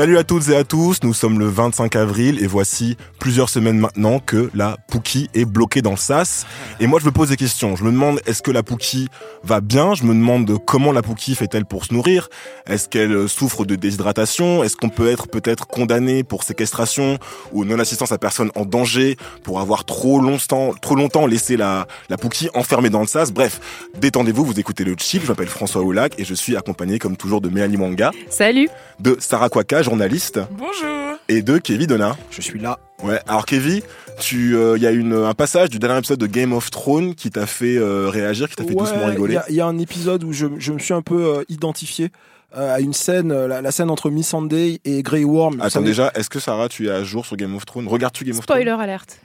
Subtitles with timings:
[0.00, 3.78] Salut à toutes et à tous, nous sommes le 25 avril et voici plusieurs semaines
[3.78, 6.46] maintenant que la Pookie est bloquée dans le sas.
[6.80, 9.08] Et moi je me pose des questions, je me demande est-ce que la Pookie
[9.44, 9.92] va bien?
[9.92, 12.30] Je me demande comment la Pookie fait-elle pour se nourrir?
[12.66, 14.64] Est-ce qu'elle souffre de déshydratation?
[14.64, 17.18] Est-ce qu'on peut être peut-être condamné pour séquestration
[17.52, 22.16] ou non-assistance à personne en danger pour avoir trop longtemps, trop longtemps laissé la, la
[22.16, 23.60] Pookie enfermée dans le sas Bref,
[23.98, 27.42] détendez-vous, vous écoutez le chip, je m'appelle François Oulac et je suis accompagné comme toujours
[27.42, 28.70] de Mélanie Manga, Salut.
[28.98, 31.16] de Sarah Kwaka, journaliste, Bonjour.
[31.28, 32.16] et de Kevin Donna.
[32.30, 32.78] Je suis là.
[33.02, 33.80] Ouais, alors Kevin,
[34.20, 37.14] tu, euh, il y a une, un passage du dernier épisode de Game of Thrones
[37.16, 39.38] qui t'a fait euh, réagir, qui t'a fait doucement il rigoler.
[39.48, 42.10] il y a un épisode où je, je me suis un peu euh, identifié
[42.56, 45.60] euh, à une scène, euh, la, la scène entre Miss Sunday et Grey Worm.
[45.60, 47.88] Attends savez- déjà, est-ce que Sarah, tu es à jour sur Game of Thrones?
[47.88, 48.60] Regardes-tu Game of Thrones?
[48.62, 49.18] Spoiler alerte.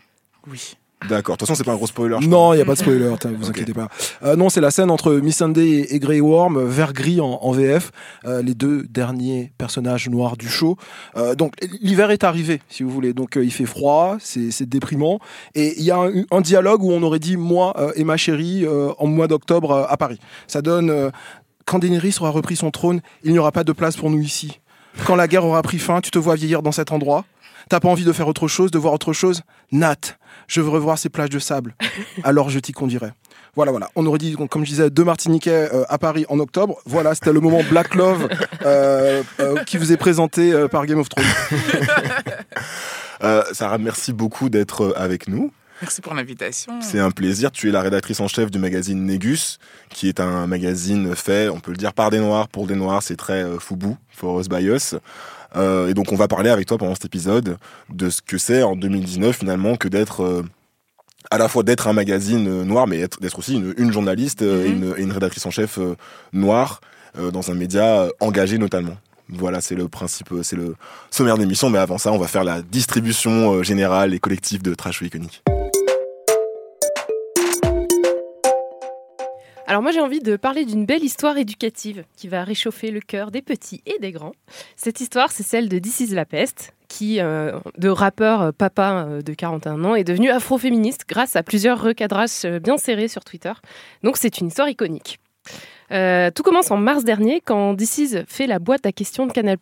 [0.50, 0.78] Oui.
[1.10, 1.36] D'accord.
[1.36, 2.18] De toute façon, c'est pas un gros spoiler.
[2.28, 3.88] Non, il n'y a pas de spoiler, vous inquiétez pas.
[4.24, 7.22] Euh, non, c'est la scène entre Miss Sunday et, et Grey Worm, euh, vert gris
[7.22, 7.92] en, en VF,
[8.26, 10.78] euh, les deux derniers personnages noirs du show.
[11.16, 13.14] Euh, donc l'hiver est arrivé, si vous voulez.
[13.14, 15.20] Donc il fait froid, c'est déprimant,
[15.54, 18.66] et il y a un, un dialogue où on aurait dit moi et ma chérie
[18.98, 20.20] en mois d'octobre à Paris.
[20.48, 21.12] Ça donne
[21.66, 24.60] quand Daenerys aura repris son trône, il n'y aura pas de place pour nous ici.
[25.06, 27.26] Quand la guerre aura pris fin, tu te vois vieillir dans cet endroit.
[27.70, 29.42] T'as pas envie de faire autre chose, de voir autre chose?
[29.72, 31.76] Nat, je veux revoir ces plages de sable.
[32.24, 33.12] Alors je t'y conduirai.
[33.56, 33.90] Voilà, voilà.
[33.96, 36.78] On aurait dit, donc, comme je disais, deux Martiniquais euh, à Paris en octobre.
[36.86, 38.28] Voilà, c'était le moment Black Love
[38.66, 41.26] euh, euh, qui vous est présenté euh, par Game of Thrones.
[43.24, 45.52] Euh, Sarah, merci beaucoup d'être avec nous.
[45.82, 46.82] Merci pour l'invitation.
[46.82, 47.52] C'est un plaisir.
[47.52, 49.58] Tu es la rédactrice en chef du magazine Négus,
[49.90, 53.04] qui est un magazine fait, on peut le dire, par des Noirs, pour des Noirs.
[53.04, 54.96] C'est très euh, foubou, for us by us.
[55.56, 57.58] Euh, et donc, on va parler avec toi pendant cet épisode
[57.90, 60.44] de ce que c'est en 2019 finalement que d'être euh,
[61.32, 64.42] à la fois d'être un magazine euh, noir, mais être- d'être aussi une, une journaliste
[64.42, 64.66] et, Mhm.
[64.84, 65.80] une, et une rédactrice en chef
[66.34, 66.82] noire
[67.32, 68.98] dans un média engagé notamment.
[69.30, 70.76] Voilà, c'est le principe, c'est le
[71.10, 71.70] sommaire d'émission.
[71.70, 75.42] Mais avant ça, on va faire la distribution générale et collective de Trash Iconique.
[79.76, 83.30] Alors moi j'ai envie de parler d'une belle histoire éducative qui va réchauffer le cœur
[83.30, 84.32] des petits et des grands.
[84.78, 89.06] Cette histoire c'est celle de This is la peste qui, euh, de rappeur euh, papa
[89.06, 93.52] euh, de 41 ans, est devenu afroféministe grâce à plusieurs recadrages bien serrés sur Twitter.
[94.02, 95.20] Donc c'est une histoire iconique.
[95.90, 99.58] Tout commence en mars dernier quand This is fait la boîte à questions de Canal+,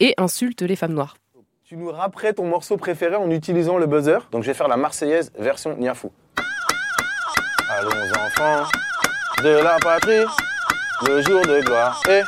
[0.00, 1.16] et insulte les femmes noires.
[1.62, 4.28] Tu nous rapperais ton morceau préféré en utilisant le buzzer?
[4.32, 6.10] Donc je vais faire la Marseillaise version Niafou.
[7.70, 7.90] Allons
[8.26, 8.66] enfants
[9.42, 10.24] de la patrie,
[11.06, 12.22] le jour de gloire est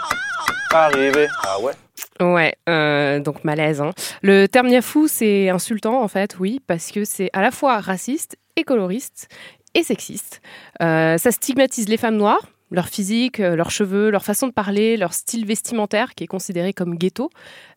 [0.72, 1.26] arrivé.
[1.44, 1.72] Ah ouais
[2.20, 3.80] Ouais, euh, donc malaise.
[3.80, 3.90] hein.
[4.22, 8.36] Le terme niafou, c'est insultant en fait, oui, parce que c'est à la fois raciste
[8.56, 9.28] et coloriste
[9.74, 10.40] et sexiste.
[10.82, 14.96] Euh, ça stigmatise les femmes noires, leur physique, euh, leurs cheveux, leur façon de parler,
[14.96, 17.30] leur style vestimentaire qui est considéré comme ghetto.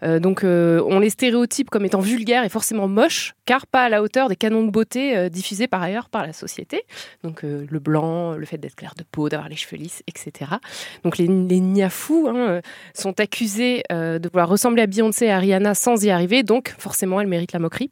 [0.04, 3.90] Euh, donc euh, on les stéréotype comme étant vulgaires et forcément moches, car pas à
[3.90, 6.84] la hauteur des canons de beauté diffusés par ailleurs par la société.
[7.24, 10.52] Donc le blanc, le fait d'être clair de peau, d'avoir les cheveux lisses, etc.
[11.04, 12.62] Donc les, niafous hein,
[12.94, 17.22] sont accusés de vouloir ressembler à Beyoncé et à Rihanna sans y arriver, donc forcément
[17.22, 17.92] elle mérite la moquerie.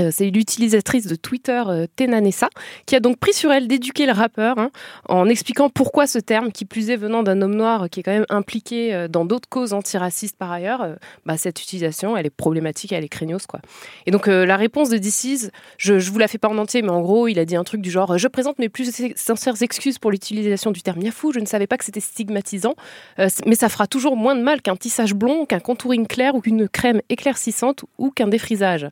[0.00, 2.48] Euh, c'est l'utilisatrice de Twitter euh, Tenanessa
[2.86, 4.70] qui a donc pris sur elle d'éduquer le rappeur hein,
[5.08, 8.12] en expliquant pourquoi ce terme, qui plus est venant d'un homme noir qui est quand
[8.12, 10.86] même impliqué euh, dans d'autres causes antiracistes par ailleurs,
[11.26, 13.60] bah, cette utilisation elle est problématique, elle est craignos quoi.
[14.06, 16.90] Et donc la réponse de DC's, je, je vous la fais pas en entier, mais
[16.90, 19.98] en gros il a dit un truc du genre je présente mes plus sincères excuses
[19.98, 22.74] pour l'utilisation du terme niafou, je ne savais pas que c'était stigmatisant,
[23.18, 26.68] mais ça fera toujours moins de mal qu'un tissage blond, qu'un contouring clair ou qu'une
[26.68, 28.88] crème éclaircissante ou qu'un défrisage.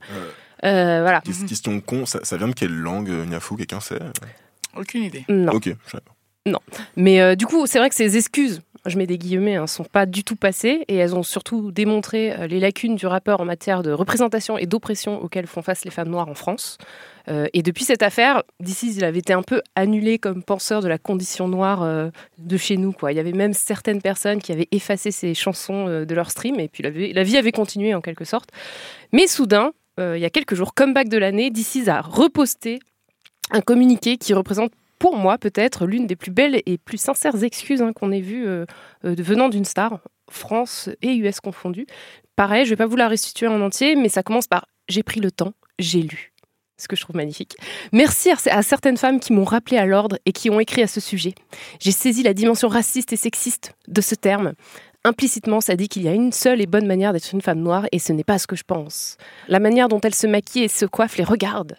[0.64, 1.20] Euh, voilà.
[1.20, 3.98] Ques- Question con, ça, ça vient de quelle langue, euh, Niafou Quelqu'un sait
[4.76, 5.24] Aucune idée.
[5.28, 5.52] Non.
[5.52, 6.00] Ok, pas.
[6.96, 9.82] Mais euh, du coup, c'est vrai que ces excuses, je mets des guillemets, ne sont
[9.84, 13.44] pas du tout passées et elles ont surtout démontré euh, les lacunes du rappeur en
[13.44, 16.78] matière de représentation et d'oppression auxquelles font face les femmes noires en France.
[17.28, 20.88] Euh, et depuis cette affaire, d'ici, il avait été un peu annulé comme penseur de
[20.88, 22.92] la condition noire euh, de chez nous.
[22.92, 23.10] Quoi.
[23.10, 26.60] Il y avait même certaines personnes qui avaient effacé ses chansons euh, de leur stream
[26.60, 28.50] et puis la vie, la vie avait continué en quelque sorte.
[29.12, 32.81] Mais soudain, euh, il y a quelques jours, comeback de l'année, DC's a reposté
[33.50, 37.82] un communiqué qui représente pour moi peut-être l'une des plus belles et plus sincères excuses
[37.82, 38.64] hein, qu'on ait vues euh,
[39.04, 40.00] euh, venant d'une star,
[40.31, 41.87] France et US confondues.
[42.34, 45.20] Pareil, je vais pas vous la restituer en entier, mais ça commence par j'ai pris
[45.20, 46.32] le temps, j'ai lu.
[46.78, 47.56] Ce que je trouve magnifique.
[47.92, 51.00] Merci à certaines femmes qui m'ont rappelé à l'ordre et qui ont écrit à ce
[51.00, 51.34] sujet.
[51.81, 54.52] J'ai saisi la dimension raciste et sexiste de ce terme.
[55.06, 57.86] Implicitement, ça dit qu'il y a une seule et bonne manière d'être une femme noire
[57.92, 59.18] et ce n'est pas ce que je pense.
[59.46, 61.76] La manière dont elle se maquille et se coiffe les regarde.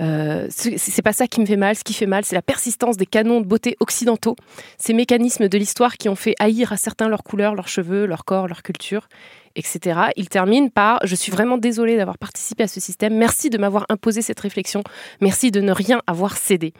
[0.00, 1.74] Euh, c'est pas ça qui me fait mal.
[1.74, 4.36] Ce qui fait mal, c'est la persistance des canons de beauté occidentaux,
[4.78, 8.24] ces mécanismes de l'histoire qui ont fait haïr à certains leurs couleurs, leurs cheveux, leur
[8.24, 9.08] corps, leur culture,
[9.56, 10.00] etc.
[10.16, 13.16] Il termine par Je suis vraiment désolée d'avoir participé à ce système.
[13.16, 14.82] Merci de m'avoir imposé cette réflexion.
[15.20, 16.72] Merci de ne rien avoir cédé.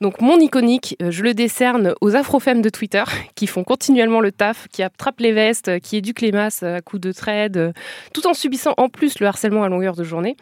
[0.00, 4.32] Donc, mon iconique, euh, je le décerne aux afrofemmes de Twitter qui font continuellement le
[4.32, 7.72] taf, qui attrapent les vestes, qui éduquent les masses à coups de trade, euh,
[8.12, 10.36] tout en subissant en plus le harcèlement à longueur de journée.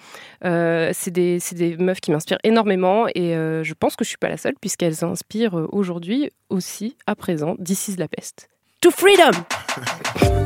[0.45, 1.41] Euh, c'est des,
[1.79, 5.69] meufs qui m'inspirent énormément et je pense que je suis pas la seule puisqu'elles inspirent
[5.73, 8.49] aujourd'hui aussi, à présent, is la peste.
[8.81, 9.33] To freedom!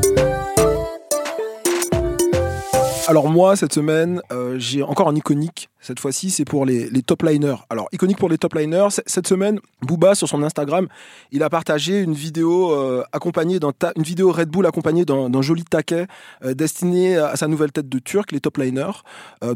[3.08, 5.70] Alors moi, cette semaine, euh, j'ai encore un iconique.
[5.80, 7.56] Cette fois-ci, c'est pour les, top liners.
[7.70, 10.88] Alors, iconique pour les top liners, cette semaine, Booba, sur son Instagram,
[11.32, 15.64] il a partagé une vidéo euh, accompagnée d'un une vidéo Red Bull accompagnée d'un joli
[15.64, 16.06] taquet
[16.44, 19.00] euh, destiné à sa nouvelle tête de turc, les top liners.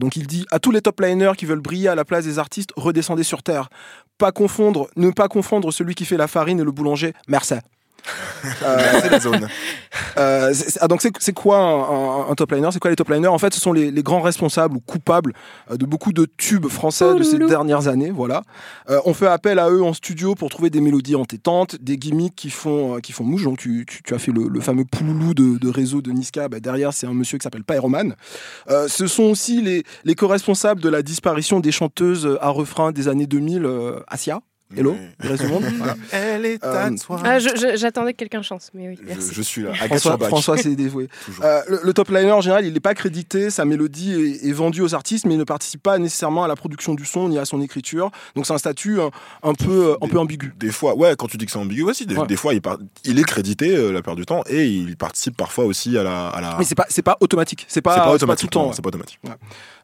[0.01, 2.39] Donc il dit à tous les top liners qui veulent briller à la place des
[2.39, 3.69] artistes, redescendez sur terre.
[4.17, 7.13] Pas confondre, ne pas confondre celui qui fait la farine et le boulanger.
[7.29, 7.57] Merci.
[8.65, 9.49] Euh, C'est la zone.
[10.19, 11.81] euh, c'est- c'est- ah, donc c'est c'est quoi un,
[12.27, 12.69] un- un top liner?
[12.73, 13.29] C'est quoi les top liners?
[13.29, 15.33] En fait, ce sont les, les grands responsables ou coupables
[15.71, 18.11] euh, de beaucoup de tubes français de ces dernières années.
[18.11, 18.43] Voilà.
[18.91, 22.35] Euh, on fait appel à eux en studio pour trouver des mélodies entêtantes, des gimmicks
[22.35, 23.45] qui font euh, qui font mouche.
[23.45, 26.49] Donc tu, tu- tu as fait le, le fameux pouloulou de, de réseau de Niska.
[26.49, 28.15] Bah, derrière, c'est un monsieur qui s'appelle Pyroman.
[28.71, 33.09] Euh, ce sont aussi les, les co-responsables de la disparition des chanteuses à refrain des
[33.09, 34.41] années 2000, euh, Asia.
[34.77, 35.65] Hello, il reste du monde.
[35.79, 35.95] Voilà.
[36.13, 37.21] Elle est à Euh, toi.
[37.25, 39.31] Ah, j'attendais que quelqu'un chance, mais oui, Je, merci.
[39.35, 39.75] je suis là.
[39.75, 40.19] François.
[40.19, 41.09] François s'est dévoué.
[41.27, 41.45] Toujours.
[41.45, 44.53] Euh, le, le top liner en général, il n'est pas crédité, sa mélodie est, est
[44.53, 47.39] vendue aux artistes, mais il ne participe pas nécessairement à la production du son ni
[47.39, 48.11] à son écriture.
[48.35, 49.11] Donc c'est un statut un,
[49.43, 50.53] un peu, euh, peu ambigu.
[50.59, 52.27] Des fois, ouais, quand tu dis que c'est ambigu aussi, des, Ouais.
[52.27, 55.37] des fois, il, par- il est crédité euh, la plupart du temps et il participe
[55.37, 56.29] parfois aussi à la.
[56.29, 56.57] À la...
[56.59, 57.65] Mais c'est pas, c'est pas automatique.
[57.69, 58.51] C'est pas, c'est pas c'est automatique.
[58.51, 58.73] tout le temps.
[58.73, 59.19] C'est pas automatique.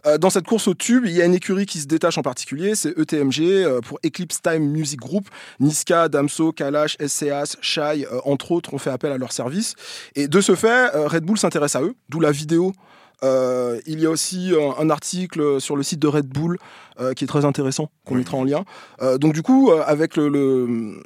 [0.06, 2.22] Euh, dans cette course au tube, il y a une écurie qui se détache en
[2.22, 5.28] particulier, c'est ETMG euh, pour Eclipse Time Music Group.
[5.60, 9.74] Niska, Damso, Kalash, SCAS, Shai, euh, entre autres, ont fait appel à leur service.
[10.14, 12.72] Et de ce fait, euh, Red Bull s'intéresse à eux, d'où la vidéo.
[13.24, 16.56] Euh, il y a aussi un article sur le site de Red Bull
[17.16, 18.20] qui est très intéressant, qu'on Oui.
[18.20, 18.64] mettra en lien.
[19.20, 21.02] Donc du coup, avec le, le-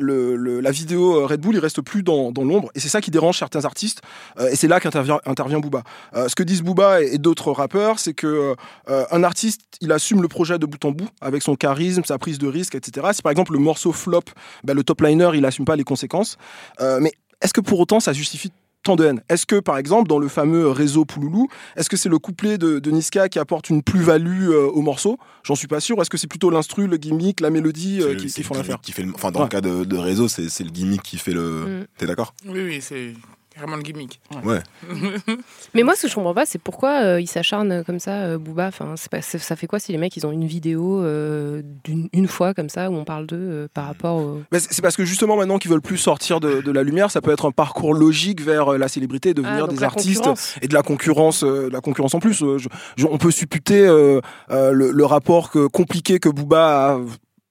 [0.00, 3.38] la vidéo euh, Red Bull, il reste plus dans, l'ombre, et c'est ça qui dérange
[3.38, 4.02] certains artistes,
[4.38, 5.82] euh, et c'est là qu'intervient intervient Booba.
[6.14, 8.54] Euh, ce que disent Booba et, d'autres rappeurs, c'est que
[8.88, 12.38] un artiste, il assume le projet de bout en bout, avec son charisme, sa prise
[12.38, 13.08] de risque, etc.
[13.12, 14.22] Si par exemple le morceau flop,
[14.64, 16.38] ben, le top liner, il assume pas les conséquences.
[16.80, 17.12] Mais
[17.42, 20.28] est-ce que pour autant ça justifie tant de haine Est-ce que par exemple dans le
[20.28, 24.48] fameux réseau Pouloulou, est-ce que c'est le couplet de, de Niska qui apporte une plus-value
[24.50, 25.18] euh, au morceau?
[25.44, 26.00] J'en suis pas sûr.
[26.00, 28.76] Est-ce que c'est plutôt l'instru, le gimmick, la mélodie euh, qui, qui font le l'affaire?
[28.76, 29.46] gimmick qui fait le- Enfin, dans Ouais.
[29.46, 31.80] le cas de, de réseau, c'est c'est le gimmick qui fait le.
[31.82, 31.86] Mm.
[31.98, 32.34] T'es d'accord?
[32.46, 33.12] Oui, oui, c'est
[33.60, 34.20] carrément le gimmick.
[34.44, 34.60] Ouais.
[35.74, 38.38] Mais moi, ce que je comprends pas, c'est pourquoi euh, ils s'acharnent comme ça, euh,
[38.38, 38.68] Booba.
[38.68, 42.08] Enfin, c'est pas- ça fait quoi si les mecs ils ont une vidéo euh, d'une
[42.12, 44.42] une fois comme ça où on parle d'eux euh, par rapport au.
[44.52, 47.20] Mais c'est parce que justement maintenant qu'ils veulent plus sortir de, de la lumière, ça
[47.20, 50.28] peut être un parcours logique vers euh, la célébrité, devenir Ah, des artistes
[50.62, 52.34] et de la concurrence, euh, de la concurrence en plus.
[52.34, 57.00] Je- je- on peut supputer euh, euh, le, le rapport que, compliqué que Booba a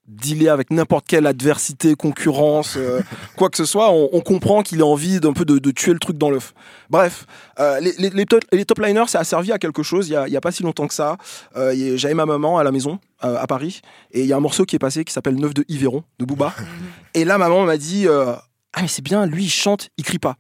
[0.10, 3.02] dealé avec n'importe quelle adversité, concurrence, euh,
[3.36, 3.92] quoi que ce soit.
[3.92, 6.54] On, on comprend qu'il a envie d'un peu de, de tuer le truc dans l'œuf.
[6.90, 7.26] Bref,
[7.60, 10.10] euh, les, les, les top, les top liners, ça a servi à quelque chose.
[10.10, 11.18] Il y a, pas si longtemps que ça,
[11.56, 14.64] euh, j'avais ma maman à la maison à Paris et il y a un morceau
[14.64, 16.54] qui est passé qui s'appelle Neuf de Yveron de Booba.
[17.14, 18.42] Et là, maman m'a dit Ah,
[18.82, 20.38] mais c'est bien, lui, il chante, il crie pas.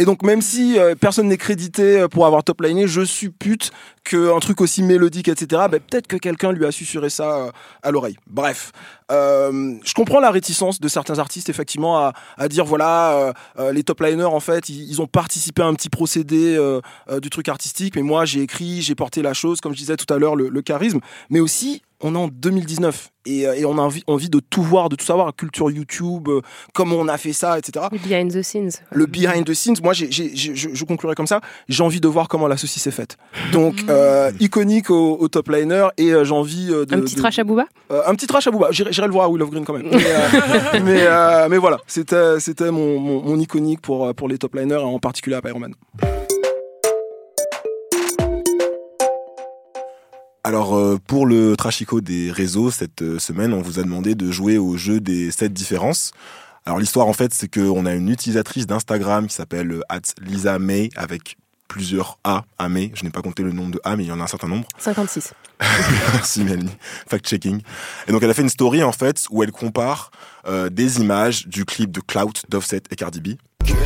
[0.00, 3.70] Et donc, même si euh, personne n'est crédité pour avoir top liné, je suppute
[4.02, 7.50] qu'un truc aussi mélodique, etc., ben, peut-être que quelqu'un lui a susurré ça euh,
[7.82, 8.16] à l'oreille.
[8.26, 8.72] Bref,
[9.10, 13.72] euh, je comprends la réticence de certains artistes, effectivement, à, à dire voilà, euh, euh,
[13.72, 16.58] les top liners, en fait, ils, ils ont participé à un petit procédé
[17.22, 20.12] du truc artistique, mais moi, j'ai écrit, j'ai porté la chose, comme je disais tout
[20.12, 21.00] à l'heure, le, le charisme,
[21.30, 24.88] mais aussi on est en 2019 et, et on a envie, envie de tout voir,
[24.88, 26.30] de tout savoir, culture YouTube,
[26.72, 27.84] comment on a fait ça, etc.
[27.92, 28.70] Le behind the scenes.
[28.90, 31.42] Le behind the scenes, moi, je, je conclurai comme ça.
[31.68, 33.18] J'ai envie de voir comment la saucisse est faite.
[33.52, 36.86] Donc, euh, iconique au, au top liner et j'ai envie de.
[36.90, 37.66] Un petit de- trash à Booba?
[37.90, 38.68] Un petit trash à Booba.
[39.00, 39.88] J'irai le voir à Will of Green quand même.
[39.90, 45.36] Mais, euh, euh, voilà, c'était c'était mon, iconique pour, euh, les top liners en particulier
[45.36, 45.72] à Pyroman.
[50.44, 54.30] Alors euh, pour le trachico des réseaux cette euh, semaine, on vous a demandé de
[54.30, 56.12] jouer au jeu des 7 différences.
[56.66, 60.90] Alors l'histoire en fait, c'est qu'on a une utilisatrice d'Instagram qui s'appelle euh, Lisa May
[60.94, 61.38] avec
[61.70, 62.90] plusieurs A à May.
[62.94, 64.48] Je n'ai pas compté le nombre de A, mais il y en a un certain
[64.48, 64.66] nombre.
[64.76, 65.32] 56.
[66.12, 66.76] Merci Mélanie,
[67.08, 67.60] fact-checking.
[68.08, 70.10] Et donc elle a fait une story en fait où elle compare
[70.48, 73.28] euh, des images du clip de Clout d'Offset et Cardi B.
[73.64, 73.76] Do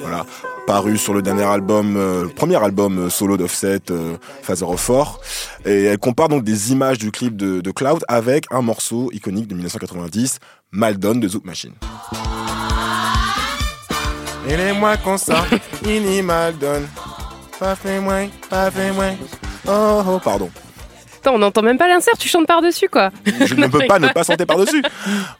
[0.00, 0.26] Voilà,
[0.66, 4.80] paru sur le dernier album, euh, le premier album euh, solo d'Offset, euh, Father of
[4.80, 5.20] Four.
[5.64, 9.48] Et elle compare donc des images du clip de, de Cloud avec un morceau iconique
[9.48, 10.38] de 1990,
[10.72, 11.72] Maldon de Zouk Machine.
[14.48, 15.46] Et les mois qu'on sort,
[15.84, 16.82] il Maldon.
[17.58, 19.14] Pas fait moins, pas fait moins.
[19.66, 20.50] Oh, oh, pardon.
[21.32, 23.10] On n'entend même pas l'insert, tu chantes par-dessus, quoi.
[23.24, 24.82] Je ne peux pas ne pas chanter par-dessus.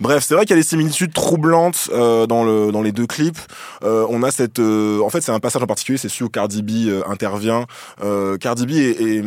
[0.01, 3.07] Bref, c'est vrai qu'il y a des similitudes troublantes euh, dans, le, dans les deux
[3.07, 3.39] clips.
[3.83, 6.29] Euh, on a cette, euh, en fait, c'est un passage en particulier, c'est celui où
[6.29, 7.67] Cardi B intervient.
[8.41, 9.25] Cardi B est, est,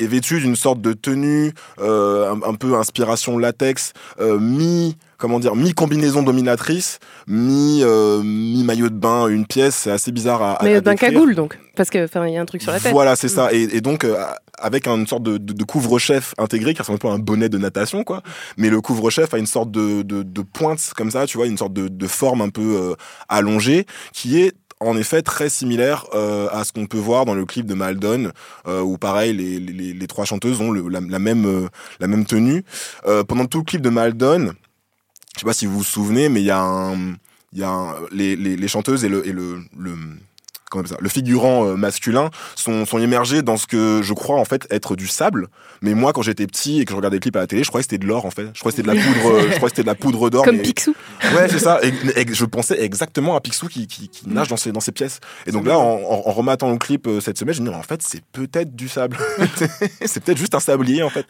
[0.00, 5.40] est vêtue d'une sorte de tenue euh, un, un peu inspiration latex, euh, mi comment
[5.40, 9.74] dire mi combinaison dominatrice, mi euh, mi maillot de bain, une pièce.
[9.74, 10.52] C'est assez bizarre à.
[10.56, 11.12] à- Mais à d'un décrire.
[11.12, 11.58] cagoule, donc.
[11.76, 12.92] Parce que, enfin, il y a un truc sur la tête.
[12.92, 13.50] Voilà, c'est ça.
[13.54, 14.22] Et, et donc, euh,
[14.58, 17.48] avec une sorte de, de- de couvre-chef intégré qui ressemble un peu à un bonnet
[17.48, 18.22] de natation, quoi.
[18.58, 21.56] Mais le couvre-chef a une sorte de, de, de pointe comme ça, tu vois, une
[21.56, 22.94] sorte de, de forme un peu euh,
[23.30, 27.46] allongée qui est en effet très similaire euh, à ce qu'on peut voir dans le
[27.46, 28.32] clip de Maldon,
[28.68, 31.68] euh, où pareil les, les, les trois chanteuses ont le- la, la même euh,
[32.00, 32.62] la même tenue.
[33.26, 34.52] Pendant tout le clip de Maldon,
[35.34, 37.14] je sais pas si vous vous souvenez, mais il y a un
[37.52, 39.94] il y a un- les, les, les chanteuses et le et le, le
[40.72, 44.44] appelle ça, le figurant euh, masculin sont, sont immergés dans ce que je crois en
[44.44, 45.48] fait être du sable.
[45.82, 47.68] Mais moi, quand j'étais petit et que je regardais le clip à la télé, je
[47.68, 48.46] croyais que c'était de l'or en fait.
[48.54, 50.30] Je croyais que c'était de la poudre, euh, je croyais que c'était de la poudre
[50.30, 50.44] d'or.
[50.44, 50.94] Comme mais- Picsou.
[51.34, 51.80] Ouais, c'est ça.
[51.82, 51.88] Et,
[52.20, 55.20] et je pensais exactement à Picsou qui, qui, qui nage dans ses, dans ses pièces.
[55.46, 57.74] Et donc là, en, en, en rematant le clip euh, cette semaine, je me dis,
[57.74, 59.16] en fait, c'est peut-être du sable.
[60.04, 61.26] c'est peut-être juste un sablier, en fait.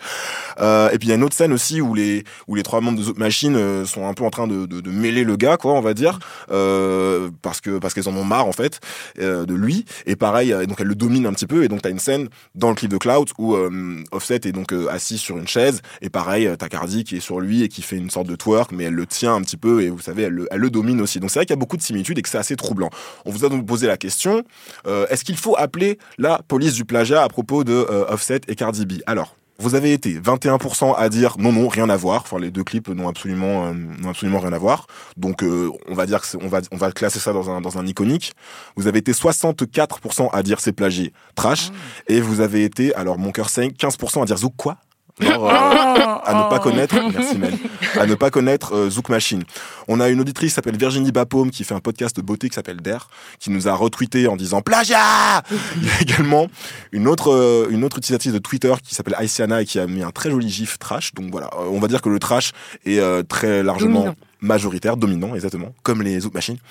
[0.60, 2.80] Euh, et puis il y a une autre scène aussi où les, où les trois
[2.80, 5.72] membres de Machine sont un peu en train de, de, de mêler le gars, quoi,
[5.72, 6.18] on va dire,
[6.50, 8.80] euh, parce que parce qu'elles en ont marre, en fait,
[9.18, 9.84] euh, de lui.
[10.06, 11.64] Et pareil, euh, donc elle le domine un petit peu.
[11.64, 14.72] Et donc t'as une scène dans le clip de Cloud où euh, Offset est donc
[14.72, 15.82] euh, assis sur une chaise.
[16.00, 18.36] Et pareil, euh, t'as Cardi qui est sur lui et qui fait une sorte de
[18.36, 20.70] twerk, mais elle le tient un petit peu et vous savez, elle le, elle le
[20.70, 21.20] domine aussi.
[21.20, 22.90] Donc c'est vrai qu'il y a beaucoup de similitudes et que c'est assez troublant.
[23.24, 24.44] On vous a donc posé la question
[24.86, 28.54] euh, est-ce qu'il faut appeler la police du plagiat à propos de euh, Offset et
[28.54, 28.94] Cardi B?
[29.06, 29.36] Alors.
[29.58, 32.22] Vous avez été 21% à dire non non rien à voir.
[32.22, 34.86] Enfin les deux clips n'ont absolument euh, n'ont absolument rien à voir.
[35.16, 37.78] Donc euh, on va dire que on va on va classer ça dans un dans
[37.78, 38.32] un iconique.
[38.76, 41.70] Vous avez été 64% à dire c'est plagié trash
[42.08, 44.76] et vous avez été alors mon cœur saigne 15% à dire zouk quoi?
[45.20, 47.54] Genre, euh, à ne pas connaître, merci Mel,
[47.98, 49.44] à ne pas connaître euh, Zouk Machine.
[49.86, 52.54] On a une auditrice qui s'appelle Virginie Bapaume qui fait un podcast de beauté qui
[52.56, 55.42] s'appelle Der, qui nous a retweeté en disant plagiat.
[55.76, 56.48] Il y a également
[56.90, 60.02] une autre euh, une autre utilisatrice de Twitter qui s'appelle Aisiana et qui a mis
[60.02, 61.14] un très joli gif trash.
[61.14, 62.50] Donc voilà, euh, on va dire que le trash
[62.84, 64.14] est euh, très largement Dominant.
[64.40, 66.58] majoritaire, dominant exactement, comme les Zouk Machines.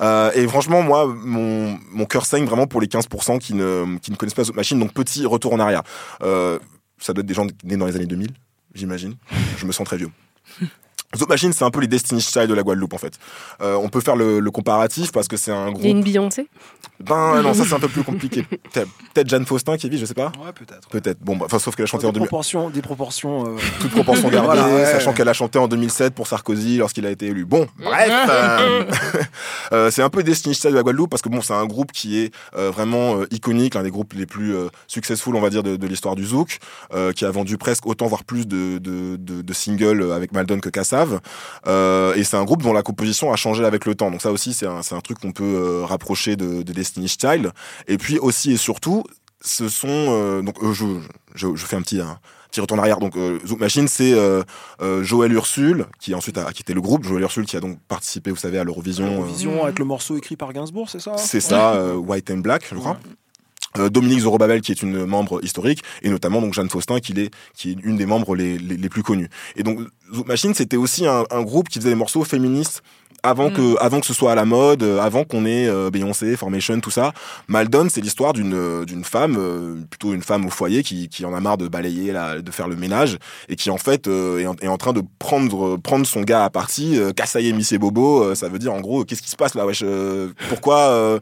[0.00, 4.12] Euh, et franchement, moi, mon, mon cœur saigne vraiment pour les 15% qui ne, qui
[4.12, 4.78] ne connaissent pas Zouk Machine.
[4.78, 5.82] Donc petit retour en arrière.
[6.22, 6.60] Euh,
[6.98, 8.30] ça doit être des gens nés dans les années 2000,
[8.74, 9.14] j'imagine.
[9.58, 10.10] Je me sens très vieux.
[11.16, 13.14] Zouk Machine, c'est un peu les Destiny Child de la Guadeloupe, en fait.
[13.62, 15.84] Euh, on peut faire le, le comparatif parce que c'est un Il y a groupe.
[15.84, 16.48] une Beyoncé.
[17.00, 18.42] Ben non, ça c'est un peu plus compliqué.
[18.42, 20.32] Peut-être peut-être Jeanne Faustin qui vit, je sais pas.
[20.44, 20.88] Ouais, peut-être.
[20.90, 21.18] Peut-être.
[21.20, 23.46] Bon, bah, enfin, sauf qu'elle a chanté en Des 2000 proportions, des proportions.
[23.46, 24.84] euh, toute proportion gardée, Voilà, ouais.
[24.84, 27.44] sachant qu'elle a chanté en 2007 pour Sarkozy lorsqu'il a été élu.
[27.46, 28.84] Bon, bref, euh,
[29.72, 31.92] euh, c'est un peu Destiny Child de la Guadeloupe parce que bon, c'est un groupe
[31.92, 35.50] qui est euh, vraiment euh, iconique, l'un des groupes les plus euh, successful, on va
[35.50, 36.58] dire, de, de l'histoire du zouk,
[36.92, 40.58] euh, qui a vendu presque autant, voire plus de, de, de, de singles avec Maldon
[40.58, 40.68] que
[41.66, 44.10] Euh, et c'est un groupe dont la composition a changé avec le temps.
[44.10, 47.52] Donc ça aussi, c'est un, truc qu'on peut euh, rapprocher de, de Destiny Child.
[47.86, 49.04] Et puis aussi et surtout,
[49.40, 50.84] ce sont euh, donc je,
[51.34, 52.00] je, je fais un petit
[52.50, 52.98] petit retour en arrière.
[52.98, 54.42] Donc euh, Zouk Machine c'est euh,
[54.80, 57.04] euh, Joël Ursule qui ensuite a quitté le groupe.
[57.04, 60.36] Joël Ursule qui a donc participé vous savez à l'Eurovision Vision avec le morceau écrit
[60.36, 62.98] par Gainsbourg, c'est ça c'est ça White and Black je crois
[63.90, 67.70] Dominique Zorobabel qui est une membre historique et notamment donc Jeanne Faustin qui est qui
[67.70, 69.80] est une des membres les, les, les plus connus et donc
[70.26, 72.82] Machine c'était aussi un, un groupe qui faisait des morceaux féministes
[73.22, 76.36] avant que avant que ce soit à la mode euh, avant qu'on ait euh, Beyoncé
[76.36, 77.12] Formation tout ça.
[77.48, 81.24] Maldon c'est l'histoire d'une euh, d'une femme euh, plutôt une femme au foyer qui, qui
[81.24, 84.46] en a marre de balayer de faire le ménage et qui en fait euh, est,
[84.46, 87.78] en, est en train de prendre prendre son gars à partie euh, cassailler Miss et
[87.78, 90.78] Bobo euh, ça veut dire en gros qu'est-ce qui se passe là wesh euh, pourquoi
[90.78, 91.18] euh,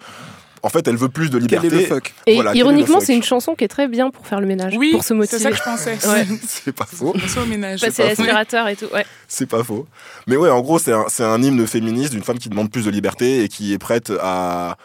[0.66, 1.88] En fait, elle veut plus de Quel est liberté.
[1.88, 4.48] le fuck Et Voilà, ironiquement, c'est une chanson qui est très bien pour faire le
[4.48, 5.38] ménage, Oui, pour se c'est motiver.
[5.40, 5.96] ça que je pensais.
[6.08, 6.26] Ouais.
[6.48, 7.12] c'est pas faux.
[7.12, 7.80] Passer au ménage.
[7.80, 8.22] Passer pas faux.
[8.22, 8.86] l'aspirateur et tout.
[8.92, 9.06] Ouais.
[9.28, 9.86] C'est pas faux.
[10.26, 12.84] Mais ouais, en gros, c'est un, c'est un hymne féministe d'une femme qui demande plus
[12.84, 14.76] de liberté et qui est prête à,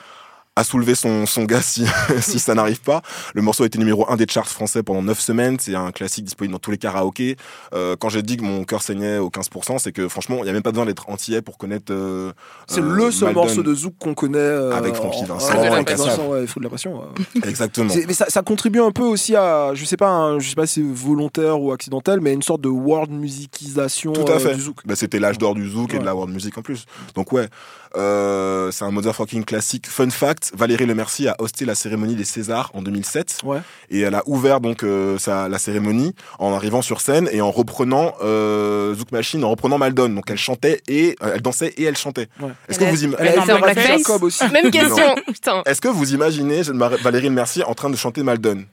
[0.58, 1.86] à soulever son, son gars si,
[2.22, 3.02] si ça n'arrive pas.
[3.34, 5.58] Le morceau a été numéro 1 des charts français pendant 9 semaines.
[5.62, 7.38] C'est un classique disponible dans tous les karaokés.
[7.74, 10.50] Euh, quand j'ai dit que mon cœur saignait au 15%, c'est que franchement, il n'y
[10.50, 11.94] a même pas besoin d'être entier pour connaître.
[11.94, 12.34] euh,
[12.68, 14.40] C'est euh, le seul morceau de Zouk qu'on connaît.
[14.40, 16.08] euh, Avec Francky en- Vincent, Cassab.
[16.08, 17.00] Vincent, ouais, Fou de la passion.
[17.00, 17.42] ouais.
[17.50, 17.94] Exactement.
[18.08, 20.68] Mais ça, ça contribue un peu aussi à, je sais pas, un- je sais pas
[20.68, 24.56] si c'est volontaire ou accidentel, mais une sorte de world musicisation Tout à euh, fait.
[24.56, 24.80] du zouk.
[24.86, 26.86] Bah, c'était l'âge d'or du zouk et de la world music en plus.
[27.16, 27.48] Donc ouais,
[27.96, 29.88] euh, c'est un motherfucking classique.
[29.88, 33.60] Fun fact, Valérie Lemercier a hosté la cérémonie des Césars en 2007 Ouais.
[33.90, 37.52] et elle a ouvert donc euh, sa, la cérémonie en arrivant sur scène et en
[37.52, 40.10] reprenant euh, Zouk Machine, en reprenant Maldon.
[40.10, 42.28] Donc elle chantait et euh, elle dansait et elle chantait.
[42.42, 42.50] Ouais.
[42.70, 43.86] Est-ce que vous im- Elle a Elle été fait en en blackface.
[43.86, 44.08] blackface.
[44.08, 44.48] Jacob aussi.
[44.50, 45.16] Même question.
[45.28, 45.62] Putain.
[45.66, 46.62] est-ce que vous imaginez
[47.04, 48.64] Valérie Lemercier en train de chanter Maldon?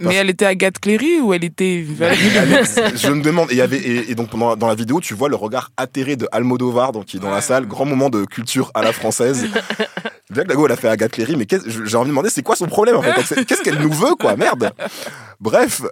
[0.00, 2.30] Mais elle était Agathe Cléry ou elle était Valérie
[2.94, 5.28] je me demande, et, y avait, et, et donc pendant, dans la vidéo, tu vois
[5.28, 8.70] le regard atterré de Almodovar, donc qui est dans la salle, grand moment de culture
[8.74, 9.46] à la française.
[10.32, 12.66] Jack Lago, elle a fait Agathe Cléry, mais j'ai envie de demander, c'est quoi son
[12.66, 13.44] problème en fait?
[13.44, 14.36] Qu'est-ce qu'elle nous veut, quoi?
[14.36, 14.72] Merde
[15.40, 15.82] Bref.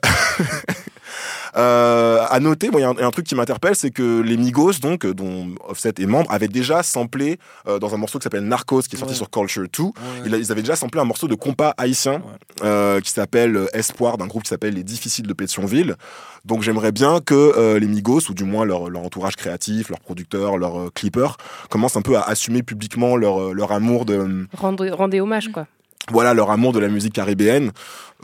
[1.57, 3.75] Euh, à noter, moi, il y a un, il y a un truc qui m'interpelle,
[3.75, 7.95] c'est que les Migos, donc, euh, dont Offset est membre, avaient déjà samplé euh, dans
[7.95, 9.17] un morceau qui s'appelle Narcos, qui est sorti Ouais.
[9.17, 9.83] sur Culture 2.
[9.85, 9.93] Ouais.
[10.27, 12.23] Ils, ils avaient déjà samplé un morceau de compas haïtien
[12.63, 15.97] euh, qui s'appelle Espoir, d'un groupe qui s'appelle Les Difficiles de Pétionville.
[16.45, 20.01] Donc j'aimerais bien que euh, les Migos, ou du moins leur, leur entourage créatif, leurs
[20.01, 21.37] producteurs, leurs euh, clippers,
[21.71, 25.67] commencent un peu à assumer publiquement leur, leur amour de Rendez, rendez hommage, quoi.
[26.11, 27.73] voilà leur amour de la musique caribéenne.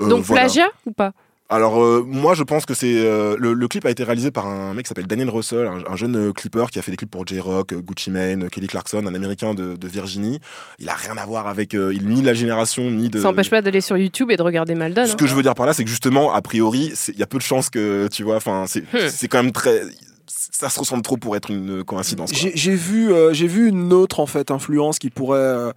[0.00, 0.42] Euh, Donc, voilà.
[0.44, 1.12] plagiat ou pas?
[1.50, 4.46] Alors euh, moi je pense que c'est euh, le, le clip a été réalisé par
[4.46, 6.96] un mec qui s'appelle Daniel Russell, un, un jeune euh, clipper qui a fait des
[6.96, 10.40] clips pour J-Rock, euh, Gucci Mane, euh, Kelly Clarkson, un américain de, de Virginie.
[10.78, 13.50] Il a rien à voir avec euh, il ni la génération ni de Ça n'empêche
[13.50, 15.04] pas d'aller sur YouTube et de regarder Maldon.
[15.06, 15.16] ce hein.
[15.16, 17.26] que je veux dire par là, c'est que justement, a priori, c'est- il y a
[17.26, 19.08] peu de chances que, tu vois, enfin, c'est Hmm.
[19.10, 19.82] c'est quand même très.
[20.26, 22.30] Ça se ressemble trop pour être une coïncidence.
[22.32, 25.72] j'ai vu, euh, j'ai vu une autre en fait influence qui pourrait, euh,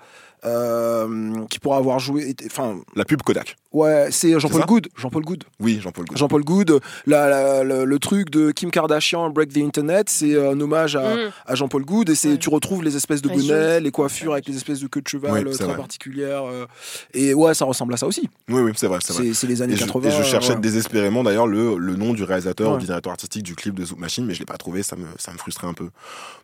[0.45, 2.35] euh, qui pourrait avoir joué.
[2.45, 3.55] Enfin, La pub Kodak.
[3.73, 4.87] ouais, c'est Jean-Paul Good.
[4.95, 5.43] Jean-Paul Good.
[5.59, 6.17] Oui, Jean-Paul Gaultier.
[6.19, 6.79] Jean-Paul Good.
[7.05, 11.15] La- la- le, le truc de Kim Kardashian, Break the Internet, c'est un hommage à,
[11.15, 11.19] Mm.
[11.45, 12.37] à Jean-Paul Good et c'est Ouais.
[12.37, 15.31] tu retrouves les espèces de bonnets, les coiffures avec les espèces de queue de cheval
[15.31, 15.75] Oui, euh, très vrai.
[15.77, 16.43] particulières.
[16.45, 16.65] euh,
[17.13, 18.29] et ouais, ça ressemble à ça aussi.
[18.49, 19.23] Oui, oui, c'est vrai, c'est vrai.
[19.27, 20.09] C'est c'est les années Et je, 80.
[20.09, 20.59] et je cherchais ouais.
[20.59, 23.99] désespérément d'ailleurs le, le nom du réalisateur ou du directeur artistique du clip de Zouk
[23.99, 25.89] Machine, mais je l'ai pas trouvé, ça me, ça me frustrait un peu.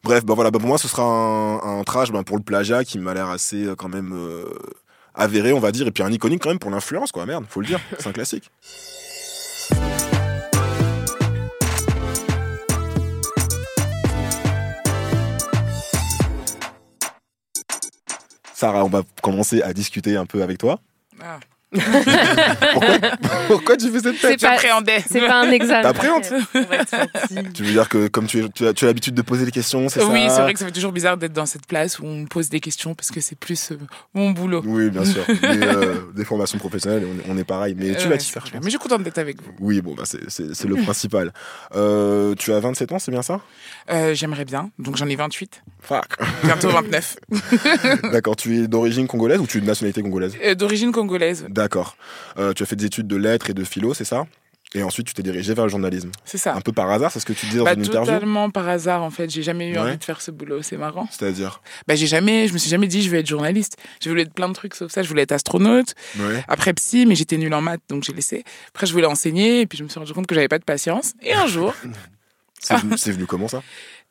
[0.04, 2.84] Bref, bah voilà, bah pour moi ce sera un, un trash bah, pour le plagiat
[2.84, 4.46] qui m'a l'air assez euh, quand même euh,
[5.14, 7.60] avéré, on va dire, et puis un iconique quand même pour l'influence, quoi, merde, faut
[7.60, 8.50] le dire, c'est un classique.
[18.54, 20.80] Sarah, on va commencer à discuter un peu avec toi.
[21.22, 21.40] Ah,
[21.74, 22.98] Pourquoi,
[23.48, 25.04] pourquoi tu fais cette C'est tête pas, J'appréhendais.
[25.10, 25.82] c'est pas un examen.
[25.82, 26.24] T'appréhendes.
[27.54, 29.52] Tu veux dire que comme tu, es- tu as, tu as l'habitude de poser des
[29.52, 32.00] questions, c'est ça Oui, c'est vrai que ça fait toujours bizarre d'être dans cette place
[32.00, 33.78] où on me pose des questions parce que c'est plus euh,
[34.14, 34.62] mon boulot.
[34.66, 35.24] Oui, bien sûr.
[35.28, 37.76] Des, euh, des formations professionnelles, on, est- on est pareil.
[37.78, 38.46] Mais tu Euh, vas t'y faire.
[38.54, 39.52] Mais je suis contente d'être avec vous.
[39.60, 41.34] Oui, bon, bah, c'est- le principal.
[41.76, 43.42] Euh, tu as 27 ans, c'est bien ça?
[43.92, 46.06] Euh, J'aimerais bien, donc j'en ai 28, Fuck.
[46.44, 47.18] bientôt 29.
[48.12, 50.36] D'accord, tu es d'origine congolaise ou tu es de nationalité congolaise?
[50.44, 51.96] Euh, D'origine congolaise, D'accord.
[52.38, 54.26] Euh, tu as fait des études de lettres et de philo, c'est ça?
[54.76, 56.12] Et ensuite, tu t'es dirigé vers le journalisme.
[56.26, 56.54] c'est ça.
[56.56, 58.12] Un peu par hasard, c'est ce que tu disais dans Bah, une interview?
[58.12, 59.80] totalement par hasard en fait, j'ai jamais eu Ouais.
[59.80, 61.08] envie de faire ce boulot, c'est marrant.
[61.10, 61.62] C'est-à-dire?
[61.88, 63.78] Bah j'ai jamais, je me suis jamais dit je vais être journaliste.
[64.02, 66.44] J'ai voulu être plein de trucs sauf ça, je voulais être astronaute, Ouais.
[66.50, 68.44] après psy, mais j'étais nulle en maths donc j'ai laissé.
[68.70, 70.66] Après je voulais enseigner et puis je me suis rendu compte que j'avais pas de
[70.66, 71.14] patience.
[71.22, 71.74] Et un jour,
[72.60, 73.62] C'est venu, c'est venu comment ça?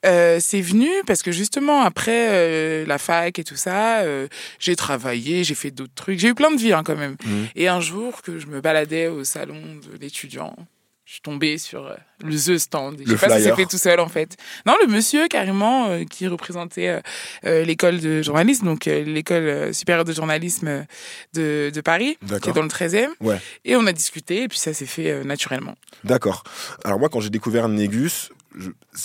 [0.05, 4.27] Euh, c'est venu parce que justement après euh, la fac et tout ça, euh,
[4.59, 7.17] j'ai travaillé, j'ai fait d'autres trucs, j'ai eu plein de vie hein, quand même.
[7.25, 7.49] Mhm.
[7.55, 10.57] Et un jour que je me baladais au salon de l'étudiant,
[11.05, 12.97] je suis tombée sur le The Stand.
[13.05, 13.57] Je Le sais pas si c'est flyer.
[13.57, 14.37] fait tout seul en fait.
[14.67, 17.03] Non, le monsieur carrément euh, qui représentait
[17.45, 20.87] euh, l'école de journalisme, donc euh, l'école supérieure de journalisme
[21.35, 23.09] de, de Paris, qui est dans le 13e.
[23.21, 23.39] Ouais.
[23.65, 25.75] Et on a discuté et puis ça s'est fait naturellement.
[26.03, 26.45] D'accord.
[26.85, 28.31] Alors moi, quand j'ai découvert Négus,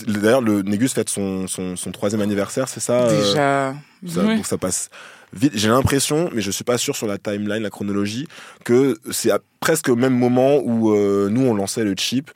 [0.08, 3.76] d'ailleurs, le Négus fête son, son, son troisième anniversaire, c'est ça euh, Déjà.
[4.06, 4.24] Ça.
[4.24, 4.90] Donc ça passe
[5.34, 5.54] vite.
[5.56, 8.28] J'ai l'impression, mais je suis pas sûr sur la timeline, la chronologie,
[8.64, 12.32] que c'est à presque au même moment où euh, nous on lançait le chip.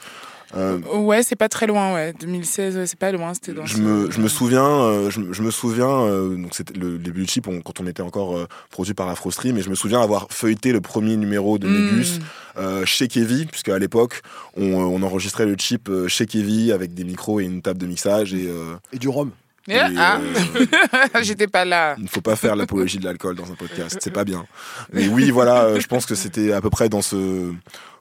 [0.55, 2.13] Euh, Ouais, c'est pas très loin, ouais.
[2.19, 5.19] 2016, ouais, c'est pas loin, c'était dans je ce- me, je me souviens, euh, je,
[5.19, 8.01] me- je me souviens, euh, donc c'était le début du chip on- quand on était
[8.03, 11.67] encore euh, produit par AfroStream, et je me souviens avoir feuilleté le premier numéro de
[11.67, 11.73] Mm.
[11.73, 12.19] Négus
[12.57, 14.21] euh, chez Kevy, puisque à l'époque
[14.57, 17.79] on, euh, on enregistrait le chip euh, chez Kevy avec des micros et une table
[17.79, 19.31] de mixage et euh, Et du rhum.
[19.69, 20.19] Ah.
[20.19, 20.65] euh,
[21.21, 21.93] J'étais pas là.
[21.97, 24.45] Il ne faut pas faire l'apologie de l'alcool dans un podcast, c'est pas bien.
[24.91, 27.53] Mais oui, voilà, euh, je pense que c'était à peu près dans ce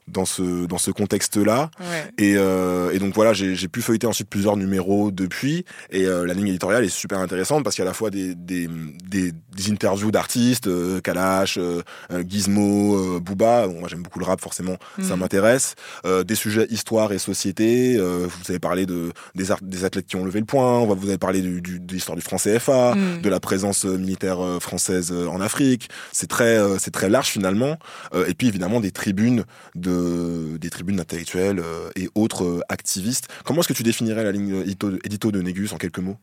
[0.07, 1.71] dans ce dans ce contexte-là.
[1.79, 2.11] Ouais.
[2.17, 5.65] Et, euh, et donc voilà, j'ai pu feuilleter ensuite plusieurs numéros depuis.
[5.89, 8.09] Et euh, la ligne éditoriale est super intéressante parce qu'il y a à la fois
[8.09, 13.67] des, des, des, des interviews d'artistes, euh, Kalash, euh, euh, Gizmo, euh, Booba.
[13.67, 15.19] Bon, moi j'aime beaucoup le rap, forcément, ça Mhm.
[15.21, 15.75] m'intéresse.
[16.05, 17.97] Euh, des sujets histoire et société.
[17.97, 20.85] Euh, vous avez parlé de, des, des athlètes qui ont levé le point.
[20.85, 23.21] Vous avez parlé du, du, de l'histoire du franc CFA, Mhm.
[23.21, 25.89] de la présence militaire française en Afrique.
[26.11, 27.77] C'est très, euh, c'est très large finalement.
[28.13, 29.43] Euh, et puis évidemment des tribunes
[29.75, 33.27] de, des tribunes intellectuelles euh, et autres activistes.
[33.45, 36.17] Comment est-ce que tu définirais la ligne édito, édito de Négus en quelques mots?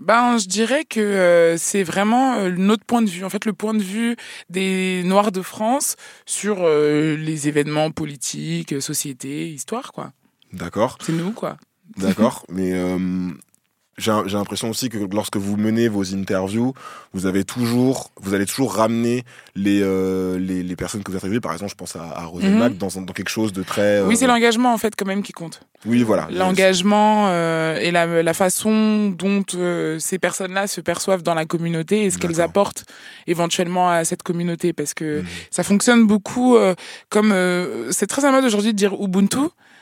[0.00, 3.22] Ben, je dirais que euh, c'est vraiment euh, notre point de vue.
[3.22, 4.16] En fait, le point de vue
[4.48, 10.12] des Noirs de France sur euh, les événements politiques, société, histoire, quoi.
[10.54, 11.58] D'accord, C'est nous, quoi.
[11.98, 12.46] d'accord.
[12.48, 12.72] mais
[14.00, 16.72] j'ai l'impression aussi que lorsque vous menez vos interviews,
[17.12, 21.40] vous avez toujours, vous allez toujours ramener les, euh, les, les personnes que vous interviewez.
[21.40, 22.78] Par exemple, je pense à, à Roselmack Mhm.
[22.78, 23.82] dans, dans quelque chose de très.
[24.00, 25.60] euh, Oui, c'est l'engagement, en fait, quand même, qui compte.
[25.86, 26.28] Oui, voilà.
[26.30, 32.04] L'engagement euh, et la, la façon dont euh, ces personnes-là se perçoivent dans la communauté
[32.04, 32.84] et ce qu'elles apportent
[33.26, 34.72] éventuellement à cette communauté.
[34.72, 35.26] Parce que Mhm.
[35.50, 36.74] ça fonctionne beaucoup euh,
[37.08, 37.32] comme...
[37.32, 39.38] euh, c'est très à mode aujourd'hui de dire Ubuntu.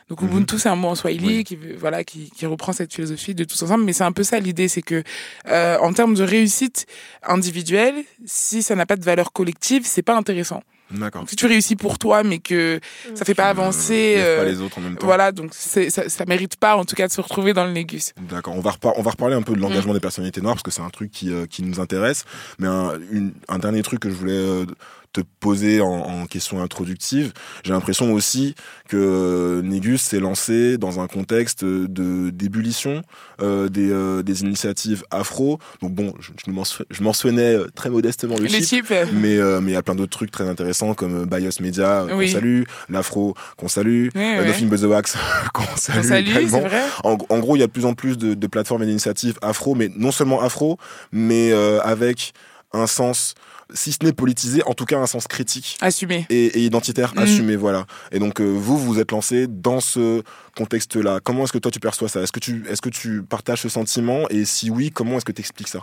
[0.09, 0.29] Donc Mhm.
[0.29, 1.45] Ubuntu, c'est un mot en Swahili Oui.
[1.45, 3.85] qui, voilà, qui, qui reprend cette philosophie de tous ensemble.
[3.85, 5.03] Mais c'est un peu ça l'idée, c'est que
[5.49, 6.87] euh, en termes de réussite
[7.23, 10.63] individuelle, si ça n'a pas de valeur collective, c'est pas intéressant.
[10.91, 11.21] D'accord.
[11.21, 12.81] Donc, si tu réussis pour toi, mais que
[13.15, 14.15] ça fait pas avancer...
[14.17, 15.05] Euh, pas les autres en même temps.
[15.05, 18.15] voilà, donc ça, ça mérite pas en tout cas de se retrouver dans le Négus.
[18.31, 19.63] D'accord, on va, on va reparler un peu de Mm.
[19.65, 22.25] l'engagement des personnalités noires parce que c'est un truc qui, euh, qui nous intéresse.
[22.59, 24.65] Mais un, une- un dernier truc que je voulais euh,
[25.13, 27.33] te poser en, en question introductive,
[27.65, 28.55] j'ai l'impression aussi
[28.89, 33.03] que Négus s'est lancé dans un contexte de d'ébullition
[33.41, 35.59] euh, des, euh, des initiatives afro.
[35.83, 38.87] Donc bon, je, je, mention- je mentionnais euh, très modestement le Les chip.
[39.13, 42.03] Mais euh, mais il y a plein d'autres trucs très intéressants comme euh, Bios Media
[42.03, 44.47] euh, qu'on salue, l'Afro qu'on salue, Oui, euh, oui.
[44.49, 45.17] No Film But the Wax
[45.55, 46.61] qu'on salue, également.
[46.61, 46.83] vrai.
[47.05, 49.39] En, en gros, il y a de plus en plus de, de plateformes et d'initiatives
[49.43, 50.79] afro, mais non seulement afro,
[51.13, 52.33] mais euh, avec
[52.73, 53.35] un sens,
[53.75, 56.27] si ce n'est politisé, en tout cas un sens critique Assumé.
[56.31, 57.23] et, et identitaire Mhm.
[57.23, 57.87] assumé, voilà.
[58.13, 60.23] Et donc euh, vous, vous êtes lancé dans ce
[60.57, 61.21] contexte-là.
[61.23, 62.23] Comment est-ce que toi tu perçois ça?
[62.23, 64.29] Est-ce que tu, est-ce que tu partages ce sentiment?
[64.31, 65.81] Et si oui, comment est-ce que tu expliques ça?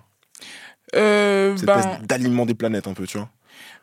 [0.96, 3.30] Euh, Cette ben, espèce d'alignement des planètes, un peu, tu vois?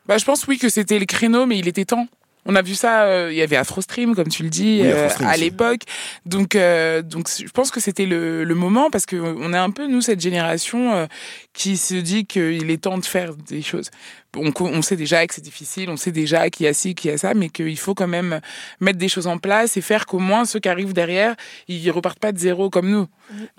[0.05, 2.07] Bah, je pense oui que c'était le créneau, mais il était temps.
[2.45, 5.09] On a vu ça, euh, il y avait AfroStream, comme tu le dis, Oui, euh,
[5.25, 5.81] à l'époque.
[6.25, 9.71] Donc, euh, donc, je pense que c'était le, le moment parce que on est un
[9.71, 11.05] peu nous cette génération euh,
[11.53, 13.89] qui se dit qu'il est temps de faire des choses.
[14.35, 17.13] On, sait déjà que c'est difficile, on sait déjà qu'il y a ci, qu'il y
[17.13, 18.41] a ça, mais qu'il faut quand même
[18.79, 21.35] mettre des choses en place et faire qu'au moins ceux qui arrivent derrière,
[21.67, 23.07] ils repartent pas de zéro comme nous.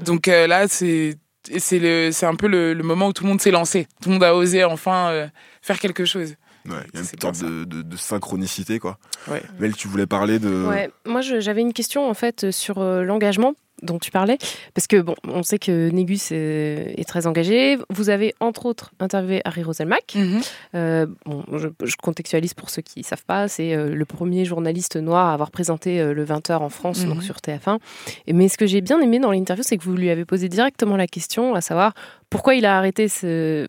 [0.02, 1.16] Donc euh, là, c'est
[1.58, 4.08] c'est le c'est un peu le, le moment où tout le monde s'est lancé, tout
[4.08, 5.28] le monde a osé enfin euh,
[5.62, 6.34] faire quelque chose.
[6.68, 8.98] Ouais, il y a une sorte de, de, de synchronicité, quoi.
[9.28, 9.42] Ouais.
[9.58, 10.66] Mel, tu voulais parler de...
[10.66, 14.38] Ouais, moi j'avais une question en fait sur euh, l'engagement dont tu parlais,
[14.74, 17.76] parce que bon, on sait que Négus euh, est très engagé.
[17.90, 20.14] Vous avez entre autres interviewé Harry Roselmack.
[20.16, 20.40] Mhm.
[20.74, 24.44] Euh, bon, je, je contextualise pour ceux qui ne savent pas, c'est euh, le premier
[24.44, 27.08] journaliste noir à avoir présenté euh, le 20h en France, Mhm.
[27.14, 27.78] donc sur TF1.
[28.26, 30.48] Et, mais ce que j'ai bien aimé dans l'interview, c'est que vous lui avez posé
[30.48, 31.92] directement la question, à savoir
[32.30, 33.66] pourquoi il a arrêté ce-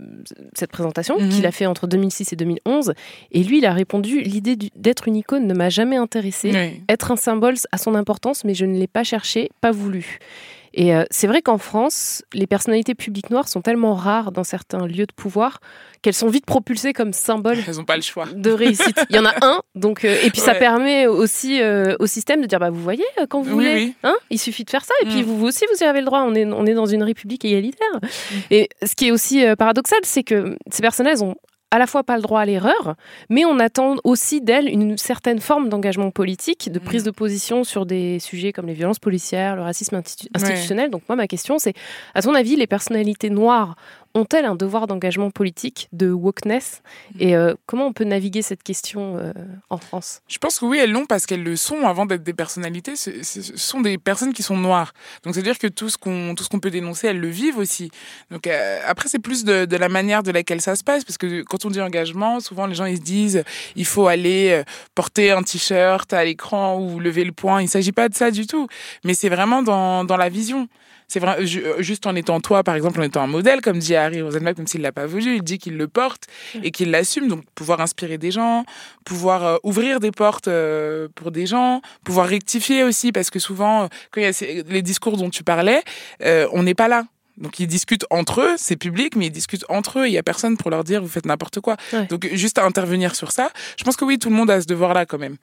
[0.54, 1.30] cette présentation Mhm.
[1.30, 2.94] qu'il a fait entre 2006 et 2011.
[3.32, 6.52] Et lui, il a répondu l'idée d'être une icône ne m'a jamais intéressé.
[6.54, 6.82] Oui.
[6.90, 10.05] Être un symbole a son importance, mais je ne l'ai pas cherché, pas voulu.
[10.78, 14.86] Et euh, c'est vrai qu'en France, les personnalités publiques noires sont tellement rares dans certains
[14.86, 15.60] lieux de pouvoir
[16.02, 18.26] qu'elles sont vite propulsées comme symboles Elles n'ont pas le choix.
[18.26, 19.00] de réussite.
[19.10, 22.42] Il y en a un, donc euh, et puis ça permet aussi euh, au système
[22.42, 23.94] de dire bah vous voyez quand vous Oui, voulez, oui.
[24.04, 25.26] hein, il suffit de faire ça et puis Mm.
[25.26, 26.24] vous, vous aussi vous y avez le droit.
[26.24, 27.88] On est on est dans une république égalitaire.
[28.52, 31.36] Et ce qui est aussi paradoxal, c'est que ces personnages ont
[31.72, 32.96] à la fois pas le droit à l'erreur,
[33.30, 37.08] mais on attend aussi d'elles une certaine forme d'engagement politique, de prise Mm.
[37.08, 40.90] de position sur des sujets comme les violences policières, le racisme institu- institutionnel.
[40.90, 41.74] Donc moi, ma question, c'est,
[42.14, 43.76] à ton avis, les personnalités noires
[44.16, 46.82] ont-elles un devoir d'engagement politique, de wokeness
[47.20, 49.34] Et euh, comment on peut naviguer cette question euh,
[49.70, 50.22] en France?
[50.28, 52.96] Je pense que oui, elles l'ont parce qu'elles le sont avant d'être des personnalités.
[52.96, 54.94] Ce, sont des personnes qui sont noires.
[55.24, 57.92] Donc c'est-à-dire que tout ce qu'on qu'on peut dénoncer, elles le vivent aussi.
[58.32, 61.18] Donc euh, après, c'est plus de, de la manière de laquelle ça se passe parce
[61.18, 63.44] que quand on dit engagement, souvent les gens ils se disent
[63.76, 64.64] il faut aller
[64.96, 67.62] porter un t-shirt à l'écran ou lever le poing.
[67.62, 68.68] Il s'agit pas de ça du tout,
[69.04, 70.70] mais c'est vraiment dans dans la vision.
[71.08, 73.96] C'est vrai, euh, juste en étant toi, par exemple, en étant un modèle, comme dit
[73.96, 76.24] Harry Rosenbach, même s'il l'a pas voulu, il dit qu'il le porte
[76.64, 77.28] et qu'il l'assume.
[77.28, 78.66] Donc, pouvoir inspirer des gens,
[79.04, 83.90] pouvoir euh, ouvrir des portes euh, pour des gens, pouvoir rectifier aussi, parce que souvent,
[84.12, 85.84] quand il y a les discours dont tu parlais,
[86.22, 87.06] on n'est pas là.
[87.38, 90.08] Donc ils discutent entre eux, c'est public, mais ils discutent entre eux.
[90.08, 91.76] Il y a personne pour leur dire vous faites n'importe quoi.
[91.92, 92.06] Ouais.
[92.06, 94.68] Donc juste à intervenir sur ça, je pense que oui, tout le monde a ce
[94.68, 95.36] devoir-là quand même.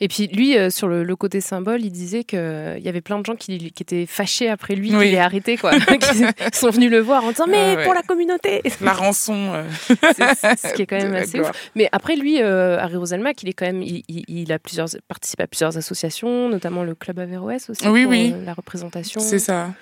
[0.00, 2.38] Et puis lui, euh, sur le, le côté symbole, il disait qu'il
[2.80, 5.06] y avait plein de gens qui, qui étaient fâchés après lui, Oui.
[5.06, 5.72] qu'il ait arrêté, quoi.
[6.52, 9.52] qui sont venus le voir en disant Mais Ouais, pour la communauté La rançon.
[9.54, 11.50] euh, C'est c'est ce qui est quand même assez ouf.
[11.74, 14.88] Mais après, lui, euh, Harry Roselmack, il est quand même, il, il- il a plusieurs,
[15.08, 17.86] participé à plusieurs associations, notamment le Club Averroès aussi.
[17.88, 18.32] Oui, pour, oui.
[18.34, 19.20] euh, la représentation.
[19.20, 19.72] C'est ça.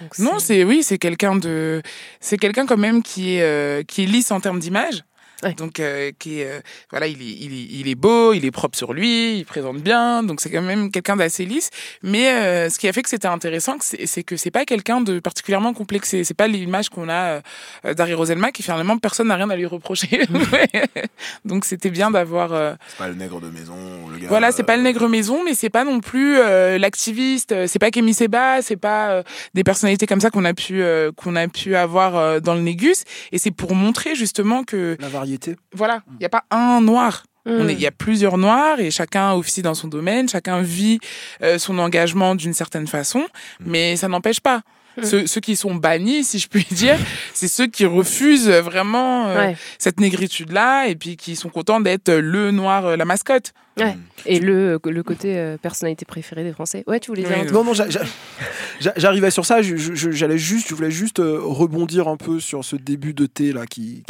[0.00, 1.80] Donc, Non, c'est oui, c'est quelqu'un de,
[2.20, 5.04] c'est quelqu'un quand même qui est euh, qui est lisse en termes d'image.
[5.42, 5.52] Ouais.
[5.54, 8.50] Donc euh, qui est euh, voilà, il est, il est il est beau, il est
[8.50, 11.70] propre sur lui, il présente bien, donc c'est quand même quelqu'un d'assez lisse.
[12.02, 15.18] Mais euh, ce qui a fait que c'était intéressant, c'est que c'est pas quelqu'un de
[15.20, 16.24] particulièrement complexé.
[16.24, 17.42] C'est pas l'image qu'on a
[17.84, 20.20] euh, d'Harry Roselmack, et finalement personne n'a rien à lui reprocher.
[21.44, 22.52] donc c'était bien d'avoir.
[22.52, 23.74] euh, C'est pas le nègre de maison,
[24.12, 24.28] le gars.
[24.28, 27.54] voilà, c'est pas le euh, nègre maison, mais c'est pas non plus euh, l'activiste.
[27.66, 29.22] C'est pas Kémy Seba, c'est pas euh,
[29.54, 32.60] des personnalités comme ça qu'on a pu euh, qu'on a pu avoir euh, dans le
[32.60, 33.04] Négus.
[33.32, 35.26] Et c'est pour montrer justement que La variété.
[35.72, 37.24] Voilà, il y a pas un noir.
[37.46, 37.70] Mm.
[37.70, 40.98] Il y a plusieurs noirs et chacun officie dans son domaine, chacun vit
[41.42, 43.24] euh, son engagement d'une certaine façon,
[43.60, 44.62] mais ça n'empêche pas.
[44.96, 45.04] Mm.
[45.04, 46.96] Ceux, ceux qui sont bannis, si je puis dire,
[47.34, 49.56] c'est ceux qui refusent vraiment euh, Ouais.
[49.78, 53.52] cette négritude-là et puis qui sont contents d'être le noir, euh, la mascotte.
[53.78, 53.96] Ouais.
[54.24, 56.82] Et le, le côté euh, personnalité préférée des Français.
[56.86, 58.00] Ouais, tu voulais dire Oui, un truc Non, non, j'a- j'a-
[58.80, 59.60] j'a- j'arrivais sur ça.
[59.62, 63.66] J'allais juste, je voulais juste euh, rebondir un peu sur ce début de thé là
[63.66, 64.02] qui,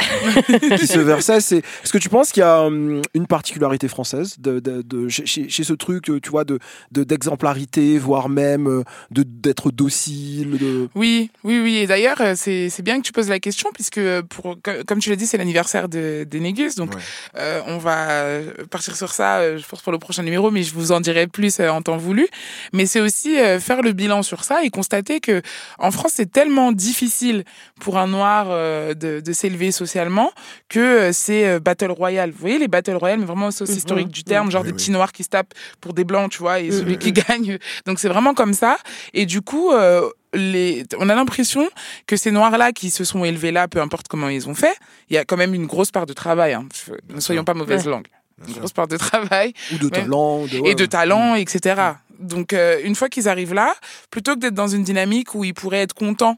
[0.47, 1.41] qui, qui se versait.
[1.41, 5.07] C'est, est-ce que tu penses qu'il y a hum, une particularité française de, de, de-
[5.09, 6.59] chez, ce truc, euh, tu vois, de,
[6.93, 10.57] de d'exemplarité, voire même de d'être docile.
[10.57, 10.87] De...
[10.95, 11.75] Oui, oui, oui.
[11.77, 13.99] Et d'ailleurs, c'est c'est bien que tu poses la question, puisque,
[14.29, 16.75] pour, co- comme tu l'as dit, c'est l'anniversaire de, des Négus.
[16.75, 17.01] Donc, Ouais.
[17.37, 18.39] euh, on va
[18.71, 21.59] partir sur ça, je pense, pour le prochain numéro, mais je vous en dirai plus
[21.59, 22.27] euh, en temps voulu.
[22.73, 25.41] Mais c'est aussi euh, faire le bilan sur ça et constater que
[25.79, 27.43] en France, c'est tellement difficile
[27.79, 30.31] pour un noir euh, de, de s'élever socialement
[30.69, 32.31] que euh, c'est euh, Battle Royale.
[32.31, 33.75] Vous voyez, les Battle Royale, mais vraiment au sens Mhm.
[33.77, 34.77] historique du terme, genre Oui, des oui.
[34.77, 37.57] petits noirs qui se tapent pour des blancs, tu vois, et celui qui gagne.
[37.85, 38.77] Donc, c'est vraiment comme ça.
[39.13, 41.67] Et du coup, euh, les, on a l'impression
[42.05, 44.75] que ces noirs-là qui se sont élevés là, peu importe comment ils ont fait,
[45.09, 46.53] il y a quand même une grosse part de travail.
[46.53, 46.67] Hein.
[47.13, 47.91] Ne soyons pas mauvaise Ouais.
[47.91, 48.07] langue.
[48.39, 48.59] Bien Une sûr.
[48.61, 49.89] grosse part de travail ou de Ouais.
[49.91, 50.45] talent.
[50.45, 50.87] De, ouais, et de ouais.
[50.87, 51.81] talent, etc.
[52.19, 53.73] Donc, euh, une fois qu'ils arrivent là,
[54.11, 56.37] plutôt que d'être dans une dynamique où ils pourraient être contents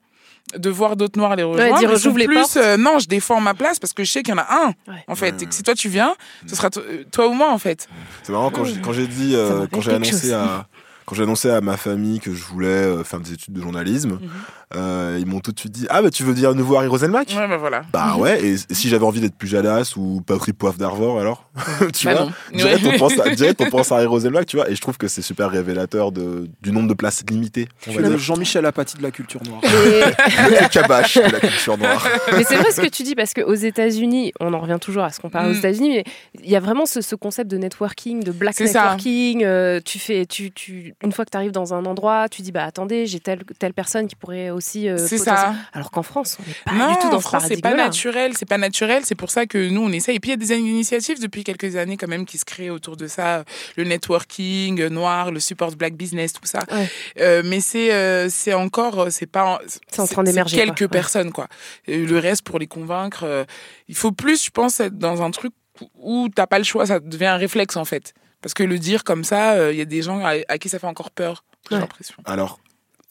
[0.58, 2.58] de voir d'autres noirs les rejoindre, dire, ils sont les plus, portes.
[2.58, 4.68] euh, non, je défends ma place parce que je sais qu'il y en a un,
[4.92, 5.04] Ouais.
[5.08, 5.52] en fait, Ouais, et que ouais.
[5.52, 6.16] si toi tu viens,
[6.48, 7.88] ce sera to- euh, toi ou moi, en fait.
[8.24, 10.32] C'est marrant quand j'ai quand j'ai dit euh, quand j'ai annoncé chose.
[10.34, 10.68] à
[11.06, 14.14] quand j'ai annoncé à ma famille que je voulais euh, faire des études de journalisme,
[14.22, 14.30] Mhm.
[14.76, 17.30] Euh, ils m'ont tout de suite dit ah bah tu veux dire nouveau Harry Roselmack
[17.36, 17.82] Ouais, bah voilà.
[17.92, 21.50] Bah ouais et si j'avais envie d'être plus jadass ou Patrick Poivre d'Arvor alors
[21.94, 22.32] tu Bah vois non.
[22.58, 22.92] direct, Ouais.
[22.96, 25.08] on pense à, direct on pense à Harry Roselmack tu vois et je trouve que
[25.08, 28.98] c'est super révélateur de du nombre de places limitées on va Le dire Jean-Michel Apathy
[28.98, 29.62] de la culture noire.
[29.64, 29.70] Mais,
[30.62, 33.54] le cabache de la culture noire mais c'est vrai ce que tu dis parce qu'aux
[33.56, 35.58] États-Unis, on en revient toujours à ce qu'on parle aux Mm.
[35.58, 36.04] États-Unis, mais
[36.44, 39.44] il y a vraiment ce, ce concept de networking, de black networking.
[39.44, 42.52] euh, tu fais, tu, tu, une fois que tu arrives dans un endroit, tu dis
[42.52, 44.88] bah attendez, j'ai telle telle personne qui pourrait aussi.
[44.88, 45.56] euh, C'est ça.
[45.74, 47.74] Alors qu'en France, on n'est pas non, du tout dans en ce France, c'est pas
[47.74, 49.04] naturel, c'est pas naturel.
[49.06, 50.14] C'est pour ça que nous, on essaie.
[50.16, 52.70] Et puis, il y a des initiatives depuis quelques années, quand même, qui se créent
[52.70, 53.44] autour de ça.
[53.78, 56.60] Le networking noir, le support black business, tout ça.
[56.72, 56.88] Ouais.
[57.20, 59.60] Euh, mais c'est euh, c'est encore, c'est pas.
[59.92, 60.84] C'est en train d'émerger, Quelques quoi.
[60.86, 60.90] Ouais.
[60.90, 61.48] personnes, quoi.
[61.88, 63.46] Et le reste, pour les convaincre, euh,
[63.88, 65.54] il faut plus, je pense, être dans un truc
[65.96, 66.86] où t'as pas le choix.
[66.86, 68.14] Ça devient un réflexe, en fait.
[68.42, 70.70] Parce que le dire comme ça, euh, il y a des gens à, à qui
[70.70, 72.16] ça fait encore peur, j'ai l'impression.
[72.26, 72.60] Alors,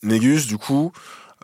[0.03, 0.91] Négus, du coup,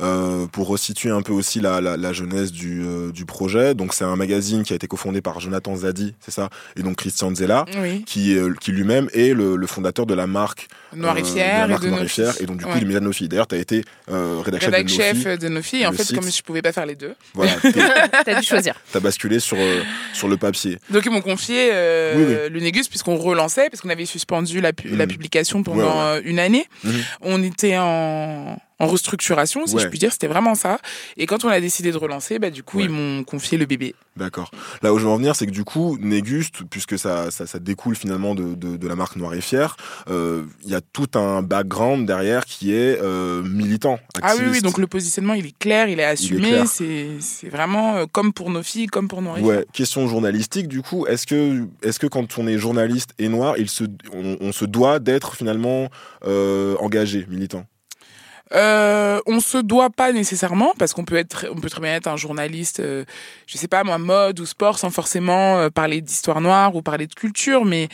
[0.00, 3.94] euh, pour resituer un peu aussi la, la, la jeunesse du, euh, du projet, donc
[3.94, 7.35] c'est un magazine qui a été cofondé par Jonathan Zadi, c'est ça, et donc Christian
[7.35, 8.02] Zella, Oui.
[8.04, 11.24] qui, est, euh, qui lui-même est le, le fondateur de la marque Noir et euh,
[11.24, 11.35] fier.
[11.35, 12.76] de la et marque de Noir et et donc du coup Ouais.
[12.78, 13.28] il est média de nos filles.
[13.28, 15.87] D'ailleurs, tu as été euh, rédac chef de nos filles.
[15.87, 16.16] En fait, site.
[16.18, 17.14] comme je pouvais pas faire les deux.
[17.35, 17.52] Voilà,
[18.24, 18.74] T'as dû choisir.
[18.90, 20.78] tu as basculé sur, euh, sur le papier.
[20.90, 22.50] Donc ils m'ont confié euh, Oui, oui.
[22.52, 25.12] le Négus puisqu'on relançait, parce qu'on avait suspendu la, pu- la Mhm.
[25.12, 26.18] publication pendant Ouais, ouais.
[26.18, 26.66] euh, une année.
[26.85, 26.92] Mhm.
[27.22, 29.83] On était en, en restructuration, si Ouais.
[29.83, 30.79] je puis dire, c'était vraiment ça.
[31.16, 32.85] Et quand on a décidé de relancer, bah, du coup, Ouais.
[32.85, 33.94] ils m'ont confié le bébé.
[34.16, 34.51] D'accord.
[34.83, 37.59] Là où je veux en venir, c'est que du coup, Négus, puisque ça, ça, ça
[37.59, 39.77] découle finalement de, de, de la marque Noir et Fier,
[40.09, 43.99] euh, il y a tout un background derrière qui est euh, militant.
[44.23, 46.62] Ah oui, oui, donc le positionnement, il est clair, il est assumé.
[46.68, 49.14] C'est vraiment euh, comme pour nos filles, comme pour.
[49.25, 53.55] Ouais, question journalistique du coup, est-ce que, est-ce que quand on est journaliste et noir,
[53.59, 55.88] il se, on, on se doit d'être finalement
[56.27, 57.64] euh, engagé, militant?
[58.52, 62.07] Euh, on se doit pas nécessairement parce qu'on peut être, on peut très bien être
[62.09, 63.04] un journaliste, euh,
[63.46, 67.07] je sais pas moi, mode ou sport sans forcément euh, parler d'histoire noire ou parler
[67.07, 67.88] de culture, mais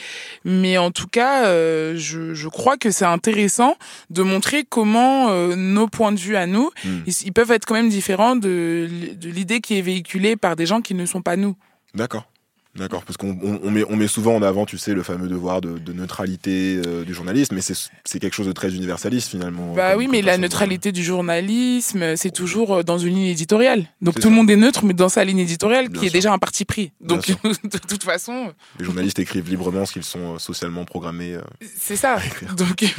[0.45, 3.77] mais en tout cas, euh, je, je crois que c'est intéressant
[4.11, 6.99] de montrer comment euh, nos points de vue à nous, Mm.
[7.07, 10.67] ils, ils peuvent être quand même différents de, de l'idée qui est véhiculée par des
[10.67, 11.57] gens qui ne sont pas nous.
[11.95, 12.30] D'accord.
[12.77, 15.27] D'accord, parce qu'on on, on met, on met souvent en avant, tu sais, le fameux
[15.29, 19.75] devoir de, de neutralité euh, du journaliste, mais c'est quelque chose de très universaliste finalement.
[19.75, 23.87] Bah oui, mais la de- neutralité du journalisme, c'est toujours euh, dans une ligne éditoriale.
[24.03, 26.33] Donc tout le monde est neutre, mais dans sa ligne éditoriale, Bien qui est déjà
[26.33, 26.93] un parti pris.
[27.01, 27.27] Donc
[27.65, 31.35] de toute façon, Les journalistes écrivent librement ce qu'ils sont euh, socialement programmés.
[31.35, 31.41] euh.
[31.77, 32.19] c'est ça.
[32.57, 32.77] Donc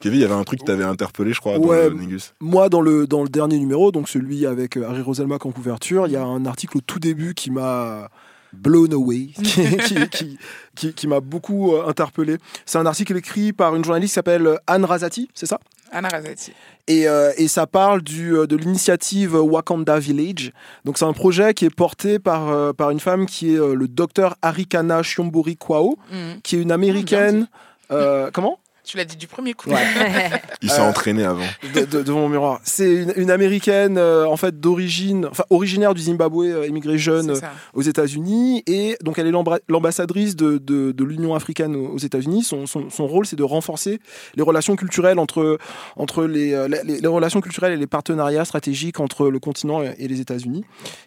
[0.00, 1.88] Kevin, il y avait un truc qui t'avait interpellé, je crois, dans Ouais.
[1.88, 2.34] le Négus.
[2.40, 6.06] Moi, dans le, dans le dernier numéro, donc celui avec euh, Harry Roselmack en couverture,
[6.06, 8.08] il y a un article au tout début qui m'a
[8.52, 10.38] blown away, qui,
[10.74, 12.36] qui, qui, m'a beaucoup euh, interpellé.
[12.66, 15.58] C'est un article écrit par une journaliste qui s'appelle Anne Razati, c'est ça?
[15.94, 16.52] Anna Razati.
[16.88, 20.52] et, euh, et ça parle du, euh, de l'initiative Wakanda Village.
[20.86, 23.74] Donc c'est un projet qui est porté par, euh, par une femme qui est euh,
[23.74, 26.40] le docteur Arikana Shiombori Kwao, Mhm.
[26.42, 27.46] qui est une américaine.
[27.90, 28.58] euh, comment?
[28.84, 29.70] Tu l'as dit du premier coup.
[30.62, 31.44] Il s'est Euh, entraîné avant.
[31.74, 32.60] de- de- devant mon miroir.
[32.64, 37.30] C'est une, une américaine euh, en fait d'origine, enfin originaire du Zimbabwe, euh, immigrée jeune
[37.30, 37.38] euh,
[37.74, 39.32] aux États-Unis et donc elle est
[39.68, 42.42] l'ambassadrice de, de- de l'Union africaine aux États-Unis.
[42.42, 44.00] Son, son- son rôle c'est de renforcer
[44.34, 45.58] les relations culturelles entre
[45.96, 49.94] entre les, euh, les, les relations culturelles et les partenariats stratégiques entre le continent et,
[49.98, 50.64] et les États-Unis.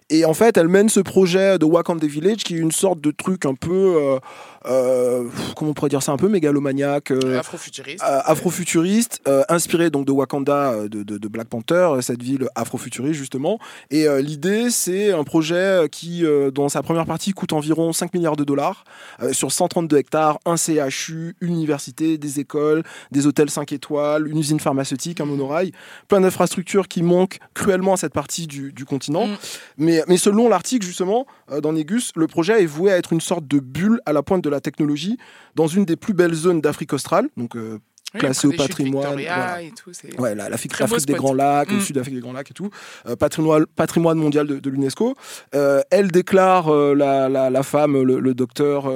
[0.10, 3.12] Et en fait, elle mène ce projet de Wakanda Village qui est une sorte de
[3.12, 4.20] truc un peu euh,
[4.68, 7.12] euh, comment on pourrait dire ça un peu mégalomaniaque.
[7.12, 8.04] euh, Afrofuturiste.
[8.04, 12.47] euh, afrofuturiste, euh, inspiré donc de Wakanda, euh, de, de- de Black Panther, cette ville
[12.56, 13.60] afrofuturiste justement.
[13.91, 16.23] Et euh, l'idée, c'est un projet qui,
[16.54, 18.84] dans sa première partie, coûte environ 5 milliards de dollars,
[19.32, 24.60] sur 132 hectares, un CHU, une université, des écoles, des hôtels 5 étoiles, une usine
[24.60, 25.71] pharmaceutique, un monorail,
[26.08, 29.28] plein d'infrastructures qui manquent cruellement à cette partie du, du continent.
[29.28, 29.36] Mm.
[29.78, 31.25] Mais, mais selon l'article, justement,
[31.62, 34.43] dans Négus, le projet est voué à être une sorte de bulle à la pointe
[34.43, 35.17] de la technologie
[35.56, 37.78] dans une des plus belles zones d'Afrique australe, donc euh,
[38.18, 39.62] classé au patrimoine, Victoria voilà.
[39.62, 40.72] et tout, c'est- Ouais, la- l'Afrique
[41.06, 41.13] des.
[41.15, 41.82] Grands Lacs, au Mm.
[41.82, 42.70] sud d'Afrique des Grands Lacs et tout,
[43.08, 45.15] euh, patrimoine, patrimoine mondial de, de l'UNESCO.
[45.54, 48.89] Euh, elle déclare, euh, la, la, la femme, le, le docteur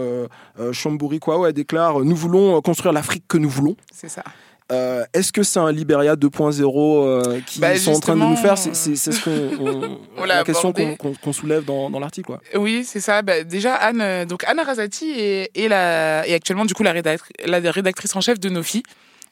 [0.72, 3.76] Shamburi Kwao, elle déclare Nous voulons construire l'Afrique que nous voulons.
[3.93, 4.24] c'est ça.
[4.71, 6.63] Euh, Est-ce que c'est un Liberia 2.0
[7.03, 10.43] euh, qui Bah, sont en train de nous faire C'est ce qu'on, on- On l'a
[10.43, 12.27] question qu'on soulève dans, dans l'article.
[12.27, 12.41] quoi.
[12.55, 13.21] Oui, c'est ça.
[13.21, 16.91] Bah, déjà, Anne, euh, donc Anna Razati est, est, la, est actuellement du coup la,
[16.91, 18.84] rédactrice, la rédactrice en chef de Nofi.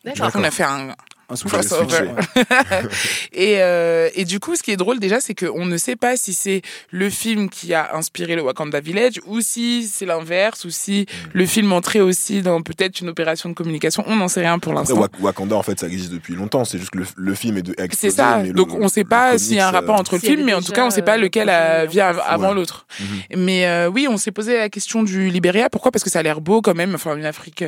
[0.06, 0.32] D'accord.
[0.36, 0.90] On a fait un,
[1.30, 1.58] Un souffle.
[3.34, 6.16] Et, euh, et du coup, ce qui est drôle déjà, c'est qu'on ne sait pas
[6.18, 6.62] si c'est
[6.92, 11.46] le film qui a inspiré le Wakanda Village ou si c'est l'inverse ou si le
[11.46, 14.04] film entrait aussi dans peut-être une opération de communication.
[14.08, 14.98] On n'en sait rien pour l'instant.
[15.00, 16.64] Wak- Wakanda, en fait, ça existe depuis longtemps.
[16.66, 18.38] C'est juste que le, le film est de C'est ça.
[18.42, 20.44] mais le- Donc on ne sait pas s'il y a un rapport entre le film,
[20.46, 22.56] mais en tout cas, on ne sait pas euh, lequel a, vient en avant Ouais.
[22.56, 22.88] l'autre.
[23.00, 23.06] Mhm.
[23.46, 25.70] Mais euh, oui, on s'est posé la question du Libéria.
[25.70, 25.92] Pourquoi?
[25.92, 26.96] Parce que ça a l'air beau quand même.
[26.96, 27.64] Enfin, une Afrique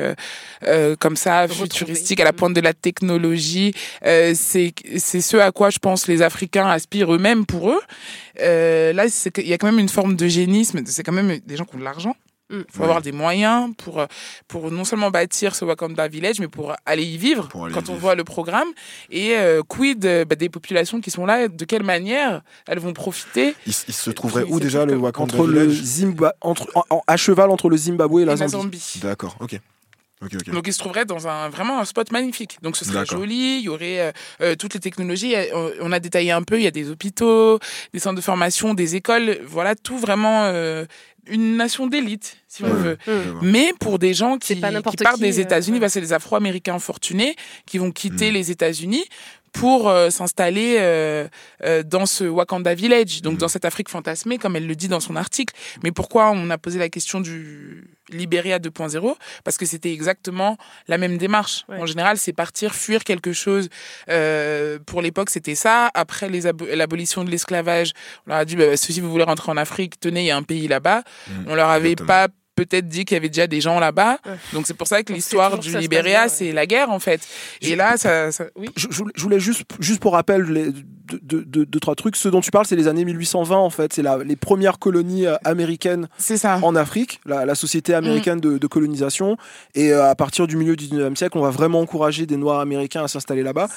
[0.66, 3.49] euh, comme ça, futuristique, à la pointe de la technologie.
[4.04, 4.72] Euh, c'est
[5.20, 7.80] ce à quoi je pense les Africains aspirent eux-mêmes pour eux.
[8.40, 10.80] Euh, là, qu'il y a quand même une forme d'eugénisme.
[10.86, 12.14] C'est quand même des gens qui ont de l'argent.
[12.50, 12.56] Mm.
[12.58, 12.84] Il faut Ouais.
[12.86, 14.04] avoir des moyens pour,
[14.48, 17.90] pour non seulement bâtir ce Wakanda Village, mais pour aller y vivre aller quand y
[17.90, 17.98] on vivre.
[17.98, 18.66] voit le programme.
[19.10, 23.54] Et euh, quid bah, des populations qui sont là, de quelle manière elles vont profiter
[23.66, 25.82] Il, il se trouverait où déjà le Wakanda Entre le Village?
[25.84, 28.78] Zimba, entre, en- en- à cheval entre le Zimbabwe et la et la Zambie.
[28.78, 29.00] Zambie.
[29.00, 29.60] D'accord, ok.
[30.22, 30.50] Ok, ok.
[30.50, 32.58] Donc il se trouverait dans un vraiment un spot magnifique.
[32.62, 35.34] Donc ce serait joli, il y aurait euh, euh, toutes les technologies.
[35.34, 37.58] Euh, On a détaillé un peu, il y a des hôpitaux,
[37.94, 40.84] des centres de formation, des écoles, voilà tout vraiment euh,
[41.26, 42.72] une nation d'élite si on Ouais.
[42.72, 42.98] veut.
[43.42, 45.80] Mais pour des gens qui, qui partent qui, des euh, États-Unis, ouais.
[45.80, 47.34] bah, c'est les Afro-Américains fortunés
[47.66, 48.34] qui vont quitter Mm.
[48.34, 49.04] les États-Unis
[49.52, 51.26] pour euh, s'installer euh,
[51.64, 53.38] euh, dans ce Wakanda Village, donc Mm.
[53.38, 55.54] dans cette Afrique fantasmée, comme elle le dit dans son article.
[55.82, 60.56] Mais pourquoi on a posé la question du Libéria 2.0 Parce que c'était exactement
[60.88, 61.64] la même démarche.
[61.68, 61.78] Ouais.
[61.80, 63.68] En général, c'est partir, fuir quelque chose.
[64.08, 65.90] Euh, pour l'époque, c'était ça.
[65.94, 66.28] Après
[66.74, 67.92] l'abolition de l'esclavage,
[68.26, 70.36] on leur a dit, bah, si vous voulez rentrer en Afrique, tenez, il y a
[70.36, 71.02] un pays là-bas.
[71.28, 71.32] Mm.
[71.48, 72.06] On leur avait Exactement.
[72.06, 72.28] pas
[72.66, 74.18] peut-être dit qu'il y avait déjà des gens là-bas.
[74.26, 74.32] Ouais.
[74.52, 76.28] Donc c'est pour ça que l'histoire du Libéria, ouais.
[76.28, 77.20] c'est la guerre en fait.
[77.62, 78.68] Et là, ça, ça- oui.
[78.76, 82.16] Je, je voulais- juste, juste pour rappel, les, deux, deux- deux- deux, trois trucs.
[82.16, 83.92] Ce dont tu parles, c'est les années 1820 en fait.
[83.92, 86.58] C'est les premières colonies euh, américaines C'est ça.
[86.62, 88.40] en Afrique, la, la société américaine Mm.
[88.40, 89.36] de, de colonisation.
[89.74, 92.60] Et euh, à partir du milieu du 19e siècle, on va vraiment encourager des Noirs
[92.60, 93.68] américains à s'installer là-bas.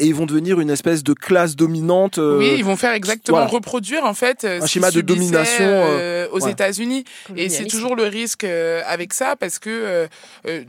[0.00, 2.18] Et ils vont devenir une espèce de classe dominante.
[2.18, 3.50] euh, oui, ils vont faire exactement voilà.
[3.50, 6.50] reproduire en fait Un schéma de domination, euh, aux ouais.
[6.50, 7.04] États-Unis.
[7.36, 10.06] Et c'est toujours le risque euh, avec ça parce que euh,
[10.46, 10.64] euh,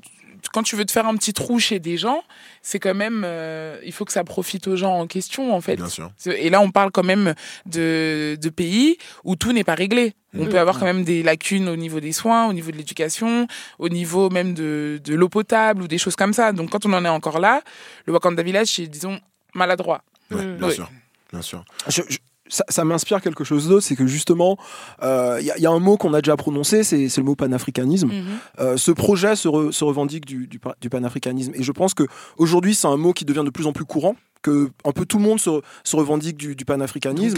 [0.51, 2.21] quand tu veux te faire un petit trou chez des gens,
[2.61, 5.77] c'est quand même, euh, il faut que ça profite aux gens en question, en fait.
[5.77, 6.11] Bien sûr.
[6.25, 7.33] Et là, on parle quand même
[7.65, 10.13] de, de pays où tout n'est pas réglé.
[10.35, 10.49] On Mhm.
[10.49, 13.47] peut avoir quand même des lacunes au niveau des soins, au niveau de l'éducation,
[13.79, 16.51] au niveau même de, de l'eau potable ou des choses comme ça.
[16.51, 17.61] Donc, quand on en est encore là,
[18.05, 19.19] le Wakanda Village, c'est, disons,
[19.53, 20.03] maladroit.
[20.31, 20.57] Ouais, Mm.
[20.57, 20.73] bien Oui.
[20.75, 20.89] sûr.
[21.31, 21.63] Bien sûr.
[21.87, 22.17] Je- je-
[22.53, 24.57] ça, ça m'inspire quelque chose d'autre, c'est que justement,
[25.01, 27.23] euh, il y, a- il y a un mot qu'on a déjà prononcé, c'est le
[27.23, 28.09] mot panafricanisme.
[28.09, 28.23] Mhm.
[28.59, 31.53] Euh, ce projet se, re- se revendique du, du, pa- du panafricanisme.
[31.55, 32.03] Et je pense que
[32.37, 35.17] aujourd'hui, c'est un mot qui devient de plus en plus courant, que un peu tout
[35.19, 37.37] le monde se, se revendique du, du panafricanisme.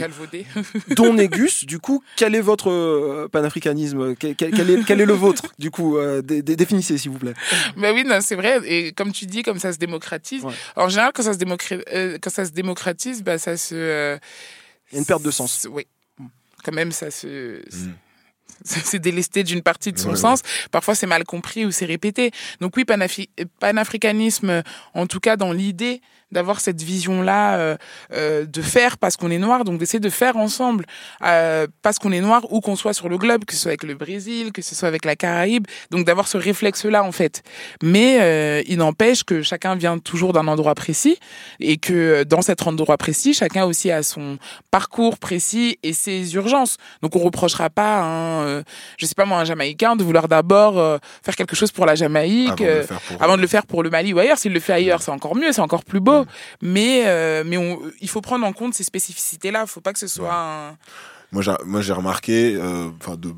[0.95, 4.15] dont Négus, du coup, quel est votre euh, panafricanisme?
[4.15, 7.11] Quel, quel- quel est, quel est le vôtre Du coup, euh, dé- dé- définissez, s'il
[7.11, 7.35] vous plaît.
[7.77, 8.59] Ben oui, c'est vrai.
[8.65, 10.43] Et comme tu dis, comme ça se démocratise.
[10.43, 10.53] Ouais.
[10.75, 14.17] En général, quand ça se, démocra- euh, quand ça se démocratise, bah, ça se.
[14.95, 15.67] Euh, Il y a une perte de sens.
[15.69, 15.85] Oui.
[16.63, 17.59] Quand même, ça se.
[17.59, 17.93] Mm.
[18.63, 20.41] C'est délesté d'une partie de son Ouais, sens.
[20.71, 22.31] Parfois, c'est mal compris ou c'est répété.
[22.61, 23.29] Donc, oui, panafi-
[23.59, 26.01] panafricanisme, en tout cas dans l'idée
[26.31, 27.77] d'avoir cette vision-là, euh,
[28.13, 30.85] euh, de faire parce qu'on est noir, donc d'essayer de faire ensemble
[31.23, 33.83] euh, parce qu'on est noir, où qu'on soit sur le globe, que ce soit avec
[33.83, 37.43] le Brésil, que ce soit avec la Caraïbe, donc d'avoir ce réflexe-là en fait.
[37.83, 41.17] Mais euh, il n'empêche que chacun vient toujours d'un endroit précis
[41.59, 44.37] et que euh, dans cet endroit précis, chacun aussi a son
[44.71, 46.77] parcours précis et ses urgences.
[47.01, 48.63] Donc on reprochera pas, un, euh,
[48.97, 52.61] je sais pas moi, un Jamaïcain de vouloir d'abord faire quelque chose pour la Jamaïque.
[52.61, 53.21] Avant de le faire pour.
[53.23, 54.37] avant de le faire pour le Mali ou ailleurs.
[54.37, 56.24] S'il le fait ailleurs, c'est encore mieux, c'est encore plus beau.
[56.61, 59.59] Mais, euh, mais on- il faut prendre en compte ces spécificités-là.
[59.59, 60.77] Il ne faut pas que ce soit un...
[61.31, 63.33] Moi, j'ai, remarqué, euh, enfin, de,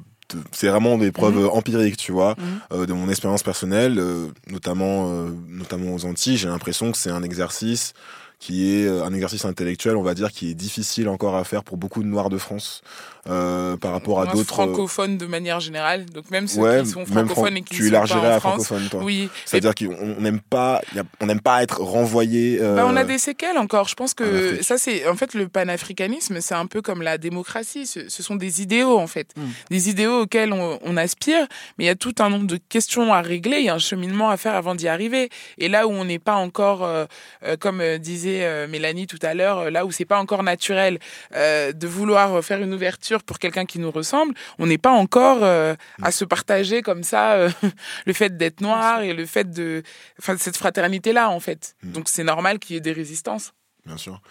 [0.51, 1.45] c'est vraiment des preuves Mhm.
[1.45, 2.35] euh, empiriques, tu vois,
[2.71, 6.37] euh, de mon expérience personnelle, euh, notamment, euh, notamment aux Antilles.
[6.37, 7.93] J'ai l'impression que c'est un exercice
[8.39, 11.63] qui est euh, un exercice intellectuel, on va dire, qui est difficile encore à faire
[11.63, 12.81] pour beaucoup de Noirs de France
[13.27, 14.45] euh, par rapport à d'autres.
[14.45, 16.05] francophones de manière générale.
[16.05, 18.27] Donc même ceux ouais, qui sont francophones fran- et qui tu ne sont élargirais pas
[18.33, 18.65] en à France.
[18.65, 19.03] francophone, toi.
[19.03, 20.81] Oui, C'est-à-dire qu'on on n'aime pas,
[21.19, 22.59] on n'aime pas être renvoyé.
[22.61, 23.87] euh, Bah, on a des séquelles encore.
[23.87, 27.17] Je pense en que ça, c'est en fait le panafricanisme, c'est un peu comme la
[27.17, 27.85] démocratie.
[27.87, 29.41] Ce, ce sont des idéaux en fait, Mm.
[29.71, 31.47] des idéaux auxquels on, on aspire.
[31.77, 33.57] Mais il y a tout un nombre de questions à régler.
[33.59, 35.29] Il y a un cheminement à faire avant d'y arriver.
[35.57, 37.05] Et là où on n'est pas encore, euh,
[37.43, 37.97] euh, comme euh,
[38.27, 40.99] disait euh, Mélanie tout à l'heure, euh, là où c'est pas encore naturel
[41.35, 45.43] euh, de vouloir faire une ouverture pour quelqu'un qui nous ressemble, on n'est pas encore
[45.43, 47.47] à se partager comme ça
[48.05, 49.83] le fait d'être noir et le fait de,
[50.19, 51.75] enfin cette fraternité là en fait.
[51.83, 51.91] Mm.
[51.91, 53.53] Donc c'est normal qu'il y ait des résistances.
[53.85, 54.21] Bien sûr.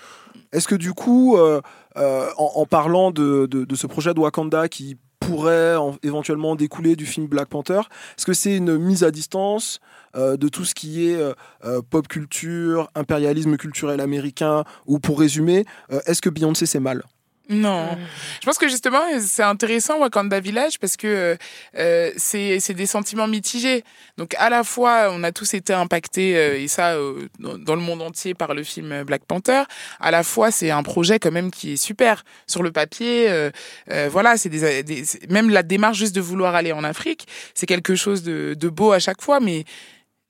[0.53, 1.61] Est-ce que du coup, euh,
[1.97, 6.57] euh, en, en parlant de, de- de ce projet de Wakanda qui pourrait en- éventuellement
[6.57, 7.81] découler du film Black Panther,
[8.19, 9.81] est-ce que c'est une mise à distance
[10.17, 15.21] euh, de tout ce qui est euh, euh, pop culture, impérialisme culturel américain, ou pour
[15.21, 17.03] résumer, euh, est-ce que Beyoncé c'est mal?
[17.49, 17.97] Non.
[18.41, 21.37] Je pense que justement, c'est intéressant Wakanda Village parce que
[21.77, 23.85] euh, c'est c'est des sentiments mitigés.
[24.17, 27.81] Donc à la fois, on a tous été impactés, euh, et ça euh, dans, le
[27.81, 29.63] monde entier, par le film Black Panther.
[30.01, 32.25] À la fois, c'est un projet quand même qui est super.
[32.49, 33.51] Sur le papier, euh,
[33.93, 37.95] euh, voilà, c'est des, même la démarche juste de vouloir aller en Afrique, c'est quelque
[37.95, 39.65] chose de, de beau à chaque fois, mais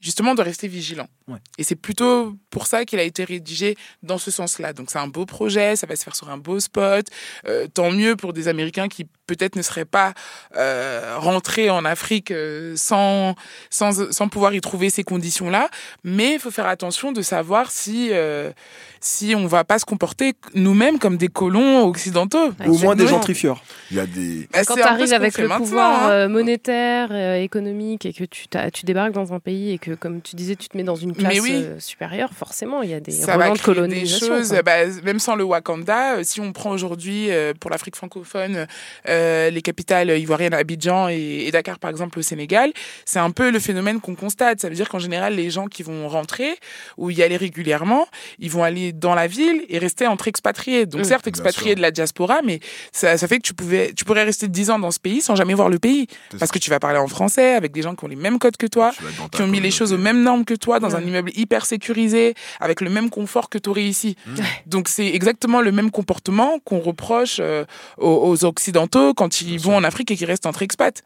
[0.00, 1.08] justement de rester vigilant.
[1.28, 1.38] Ouais.
[1.58, 4.72] Et c'est plutôt pour ça qu'il a été rédigé dans ce sens-là.
[4.72, 7.06] Donc c'est un beau projet, ça va se faire sur un beau spot.
[7.48, 10.14] Euh, tant mieux pour des Américains qui peut-être ne seraient pas
[10.56, 13.34] euh, rentrés en Afrique euh, sans,
[13.70, 15.68] sans, sans pouvoir y trouver ces conditions-là.
[16.04, 18.52] Mais il faut faire attention de savoir si, euh,
[19.00, 22.52] si on va pas se comporter nous-mêmes comme des colons occidentaux.
[22.66, 24.48] Ou au moins des gentrifieurs Il y a des.
[24.52, 26.28] Bah, Quand tu arrives avec le pouvoir hein.
[26.28, 30.36] monétaire, euh, économique, et que tu, tu débarques dans un pays et que, comme tu
[30.36, 31.52] disais, tu te mets dans une classe Mais oui.
[31.54, 34.86] euh, supérieure, forcément, il y a des ça va relents de créer des choses, bah,
[35.04, 38.66] même sans le Wakanda, euh, si on prend aujourd'hui euh, pour l'Afrique francophone
[39.06, 42.72] les capitales ivoiriennes Abidjan et, et Dakar par exemple au Sénégal,
[43.04, 44.60] c'est un peu le phénomène qu'on constate.
[44.60, 46.56] Ça veut dire qu'en général les gens qui vont rentrer
[46.96, 48.06] ou y aller régulièrement,
[48.38, 50.86] ils vont aller dans la ville et rester entre expatriés.
[50.86, 51.04] Donc Mm.
[51.04, 52.60] certes expatriés de la diaspora, mais
[52.92, 55.34] ça, ça fait que tu pouvais, tu pourrais rester 10 ans dans ce pays sans
[55.36, 56.06] jamais voir le pays
[56.38, 58.56] parce que tu vas parler en français avec des gens qui ont les mêmes codes
[58.56, 58.92] que toi
[59.32, 61.00] qui ont mis les choses aux mêmes normes que toi, dans un.
[61.06, 64.16] Immeuble hyper sécurisé, avec le même confort que tu aurais ici.
[64.26, 64.34] Mmh.
[64.66, 67.64] Donc c'est exactement le même comportement qu'on reproche euh,
[67.98, 69.74] aux, aux Occidentaux quand ils Bien vont sûr.
[69.74, 71.02] en Afrique et qu'ils restent entre expats.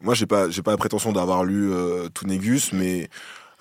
[0.00, 3.08] Moi, j'ai pas, j'ai pas la prétention d'avoir lu euh, tout Négus, mais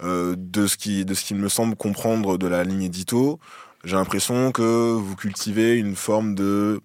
[0.04, 3.40] euh, de ce qui, de ce qui me semble comprendre de la ligne édito,
[3.84, 6.82] j'ai l'impression que vous cultivez une forme de,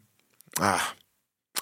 [0.61, 0.79] ah,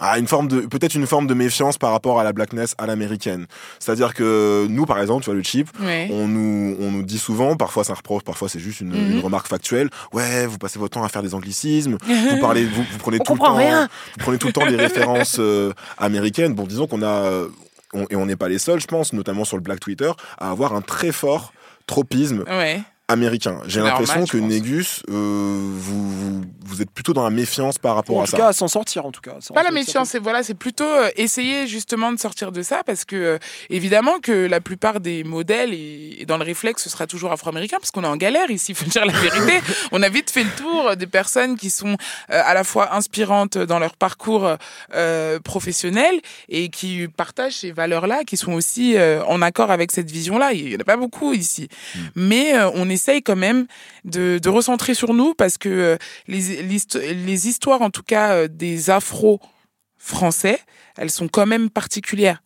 [0.00, 2.86] ah, une forme de, peut-être une forme de méfiance par rapport à la blackness à
[2.86, 3.46] l'américaine.
[3.80, 6.08] C'est-à-dire que nous, par exemple, tu vois le chip, Ouais.
[6.12, 9.12] on nous, on nous dit souvent, parfois c'est un reproche, parfois c'est juste une, Mhm.
[9.16, 9.90] une remarque factuelle.
[10.12, 13.24] Ouais, vous passez votre temps à faire des anglicismes, vous parlez, vous, vous prenez On
[13.24, 13.82] tout le temps, rien.
[13.86, 14.76] vous prenez tout le temps des
[15.16, 16.54] références euh, américaines.
[16.54, 17.48] Bon, disons qu'on a, euh,
[17.92, 20.50] on- et on n'est pas les seuls, je pense, notamment sur le Black Twitter, à
[20.50, 21.52] avoir un très fort
[21.86, 22.80] tropisme Ouais.
[23.08, 23.60] Américain.
[23.66, 24.38] J'ai l'impression que.
[24.38, 28.30] Négus, euh, vous, vous, vous êtes plutôt dans la méfiance par rapport en à tout
[28.30, 28.36] ça.
[28.36, 29.34] cas, à s'en sortir, en tout cas.
[29.52, 33.04] Pas la méfiance, c'est voilà, c'est plutôt euh, essayer justement de sortir de ça parce
[33.04, 33.38] que euh,
[33.68, 37.76] évidemment que la plupart des modèles et, et dans le réflexe ce sera toujours afro-américain
[37.80, 39.60] parce qu'on est en galère ici, il faut dire la vérité.
[39.92, 41.96] On a vite fait le tour des personnes qui sont
[42.30, 44.56] euh, à la fois inspirantes dans leur parcours
[44.94, 50.10] euh, professionnel et qui partagent ces valeurs-là, qui sont aussi euh, en accord avec cette
[50.10, 50.52] vision-là.
[50.52, 51.68] Il y en a pas beaucoup ici,
[52.14, 53.66] mais euh, on essaye quand même
[54.04, 55.96] de, recentrer sur nous parce que euh,
[56.26, 59.40] les, les histoires, en tout cas euh, des afro
[59.98, 60.60] français,
[60.96, 62.42] elles sont quand même particulières.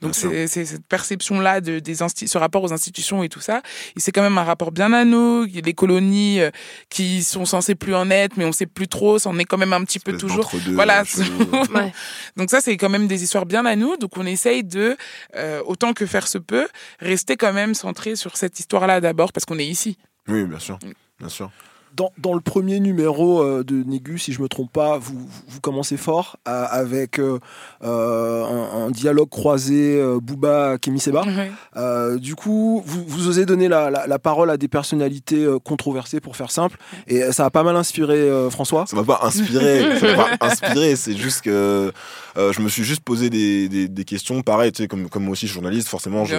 [0.00, 3.62] Donc c'est cette perception-là de, des ce rapport aux institutions et tout ça,
[3.96, 5.44] et c'est quand même un rapport bien à nous.
[5.46, 6.50] Il y a des colonies euh,
[6.90, 9.56] qui sont censées plus en être, mais on sait plus trop, ça en est quand
[9.58, 10.44] même un petit peu toujours.
[10.44, 11.02] d'entre-deux, Voilà.
[11.18, 11.64] euh.
[11.74, 11.92] Ouais.
[12.36, 13.96] Donc ça, c'est quand même des histoires bien à nous.
[13.96, 14.96] Donc on essaye de,
[15.36, 16.68] euh, autant que faire se peut,
[17.00, 19.96] rester quand même centré sur cette histoire-là d'abord, parce qu'on est ici.
[20.28, 20.78] Oui, bien sûr.
[21.18, 21.50] Bien sûr.
[21.96, 25.60] Dans, dans le premier numéro euh, de Négus, si je me trompe pas, vous, vous
[25.60, 27.38] commencez fort euh, avec euh,
[27.82, 31.22] un, un dialogue croisé euh, Booba Kémy Seba.
[31.22, 31.50] Ouais.
[31.76, 35.58] Euh, du coup, vous, vous osez donner la, la- la parole à des personnalités euh,
[35.58, 38.86] controversées, pour faire simple, et ça a pas mal inspiré euh, François.
[38.86, 39.96] Ça m'a pas inspiré.
[40.00, 40.96] ça m'a pas inspiré.
[40.96, 41.92] C'est juste que
[42.36, 44.42] euh, je me suis juste posé des, des, des questions.
[44.42, 46.34] Pareil, tu sais, comme, comme moi aussi, je suis journaliste, forcément, je,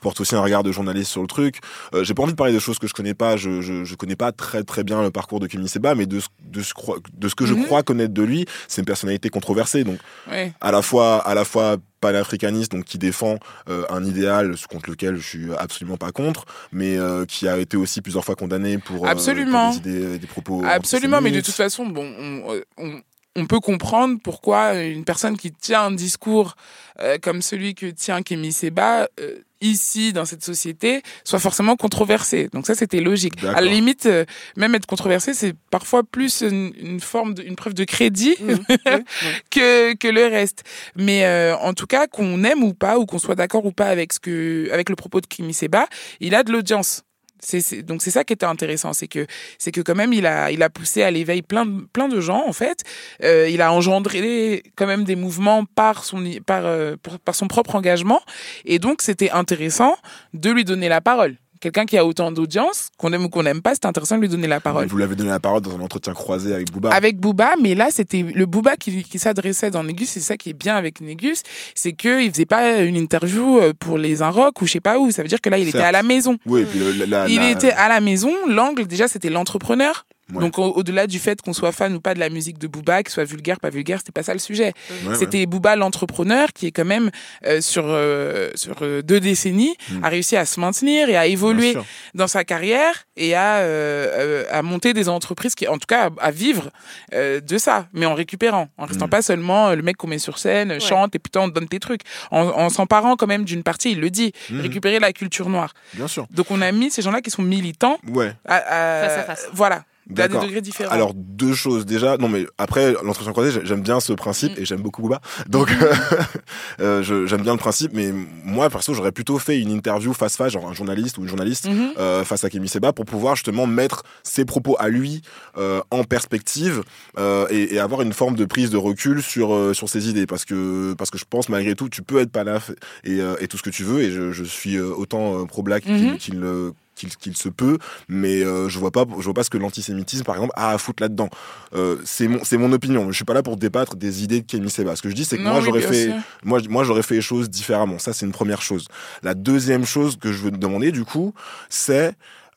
[0.00, 1.58] porte aussi un regard de journaliste sur le truc.
[1.94, 3.36] Euh, J'ai pas envie de parler de choses que je connais pas.
[3.36, 6.20] Je, je, je connais pas très très bien le parcours de Kémy Seba, mais de
[6.20, 7.64] ce, de ce, croi- de ce que je Mhm.
[7.66, 9.84] crois connaître de lui, c'est une personnalité controversée.
[9.84, 9.98] Donc,
[10.30, 10.52] Ouais.
[10.60, 15.16] à la fois à la fois panafricaniste donc qui défend euh, un idéal contre lequel
[15.16, 19.06] je suis absolument pas contre mais euh, qui a été aussi plusieurs fois condamné pour,
[19.06, 19.24] euh, pour
[19.72, 23.00] des idées des propos Absolument, mais de toute façon, bon, on, on-
[23.36, 26.56] on peut comprendre pourquoi une personne qui tient un discours
[27.00, 32.48] euh, comme celui que tient Kémy Seba euh, ici dans cette société soit forcément controversée.
[32.52, 33.42] Donc ça, c'était logique.
[33.44, 34.24] À la limite, euh,
[34.56, 38.36] même être controversé, c'est parfois plus une, une forme, de, une preuve de crédit
[39.50, 40.64] que, que le reste.
[40.96, 43.86] Mais euh, en tout cas, qu'on aime ou pas, ou qu'on soit d'accord ou pas
[43.86, 45.86] avec ce que, avec le propos de Kimi Seba,
[46.20, 47.02] il a de l'audience.
[47.40, 49.26] C'est, donc c'est ça qui était intéressant, c'est que
[49.58, 52.20] c'est que quand même il a il a poussé à l'éveil plein de, plein de
[52.20, 52.82] gens en fait.
[53.22, 57.46] Euh, il a engendré quand même des mouvements par son par euh, pour- par son
[57.46, 58.20] propre engagement
[58.64, 59.96] et donc c'était intéressant
[60.34, 61.36] de lui donner la parole.
[61.66, 64.28] Quelqu'un qui a autant d'audience, qu'on aime ou qu'on n'aime pas, c'est intéressant de lui
[64.28, 66.90] donner la parole Vous l'avez donné la parole dans un entretien croisé avec Booba.
[66.90, 70.08] avec Booba, mais là c'était le Booba qui, qui s'adressait dans Négus.
[70.10, 71.42] C'est ça qui est bien avec Négus,
[71.74, 75.00] c'est que il faisait pas une interview euh, pour les Inrock ou je sais pas
[75.00, 75.10] où.
[75.10, 76.36] Ça veut dire que là il était à la maison.
[76.46, 78.30] Oui, et puis le- la- la- Il la- était à la maison.
[78.46, 80.06] L'angle déjà c'était l'entrepreneur.
[80.32, 80.40] Ouais.
[80.40, 83.02] Donc au- au-delà du fait qu'on soit fan ou pas de la musique de Booba,
[83.04, 84.72] qu'il soit vulgaire, pas vulgaire, c'était pas ça le sujet.
[85.04, 85.14] Ouais, ouais.
[85.14, 87.10] C'était Booba l'entrepreneur qui est quand même
[87.46, 90.04] euh, sur euh, sur euh, deux décennies Mm.
[90.04, 91.76] a réussi à se maintenir et à évoluer
[92.14, 96.06] dans sa carrière et à, euh, euh, à monter des entreprises qui, en tout cas,
[96.18, 96.70] à, à vivre
[97.14, 99.10] euh, de ça, mais en récupérant, en restant Mm.
[99.10, 101.78] pas seulement le mec qu'on met sur scène, chante et putain on te donne tes
[101.78, 102.00] trucs,
[102.32, 104.60] en, en s'emparant quand même d'une partie, il le dit, Mhm.
[104.60, 105.72] récupérer la culture noire.
[105.94, 106.26] Bien sûr.
[106.32, 108.32] Donc on a mis ces gens-là qui sont militants, Ouais.
[108.44, 109.48] à, à- Face à face.
[109.52, 110.42] voilà, à des D'accord.
[110.44, 110.92] degrés différents.
[110.92, 112.16] Alors deux choses déjà.
[112.16, 114.60] Non mais après l'entretien croisé, j'ai- j'aime bien ce principe Mm.
[114.60, 115.20] et j'aime beaucoup Booba.
[115.48, 115.68] Donc
[116.80, 117.92] euh, je- j'aime bien le principe.
[117.94, 118.12] Mais
[118.44, 121.68] moi perso, j'aurais plutôt fait une interview face face, genre un journaliste ou une journaliste
[121.68, 121.92] Mhm.
[121.98, 125.22] euh, face à Kémy Seba pour pouvoir justement mettre ses propos à lui
[125.56, 126.82] euh, en perspective
[127.18, 130.26] euh, et, et avoir une forme de prise de recul sur euh, sur ses idées
[130.26, 132.70] parce que parce que je pense malgré tout tu peux être panaf
[133.04, 135.44] et, euh, et tout ce que tu veux et je, je suis euh, autant euh,
[135.46, 137.78] pro black qu'il qu'il le- qu'il se peut
[138.08, 140.78] mais euh, je vois pas je vois pas ce que l'antisémitisme par exemple a à
[140.78, 141.28] foutre là-dedans
[141.74, 144.46] euh, c'est mon c'est mon opinion je suis pas là pour débattre des idées de
[144.46, 146.84] Kémy Seba ce que je dis c'est que Non, moi oui, j'aurais fait moi, moi
[146.84, 147.98] j'aurais fait les choses différemment.
[147.98, 148.86] Ça, c'est une première chose.
[149.22, 151.34] La deuxième chose que je veux te demander, du coup,
[151.68, 152.12] c'est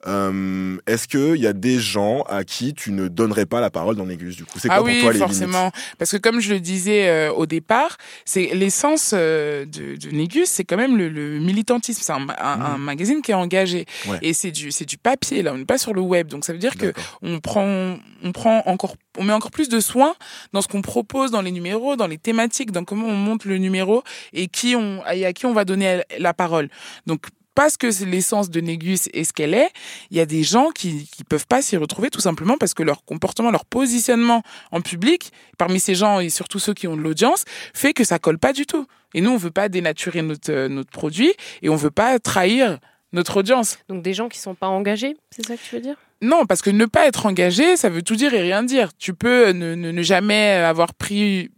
[0.08, 3.96] euh, est-ce qu'il y a des gens à qui tu ne donnerais pas la parole
[3.96, 5.72] dans Négus Du coup, c'est quoi Ah pour oui, toi les forcément.
[5.98, 10.48] Parce que comme je le disais euh, au départ, c'est l'essence euh, de, de Négus,
[10.50, 12.02] c'est quand même le, le militantisme.
[12.02, 13.86] C'est un, un magazine qui est engagé.
[14.06, 14.10] Mmh.
[14.10, 14.20] Ouais.
[14.22, 16.28] Et c'est du, c'est du papier, là, on n'est pas sur le web.
[16.28, 19.82] Donc ça veut dire que on prend, on prend encore, on met encore plus de
[19.82, 20.16] soin
[20.54, 23.58] dans ce qu'on propose dans les numéros, dans les thématiques, dans comment on monte le
[23.58, 26.70] numéro et qui on, et à qui on va donner la parole.
[27.06, 27.28] Donc,
[27.60, 29.70] parce que c'est l'essence de Négus et ce qu'elle est,
[30.12, 32.84] il y a des gens qui qui peuvent pas s'y retrouver tout simplement parce que
[32.84, 37.02] leur comportement, leur positionnement en public, parmi ces gens et surtout ceux qui ont de
[37.02, 37.44] l'audience,
[37.74, 38.88] fait que ça colle pas du tout.
[39.14, 42.80] Et nous, on veut pas dénaturer notre euh, notre produit et on veut pas trahir
[43.12, 43.78] notre audience.
[43.90, 45.98] Donc des gens qui sont pas engagés, c'est ça que tu veux dire?
[46.22, 48.92] Non, parce que ne pas être engagé, ça veut tout dire et rien dire.
[48.98, 51.52] Tu peux ne, ne, ne jamais avoir pris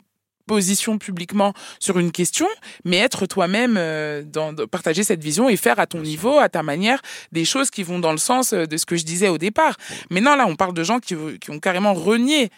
[0.51, 2.45] position publiquement sur une question,
[2.83, 6.61] mais être toi-même, euh, dans, partager cette vision et faire à ton niveau, à ta
[6.61, 9.37] manière, des choses qui vont dans le sens euh, de ce que je disais au
[9.37, 9.77] départ.
[10.09, 12.49] Mais non, là, on parle de gens qui, qui ont carrément renié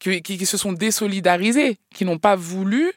[0.00, 2.92] qui, qui- qui se sont désolidarisés, qui n'ont pas voulu,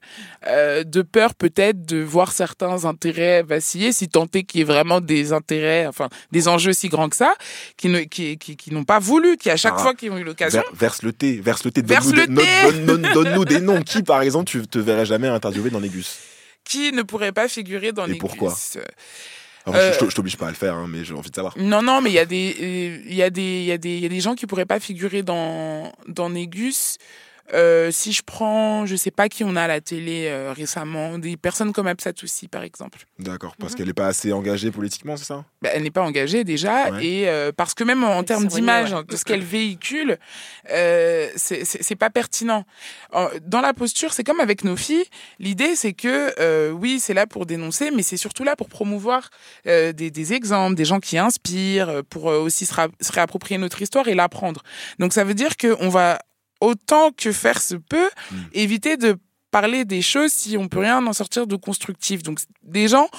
[0.48, 4.66] euh, de peur peut-être de voir certains intérêts vaciller, si tant est qu'il y ait
[4.66, 7.34] vraiment des intérêts, enfin des enjeux si grands que ça,
[7.78, 10.18] qui ne, qui, qui, qui n'ont pas voulu, qui à chaque Sarah, fois qu'ils ont
[10.18, 11.82] eu l'occasion, Ver- verse le thé, verse le thé.
[11.82, 13.82] Donne-nous des, donne- donne- noms.
[13.84, 16.18] Qui, par exemple, tu te verrais jamais interviewer dans Négus
[16.64, 18.50] qui ne pourraient pas figurer dans Et les pourquoi?
[18.50, 18.78] Gus.
[19.68, 21.36] Alors, je- Euh, je, je t'oblige pas à le faire, hein, mais j'ai envie de
[21.36, 21.54] savoir.
[21.58, 23.96] Non, non, mais il y a des, euh, y a des, il y a des,
[23.98, 26.98] il y a des gens qui pourraient pas figurer dans, dans Négus.
[27.54, 31.18] Euh, si je prends, je sais pas qui on a à la télé euh, récemment,
[31.18, 33.06] des personnes comme Absatoussi par exemple.
[33.20, 33.78] D'accord, parce Mhm.
[33.78, 35.46] qu'elle est pas assez engagée politiquement, c'est ça?
[35.62, 37.06] Ben, elle n'est pas engagée déjà Ouais.
[37.06, 39.04] et euh, parce que même en termes d'image ouais.
[39.06, 40.18] de ce qu'elle véhicule
[40.72, 42.66] euh, c'est c'est- c'est pas pertinent
[43.14, 45.06] En- dans la posture c'est comme avec nos filles
[45.40, 49.30] l'idée c'est que euh, oui c'est là pour dénoncer mais c'est surtout là pour promouvoir
[49.68, 53.58] euh, des, des exemples des gens qui inspirent euh, pour euh, aussi se, se réapproprier
[53.58, 54.64] notre histoire et l'apprendre
[55.00, 56.20] donc ça veut dire que on va
[56.62, 58.36] autant que faire se peut Mm.
[58.54, 59.18] éviter de
[59.52, 63.10] parler des choses si on peut rien en sortir de constructif donc des gens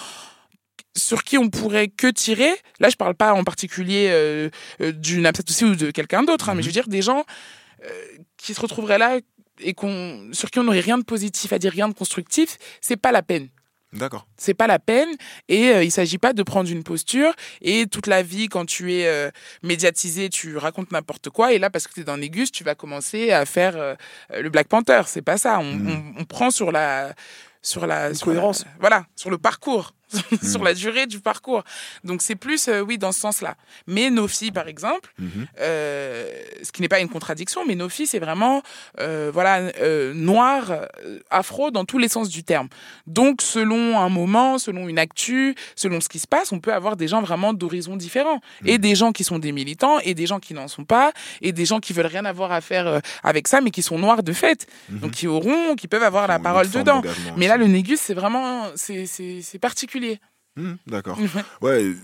[0.97, 2.51] sur qui on pourrait que tirer.
[2.81, 6.55] Là, je parle pas en particulier euh, euh, d'une Absatoussi ou de quelqu'un d'autre, hein,
[6.55, 7.25] mais je veux dire des gens
[7.85, 7.89] euh,
[8.37, 9.19] qui se retrouveraient là
[9.61, 12.59] et qu'on sur qui on n'aurait rien de positif à dire, rien de constructif.
[12.81, 13.49] C'est pas la peine.
[13.95, 14.27] D'accord.
[14.37, 15.09] C'est pas la peine
[15.49, 17.33] et euh, il s'agit pas de prendre une posture
[17.63, 19.31] et toute la vie quand tu es euh,
[19.63, 22.75] médiatisé tu racontes n'importe quoi et là parce que tu es dans Négus tu vas
[22.75, 23.95] commencer à faire euh,
[24.33, 25.89] euh, le Black Panther c'est pas ça on, Mm.
[26.19, 27.15] on- on prend sur la
[27.63, 28.65] sur la sur la- cohérence.
[28.79, 29.95] voilà sur le parcours
[30.43, 30.65] sur Mm.
[30.65, 31.63] la durée du parcours
[32.05, 33.57] donc c'est plus euh, oui dans ce sens là
[33.87, 35.47] mais nos filles par exemple Mhm.
[35.61, 36.31] euh,
[36.63, 38.63] ce qui n'est pas une contradiction, mais nos filles, c'est vraiment
[39.01, 39.61] euh, voilà
[40.15, 40.73] noir,
[41.31, 42.69] afro dans tous les sens du terme.
[43.07, 46.97] Donc, selon un moment, selon une actu, selon ce qui se passe, on peut avoir
[46.97, 48.41] des gens vraiment d'horizons différents.
[48.65, 51.53] Et des gens qui sont des militants, et des gens qui n'en sont pas, et
[51.53, 54.33] des gens qui veulent rien avoir à faire avec ça, mais qui sont noirs de
[54.33, 54.67] fait.
[54.91, 54.99] Mhm.
[55.01, 57.03] Donc, qui auront, qui peuvent avoir la parole dedans.
[57.37, 59.07] Mais là, le négus, c'est vraiment, c'est-
[59.43, 59.59] c'est
[60.01, 60.21] particulier.
[60.57, 61.19] Mhm, D'accord.
[61.63, 61.95] Ouais, et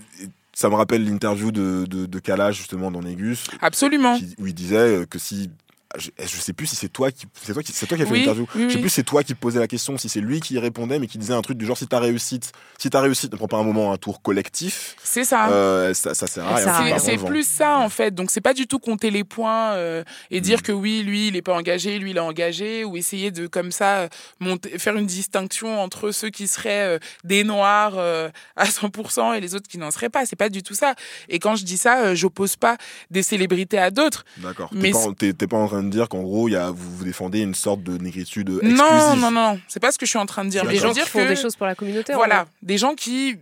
[0.53, 4.17] ça me rappelle l'interview de, de, de Kala, justement, dans Négus, Absolument.
[4.17, 5.49] qui- où il disait que si.
[5.97, 8.05] Je, je sais plus si c'est toi qui c'est toi qui c'est toi qui as
[8.05, 8.47] fait Oui, l'interview.
[8.55, 10.57] oui, Je sais plus si c'est toi qui posais la question, si c'est lui qui
[10.59, 13.37] répondait, mais qui disait un truc du genre si ta réussite, si ta réussite ne
[13.37, 15.49] prend pas un moment un tour collectif, C'est ça.
[15.51, 16.97] euh, ça, ça sert à rien.
[16.99, 18.11] c'est plus ça en fait.
[18.13, 20.61] Donc c'est pas du tout compter les points euh, et dire Mm.
[20.63, 23.71] que oui, lui, il est pas engagé, lui, il est engagé, ou essayer de comme
[23.71, 24.09] ça
[24.39, 29.39] monter, faire une distinction entre ceux qui seraient euh, des noirs euh, à 100% et
[29.41, 30.25] les autres qui n'en seraient pas.
[30.25, 30.95] C'est pas du tout ça.
[31.29, 32.77] Et quand je dis ça, euh, j'oppose pas
[33.11, 34.25] des célébrités à d'autres.
[34.37, 34.69] D'accord.
[34.73, 37.05] Mais T'es pas, pas en train de dire qu'en gros, il y a, vous, vous
[37.05, 38.77] défendez une sorte de négritude exclusive.
[38.77, 40.65] Non, non, non, c'est pas ce que je suis en train de dire.
[40.65, 42.13] Les je veux gens qui font que des choses pour la communauté.
[42.13, 43.37] voilà, des gens qui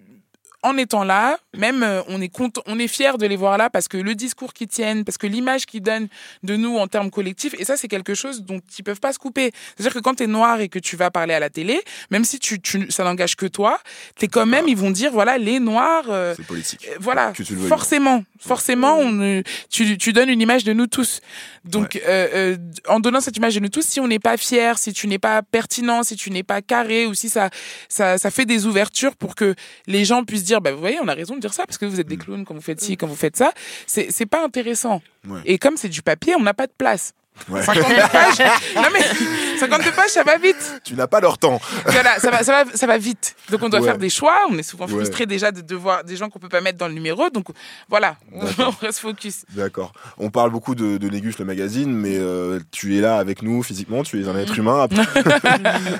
[0.64, 3.70] en étant là, même euh, on est content, on est fier de les voir là
[3.70, 6.07] parce que le discours qu'ils tiennent, parce que l'image qu'ils donnent
[6.43, 9.20] de nous en termes collectifs, et ça c'est quelque chose dont ils peuvent pas se
[9.20, 9.51] couper.
[9.76, 12.24] C'est-à-dire que quand tu es noir et que tu vas parler à la télé, même
[12.26, 13.80] si tu, tu ça n'engage que toi,
[14.18, 16.05] t'es quand même, ils vont dire voilà les noirs.
[16.09, 16.88] euh, politique.
[16.89, 17.70] euh, voilà, Que tu le veuilles.
[17.70, 21.20] forcément, forcément, on, tu, tu donnes une image de nous tous.
[21.66, 22.57] Donc, euh,
[22.89, 25.20] en donnant cette image de nous tous, si on n'est pas fier, si tu n'es
[25.20, 27.49] pas pertinent, si tu n'es pas carré, ou si ça,
[27.89, 29.55] ça, ça fait des ouvertures pour que
[29.88, 31.86] les gens puissent dire, bah, vous voyez, on a raison de dire ça parce que
[31.86, 33.51] vous êtes des clowns quand vous faites ci, quand vous faites ça,
[33.88, 35.01] c'est c'est pas intéressant.
[35.28, 35.41] Ouais.
[35.45, 37.14] Et comme c'est du papier, on n'a pas de place.
[37.49, 37.61] Ouais.
[37.63, 38.39] 52 pages,
[38.75, 40.81] non mais 52 pages, ça va vite.
[40.84, 41.59] Tu n'as pas leur temps.
[41.86, 43.36] Voilà, ça va, ça va, ça va vite.
[43.49, 43.88] Donc on doit Ouais.
[43.88, 44.36] faire des choix.
[44.49, 44.93] On est souvent Ouais.
[44.93, 47.29] frustré déjà de devoir des gens qu'on peut pas mettre dans le numéro.
[47.29, 47.47] Donc
[47.89, 48.75] voilà, on D'accord.
[48.81, 49.45] reste focus.
[49.51, 49.91] D'accord.
[50.17, 53.61] On parle beaucoup de, de Négus, le magazine, mais euh, tu es là avec nous
[53.63, 54.84] physiquement, tu es un être humain.
[54.84, 55.03] Après.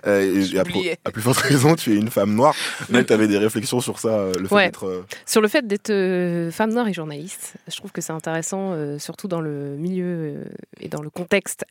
[0.06, 0.62] Euh, et- et à,
[1.06, 2.54] à plus forte raison, tu es une femme noire.
[2.90, 4.66] Même tu avais des réflexions sur ça, euh, le fait Ouais.
[4.66, 4.86] d'être.
[4.88, 8.72] euh, Sur le fait d'être euh, femme noire et journaliste, je trouve que c'est intéressant,
[8.74, 10.44] euh, surtout dans le milieu euh,
[10.80, 11.23] et dans le contexte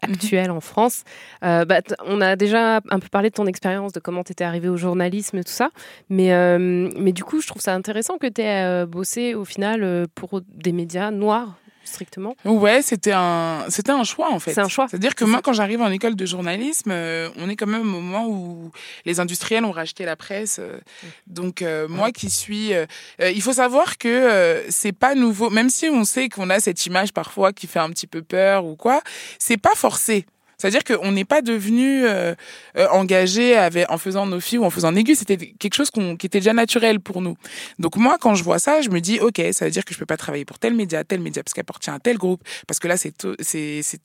[0.02, 1.04] actuel en France.
[1.44, 4.44] Euh, bah, on a déjà un peu parlé de ton expérience, de comment tu étais
[4.44, 5.70] arrivée au journalisme et tout ça.
[6.08, 9.82] Mais, euh, mais du coup, je trouve ça intéressant que tu aies bossé au final
[9.82, 12.36] euh, pour des médias noirs, strictement.
[12.44, 14.52] Ouais, c'était un, c'était un choix en fait.
[14.54, 14.88] C'est un choix.
[14.88, 18.00] C'est-à-dire que moi, quand j'arrive en école de journalisme, euh, on est quand même au
[18.00, 18.70] moment où
[19.04, 20.58] les industriels ont racheté la presse.
[20.58, 20.78] euh,
[21.26, 22.72] donc euh, moi qui suis,
[23.20, 27.12] il faut savoir que c'est pas nouveau, même si on sait qu'on a cette image
[27.12, 29.00] parfois qui fait un petit peu peur ou quoi,
[29.38, 30.26] c'est pas forcé.
[30.62, 32.34] C'est-à-dire qu'on n'est pas devenu euh,
[32.76, 35.16] euh, engagé avec, en faisant nos filles ou en faisant aigu.
[35.16, 37.36] C'était quelque chose qui était déjà naturel pour nous.
[37.80, 39.98] Donc moi, quand je vois ça, je me dis, ok, ça veut dire que je
[39.98, 42.78] peux pas travailler pour tel média, tel média, parce qu'elle appartient à tel groupe, parce
[42.78, 43.12] que là, c'est,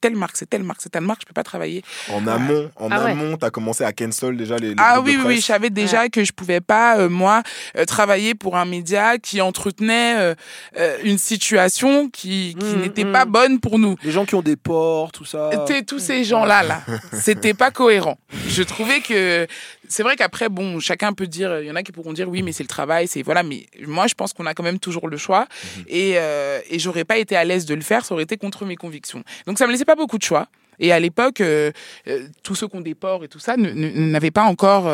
[0.02, 1.84] telle marque, c'est telle marque, c'est telle marque, je peux pas travailler.
[2.12, 3.12] En amont, en Ah ouais.
[3.12, 6.10] amont, t'as commencé à cancel déjà les, les Ah de oui, oui, je savais déjà
[6.10, 7.44] que je pouvais pas, euh, moi,
[7.78, 10.36] euh, travailler pour un média qui entretenait euh,
[10.80, 13.12] euh, une situation qui, qui Mm, n'était mm.
[13.12, 13.96] pas bonne pour nous.
[14.04, 15.50] Les gens qui ont des ports, tout ça.
[15.68, 16.82] T'es- tous ces gens-là, là,
[17.14, 18.18] c'était pas cohérent.
[18.48, 19.48] Je trouvais que
[19.88, 22.44] c'est vrai qu'après, bon, chacun peut dire, il y en a qui pourront dire oui,
[22.44, 25.08] mais c'est le travail, c'est voilà, mais moi, je pense qu'on a quand même toujours
[25.08, 25.48] le choix
[25.88, 28.66] et, euh, et j'aurais pas été à l'aise de le faire, ça aurait été contre
[28.66, 29.24] mes convictions.
[29.46, 30.48] Donc ça me laissait pas beaucoup de choix.
[30.80, 31.72] Et à l'époque, euh,
[32.08, 34.88] euh, tous ceux qui ont des ports et tout ça n'avaient pas encore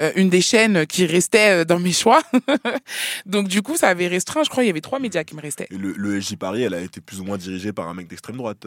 [0.00, 2.22] euh, une des chaînes qui restait euh, dans mes choix.
[3.26, 4.42] Donc du coup, ça avait restreint.
[4.42, 5.68] Je crois il y avait trois médias qui me restaient.
[5.70, 8.08] Et le, le SJ Paris, elle a été plus ou moins dirigée par un mec
[8.08, 8.66] d'extrême droite.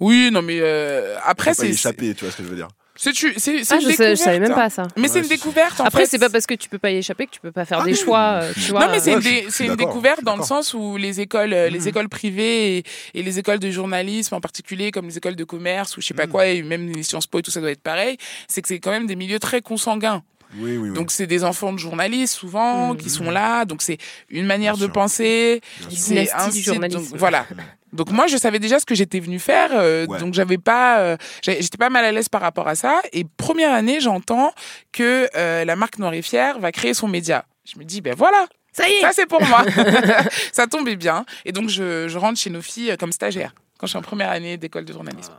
[0.00, 2.68] Oui, non, mais euh, après, c'est échapper, tu vois ce que je veux dire.
[2.96, 4.54] C'est c'est c'est Ah, une je, sais- je savais découverte, même hein.
[4.54, 4.82] pas ça.
[4.96, 5.80] Mais c'est une découverte.
[5.80, 6.06] En Après, fait.
[6.06, 7.84] c'est pas parce que tu peux pas y échapper que tu peux pas faire Ah
[7.84, 7.96] des oui.
[7.98, 8.86] choix, euh, tu vois.
[8.86, 11.68] Non, mais c'est Ouais, une, dé- une découverte dans le sens où les écoles, euh,
[11.68, 11.88] les Mhm.
[11.88, 12.84] écoles privées et,
[13.14, 16.14] et les écoles de journalisme en particulier, comme les écoles de commerce ou je sais
[16.14, 18.16] pas quoi, et même les Sciences Po et tout ça doit être pareil,
[18.48, 20.22] c'est que c'est quand même des milieux très consanguins.
[20.58, 20.92] Oui, oui, oui.
[20.94, 22.96] Donc c'est des enfants de journalistes souvent Mhm.
[22.98, 23.98] qui sont là, donc c'est
[24.30, 24.92] une manière Bien de sûr.
[24.92, 27.00] penser, c'est un journalisme.
[27.10, 27.46] donc voilà.
[27.92, 30.18] Donc moi je savais déjà ce que j'étais venue faire, euh, Ouais.
[30.18, 33.00] donc j'avais pas, euh, j'étais pas mal à l'aise par rapport à ça.
[33.14, 34.52] Et première année j'entends
[34.92, 37.46] que euh, la marque Noir et Fier va créer son média.
[37.64, 39.64] Je me dis ben voilà, Ça y est ça c'est pour moi.
[40.52, 41.24] ça tombait bien.
[41.46, 44.30] Et donc je, je rentre chez nos filles comme stagiaire quand je suis en première
[44.30, 45.32] année d'école de journalisme.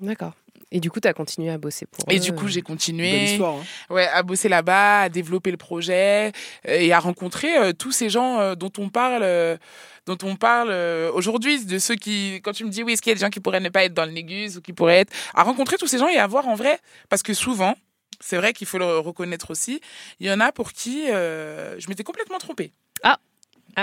[0.00, 0.32] D'accord.
[0.70, 2.20] Et du coup, tu as continué à bosser pour Et eux.
[2.20, 3.24] du coup j'ai Belle continué.
[3.24, 3.54] histoire.
[3.56, 3.64] hein.
[3.88, 6.32] Ouais, à bosser là-bas, à développer le projet
[6.68, 9.22] euh, et à rencontrer euh, tous ces gens euh, dont on parle.
[9.22, 9.56] euh,
[10.06, 13.10] dont on parle euh, aujourd'hui, de ceux qui, quand tu me dis oui, est-ce qu'il
[13.10, 15.00] y a des gens qui pourraient ne pas être dans le Négus ou qui pourraient
[15.00, 16.78] être, à rencontrer tous ces gens et à voir en vrai,
[17.10, 17.74] parce que souvent,
[18.18, 19.82] c'est vrai qu'il faut le reconnaître aussi,
[20.18, 22.72] il y en a pour qui euh, je m'étais complètement trompée.
[23.02, 23.18] Ah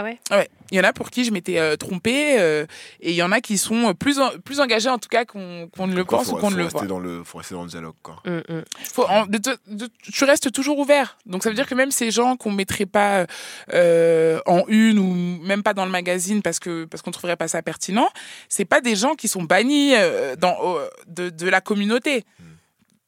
[0.03, 0.19] ouais?
[0.31, 2.65] Ouais, il y en a pour qui je m'étais euh, trompée euh,
[3.01, 5.69] et il y en a qui sont plus en- plus engagés en tout cas qu'on
[5.75, 6.87] qu'on ne le Quoi, pense faut, ou qu'on ne faut le rester voit.
[6.87, 8.15] dans le, faut rester dans le dialogue, quoi.
[8.25, 8.63] Hum, hum.
[8.91, 11.17] Faut, en- de- de- de- tu restes toujours ouvert.
[11.25, 13.25] Donc ça veut dire que même ces gens qu'on mettrait pas
[13.73, 15.13] euh, en une ou
[15.45, 18.09] même pas dans le magazine parce que parce qu'on trouverait pas ça pertinent,
[18.49, 22.23] c'est pas des gens qui sont bannis euh, dans euh, de, de la communauté.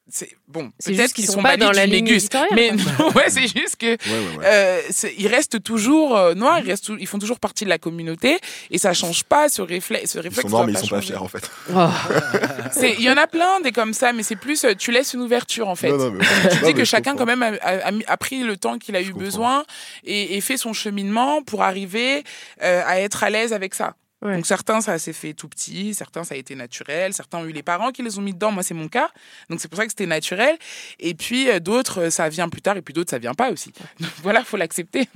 [0.09, 3.29] C'est bon, C'est peut-être juste qu'ils sont, sont pas dans la éditoriale, mais non, ouais,
[3.29, 4.45] c'est juste que Ouais, ouais, ouais.
[4.45, 4.81] euh,
[5.17, 8.39] ils restent toujours euh, noirs, ils, restent, ils font toujours partie de la communauté
[8.71, 10.11] et ça change pas ce réflexe.
[10.11, 11.07] Ce Ils réflexe sont noirs, mais ils sont pas changer.
[11.09, 11.49] chers, en fait.
[11.73, 11.87] Oh.
[12.71, 15.13] C'est- Il y en a plein des comme ça, mais c'est plus euh, tu laisses
[15.13, 15.89] une ouverture en fait.
[15.89, 17.25] Non, non, mais- Tu Non, dis mais que chacun comprends.
[17.25, 19.25] quand même a, a- pris le temps qu'il a Je eu comprends.
[19.25, 19.65] besoin
[20.05, 22.23] et, et fait son cheminement pour arriver
[22.63, 23.95] euh, à être à l'aise avec ça.
[24.23, 24.35] Ouais.
[24.35, 27.51] Donc certains ça s'est fait tout petit, certains ça a été naturel, certains ont eu
[27.51, 29.09] les parents qui les ont mis dedans, moi c'est mon cas,
[29.49, 30.57] donc c'est pour ça que c'était naturel.
[30.99, 33.51] Et puis euh, d'autres euh, ça vient plus tard et puis d'autres ça vient pas
[33.51, 33.71] aussi.
[33.99, 35.07] Donc voilà, faut l'accepter.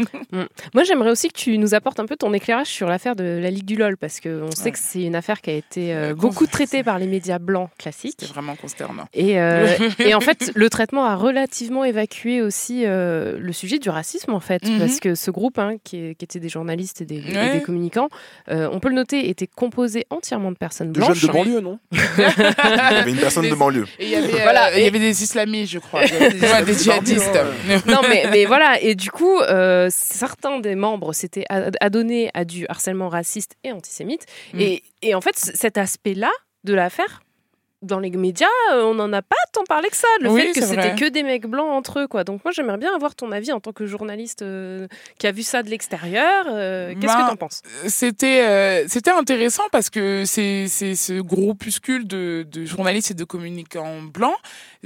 [0.74, 3.50] Moi, j'aimerais aussi que tu nous apportes un peu ton éclairage sur l'affaire de la
[3.50, 4.72] Ligue du LOL, parce qu'on sait Ouais.
[4.72, 8.16] que c'est une affaire qui a été euh, beaucoup traitée par les médias blancs classiques.
[8.20, 9.06] C'était vraiment consternant.
[9.14, 9.68] Et, euh,
[10.00, 14.64] et en fait, le traitement a relativement évacué aussi le sujet du racisme, en fait,
[14.64, 14.80] Mhm.
[14.80, 18.10] parce que ce groupe, hein, qui, était des journalistes et des, et des communicants,
[18.48, 21.18] on peut le noter, était composé entièrement de personnes De blanches.
[21.18, 23.88] jeunes de banlieue, non Il y avait une personne de Des- banlieue.
[24.00, 26.02] Et il y avait, euh, Voilà, il y avait des islamistes, je crois.
[26.12, 27.40] Ouais, des djihadistes.
[27.88, 28.80] non, mais, mais voilà.
[28.82, 33.72] Et du coup, euh, certains des membres s'étaient ad- adonnés à du harcèlement raciste et
[33.72, 34.26] antisémite.
[34.54, 34.60] Mm.
[34.60, 36.32] Et, et en fait, cet aspect-là
[36.64, 37.22] de l'affaire,
[37.82, 40.08] dans les médias, euh, on n'en a pas tant parlé que ça.
[40.22, 42.24] Le Oui, fait que c'était que des mecs blancs entre eux, quoi.
[42.24, 45.42] Donc moi, j'aimerais bien avoir ton avis en tant que journaliste euh, qui a vu
[45.44, 46.46] ça de l'extérieur.
[46.48, 47.62] Euh, Qu'est-ce Ben, que t'en penses?
[47.88, 54.02] C'était euh, c'était intéressant parce que c'est ce groupuscule de, de journalistes et de communicants
[54.02, 54.38] blancs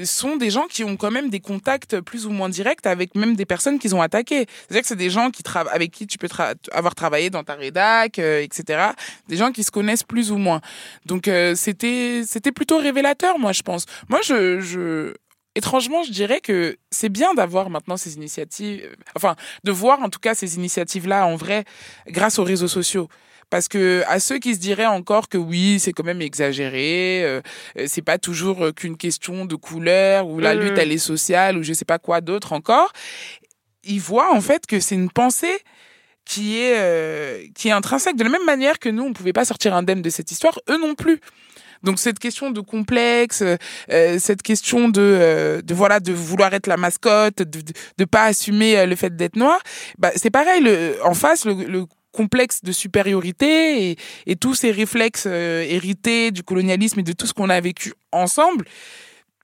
[0.04, 3.36] sont des gens qui ont quand même des contacts plus ou moins directs avec même
[3.36, 4.46] des personnes qu'ils ont attaquées.
[4.68, 5.42] C'est-à-dire que c'est des gens qui
[5.72, 8.90] avec qui tu peux tra- avoir travaillé dans ta rédac, etc.
[9.30, 10.62] Des gens qui se connaissent plus ou moins.
[11.06, 13.86] Donc c'était c'était plutôt révélateur, moi je pense.
[14.10, 15.14] Moi je je
[15.56, 20.10] étrangement, je dirais que c'est bien d'avoir maintenant ces initiatives, euh, enfin, de voir en
[20.10, 21.64] tout cas ces initiatives-là en vrai
[22.08, 23.08] grâce aux réseaux sociaux.
[23.50, 27.42] Parce que à ceux qui se diraient encore que oui, c'est quand même exagéré, euh,
[27.78, 31.58] euh, c'est pas toujours euh, qu'une question de couleur ou la lutte elle est sociale
[31.58, 32.92] ou je sais pas quoi d'autre encore,
[33.84, 35.60] ils voient en fait que c'est une pensée
[36.26, 39.46] qui est euh, qui est intrinsèque de la même manière que nous on pouvait pas
[39.46, 41.22] sortir indemne de cette histoire, eux non plus.
[41.86, 43.44] Donc cette question de complexe,
[43.92, 47.62] euh, cette question de, euh, de voilà de vouloir être la mascotte, de
[47.98, 49.60] de pas assumer euh, le fait d'être noir,
[49.98, 50.62] bah c'est pareil.
[50.62, 56.32] Le, en face, le, le complexe de supériorité et, et tous ces réflexes euh, hérités
[56.32, 58.66] du colonialisme et de tout ce qu'on a vécu ensemble,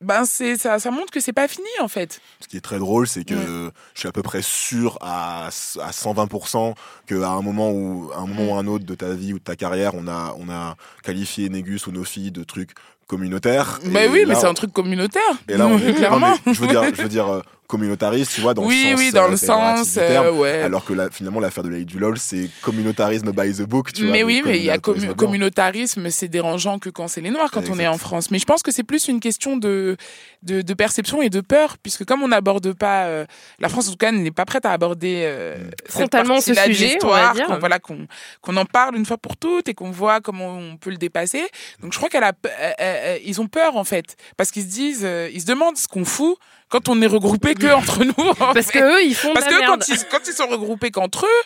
[0.01, 2.21] ben c'est ça, ça montre que c'est pas fini en fait.
[2.39, 5.49] Ce qui est très drôle, c'est que je suis à peu près sûr à, à
[5.91, 6.73] 120%
[7.05, 9.55] qu'à un moment ou un moment ou un autre de ta vie ou de ta
[9.55, 12.71] carrière, on a, on a qualifié Négus ou filles de trucs
[13.07, 13.79] communautaires.
[13.85, 15.21] Mais Et oui, mais c'est un truc communautaire.
[15.47, 16.29] Et là, on est clairement.
[16.29, 17.41] non, mais je veux dire, je veux dire euh,
[17.71, 20.31] communautariste, tu vois, dans oui, le sens, oui, dans euh, le sens, du terme, euh,
[20.33, 20.61] ouais.
[20.61, 24.03] alors que là, finalement, l'affaire de la du LOL, c'est communautarisme by the book, tu
[24.03, 24.11] vois.
[24.11, 27.49] mais oui, mais il y a commu- communautarisme c'est dérangeant que quand c'est les Noirs,
[27.51, 28.29] quand on est en France.
[28.29, 29.95] Mais je pense que c'est plus une question de,
[30.43, 33.25] de, de perception et de peur, puisque comme on n'aborde pas, euh,
[33.59, 35.55] la France en tout cas n'est pas prête à aborder euh,
[35.85, 37.45] cette Frontalement ce sujet, on va dire.
[37.47, 38.05] qu'on voilà, qu'on
[38.41, 41.43] qu'on en parle une fois pour toutes et qu'on voit comment on peut le dépasser.
[41.81, 44.63] Donc je crois qu'elle a, pe- euh, euh, ils ont peur en fait, parce qu'ils
[44.63, 46.37] se disent, euh, ils se demandent ce qu'on fout
[46.71, 48.13] quand on est regroupé que entre nous.
[48.17, 48.79] en Parce fait.
[48.79, 49.79] que eux, ils font Parce de la que merde.
[49.87, 51.43] quand ils, quand ils sont regroupés qu'entre eux,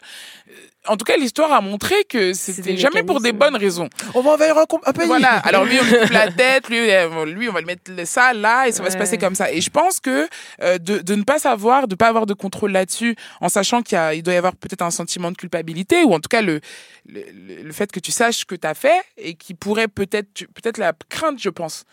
[0.50, 0.54] euh,
[0.88, 3.90] en tout cas, l'histoire a montré que c'était jamais pour des bonnes raisons.
[4.14, 5.08] On va envahir un, pays.
[5.08, 5.40] Voilà.
[5.40, 8.06] Alors lui, on lui coupe la tête, lui, euh, lui, on va lui mettre le-
[8.06, 9.52] ça là, et ça va se passer comme ça.
[9.52, 10.30] Et je pense que
[10.62, 13.96] euh, de, de ne pas savoir, de pas avoir de contrôle là-dessus, en sachant qu'il
[13.96, 16.44] y a- il doit y avoir peut-être un sentiment de culpabilité, ou en tout cas
[16.44, 16.62] le,
[17.08, 19.88] le, le- le fait que tu saches ce que tu as fait, et qui pourrait
[19.88, 21.86] peut-être, tu- peut-être la crainte, je pense,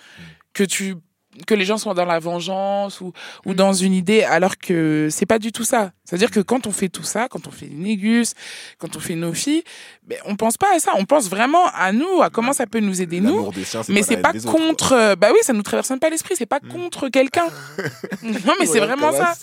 [0.53, 0.97] que tu
[1.47, 3.13] que les gens soient dans la vengeance ou,
[3.47, 5.93] ou dans une idée alors que c'est pas du tout ça.
[6.05, 8.35] C'est-à-dire que quand on fait tout ça, quand on fait Négus,
[8.79, 9.65] quand on fait nos filles,
[10.07, 10.93] ben, on pense pas à ça.
[10.97, 13.51] On pense vraiment à nous, à comment ça peut nous aider nous.
[13.53, 14.53] Des Mais c'est pas autres, quoi.
[14.61, 14.93] contre.
[14.93, 16.35] euh, Bah oui, ça nous traverse même pas l'esprit.
[16.37, 16.69] C'est pas Mm.
[16.69, 17.47] contre quelqu'un.
[18.23, 19.35] non, mais c'est vraiment ça.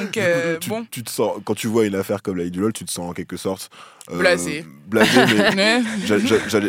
[0.00, 0.86] Donc coup, euh, tu, bon.
[0.90, 3.10] tu te sens, quand tu vois une affaire comme la du LOL, tu te sens
[3.10, 3.70] en quelque sorte
[4.10, 4.64] euh, Blasé.
[4.86, 5.20] Blasé,
[5.56, 5.82] mais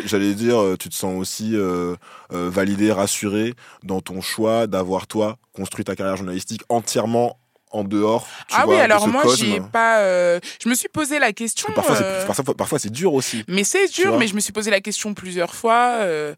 [0.06, 1.96] j'allais dire, euh, tu te sens aussi euh,
[2.30, 7.38] validé, rassuré dans ton choix d'avoir toi construit ta carrière journalistique entièrement
[7.72, 8.26] en dehors.
[8.48, 9.44] Tu Ah vois, oui, alors moi, cosme.
[9.44, 10.00] j'y ai pas.
[10.00, 11.72] euh, Je me suis posé la question.
[11.72, 13.44] Parfois, euh, c'est, parfois, parfois, c'est dur aussi.
[13.46, 16.34] Mais c'est dur, mais je me suis posé la question plusieurs fois euh,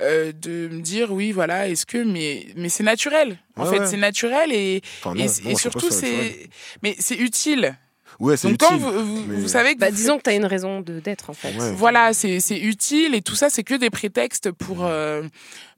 [0.00, 3.38] euh, de me dire oui, voilà, est-ce que mais mais c'est naturel.
[3.56, 3.86] En Ouais, fait, ouais.
[3.86, 6.48] c'est naturel et Enfin, non, et, non, surtout c'est
[6.82, 7.76] mais c'est utile.
[8.18, 8.86] Ouais, c'est Donc quand utile.
[8.88, 11.00] vous, vous, mais- vous savez que Bah, vous disons que tu as une raison de
[11.00, 11.52] d'être en fait.
[11.58, 11.72] Ouais.
[11.72, 15.22] Voilà, c'est c'est utile et tout ça, c'est que des prétextes pour, euh,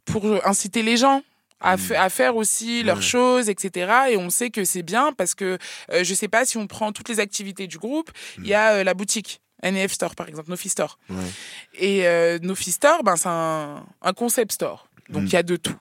[0.04, 1.22] pour inciter les gens.
[1.60, 1.80] À, Mm.
[1.96, 3.02] à faire aussi leurs Ouais.
[3.02, 3.90] choses, etc.
[4.10, 5.58] Et on sait que c'est bien parce que
[5.92, 8.74] euh, je sais pas si on prend toutes les activités du groupe, il y a
[8.74, 9.40] euh, la boutique.
[9.62, 10.98] NF Store par exemple, Nofi Store.
[11.10, 11.16] Ouais.
[11.74, 14.88] Et euh, Nofi Store, ben, c'est un, un concept store.
[15.08, 15.26] Donc Mm.
[15.26, 15.76] il y a de tout.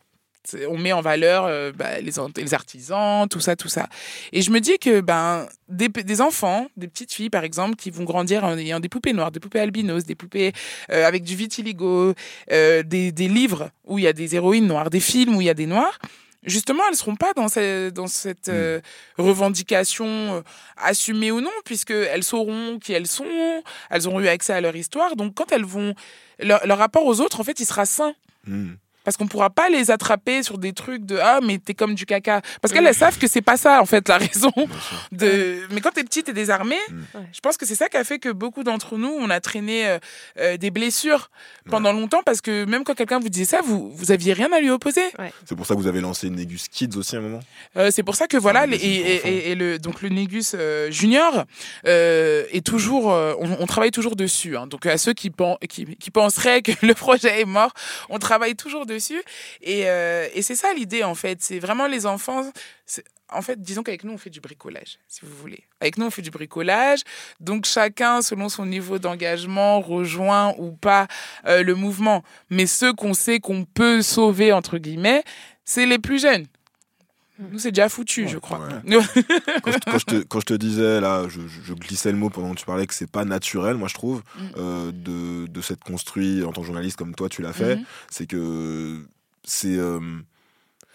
[0.70, 3.90] On met en valeur euh, bah, les, artisans, tout ça, tout ça.
[4.32, 8.06] Et je me dis que ben, des enfants, des petites filles par exemple, qui vont
[8.06, 10.54] grandir en ayant des poupées noires, des poupées albinos, des poupées
[10.90, 12.14] euh, avec du vitiligo,
[12.52, 15.48] euh, des, des livres où il y a des héroïnes noires, des films où il
[15.48, 16.00] y a des noirs,
[16.44, 18.80] justement, elles ne seront pas dans, ce- dans cette euh,
[19.18, 20.42] revendication euh,
[20.78, 25.16] assumée ou non, puisqu'elles sauront qui elles sont, elles auront eu accès à leur histoire.
[25.16, 25.94] Donc, quand elles vont.
[26.40, 28.14] Leur, leur rapport aux autres, en fait, il sera sain.
[28.46, 28.74] Mm.
[29.08, 32.06] Parce qu'on pourra pas les attraper sur des trucs de ah mais t'es comme du
[32.06, 34.52] caca parce qu'elles elles savent que c'est pas ça en fait la raison
[35.14, 36.76] de mais quand t'es petit t'es désarmé
[37.16, 37.22] Ouais.
[37.32, 39.88] je pense que c'est ça qui a fait que beaucoup d'entre nous on a traîné
[39.88, 40.00] euh,
[40.40, 41.30] euh, des blessures
[41.70, 44.60] pendant longtemps parce que même quand quelqu'un vous disait ça vous vous aviez rien à
[44.60, 45.06] lui opposer
[45.46, 47.40] C'est pour ça que vous avez lancé Negus Kids aussi à un moment?
[47.78, 51.46] euh, c'est pour ça que voilà, les- et, le donc le Négus euh, Junior
[51.86, 54.58] euh, est toujours, euh, on, on travaille toujours dessus.
[54.58, 54.68] hein.
[54.68, 57.72] Donc à ceux qui, pen- qui qui penseraient que le projet est mort,
[58.10, 58.97] on travaille toujours dessus.
[59.62, 61.42] Et, euh, et c'est ça l'idée en fait.
[61.42, 62.52] C'est vraiment les enfants.
[63.30, 65.64] En fait, disons qu'avec nous, on fait du bricolage, si vous voulez.
[65.82, 67.02] Avec nous, on fait du bricolage.
[67.42, 71.08] Donc, chacun, selon son niveau d'engagement, rejoint ou pas
[71.46, 72.24] euh, le mouvement.
[72.50, 75.24] Mais ceux qu'on sait qu'on peut sauver, entre guillemets,
[75.66, 76.46] c'est les plus jeunes.
[77.40, 78.68] Nous, c'est déjà foutu, je crois.
[79.64, 82.52] quand, je, quand je te, quand je te disais, là, je, glissais le mot pendant
[82.54, 84.42] que tu parlais que c'est pas naturel, moi je trouve, Mm.
[84.58, 87.76] euh, de, de s'être construit en tant que journaliste comme toi tu l'as fait.
[87.78, 87.84] Mhm.
[88.10, 89.06] C'est que
[89.44, 89.78] c'est.
[89.78, 90.00] euh,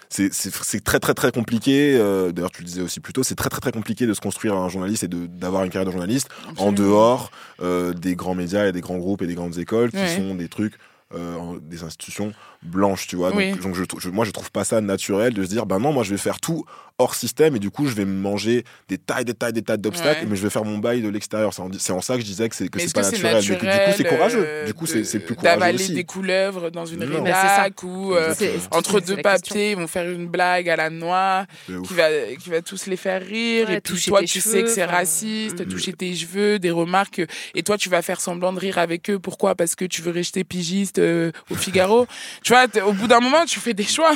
[0.09, 3.34] c'est- c'est très très très compliqué, euh, d'ailleurs tu le disais aussi plus tôt, c'est
[3.34, 6.28] très très très compliqué de se construire un journaliste et d'avoir une carrière de journaliste
[6.59, 7.30] en dehors
[7.62, 10.14] euh, des grands médias et des grands groupes et des grandes écoles qui Ouais.
[10.16, 10.74] sont des trucs,
[11.14, 12.32] euh, des institutions
[12.62, 13.30] blanches, tu vois.
[13.30, 13.52] Donc, Oui.
[13.52, 16.02] donc je, je- moi je trouve pas ça naturel de se dire, ben non, moi
[16.04, 16.64] je vais faire tout
[16.99, 19.78] hors système et du coup je vais me manger des tailles, des tailles, des tailles
[19.78, 20.26] d'obstacles, Ouais.
[20.28, 21.53] mais je vais faire mon bail de l'extérieur.
[21.55, 23.36] C'est en, c'est en ça que je disais que c'est que c'est pas naturel.
[23.43, 24.45] Mais que du coup c'est courageux.
[24.47, 27.24] euh, Du coup c'est c'est plus courageux D'avaler des couleuvres dans une Non.
[27.24, 27.62] C'est ça.
[27.62, 28.34] rédac ou euh,
[28.70, 32.09] entre deux papiers, ils vont faire une blague à la noix qui va,
[32.40, 33.68] qui va tous les faire rire.
[33.68, 35.66] Ouais, et puis toi, tu cheveux, sais que c'est raciste, mm.
[35.68, 37.22] toucher tes cheveux, des remarques.
[37.55, 39.18] Et toi, tu vas faire semblant de rire avec eux.
[39.18, 39.55] Pourquoi?
[39.55, 42.07] Parce que tu veux rester pigiste euh, au Figaro.
[42.45, 44.12] tu vois, au bout d'un moment, tu fais des choix.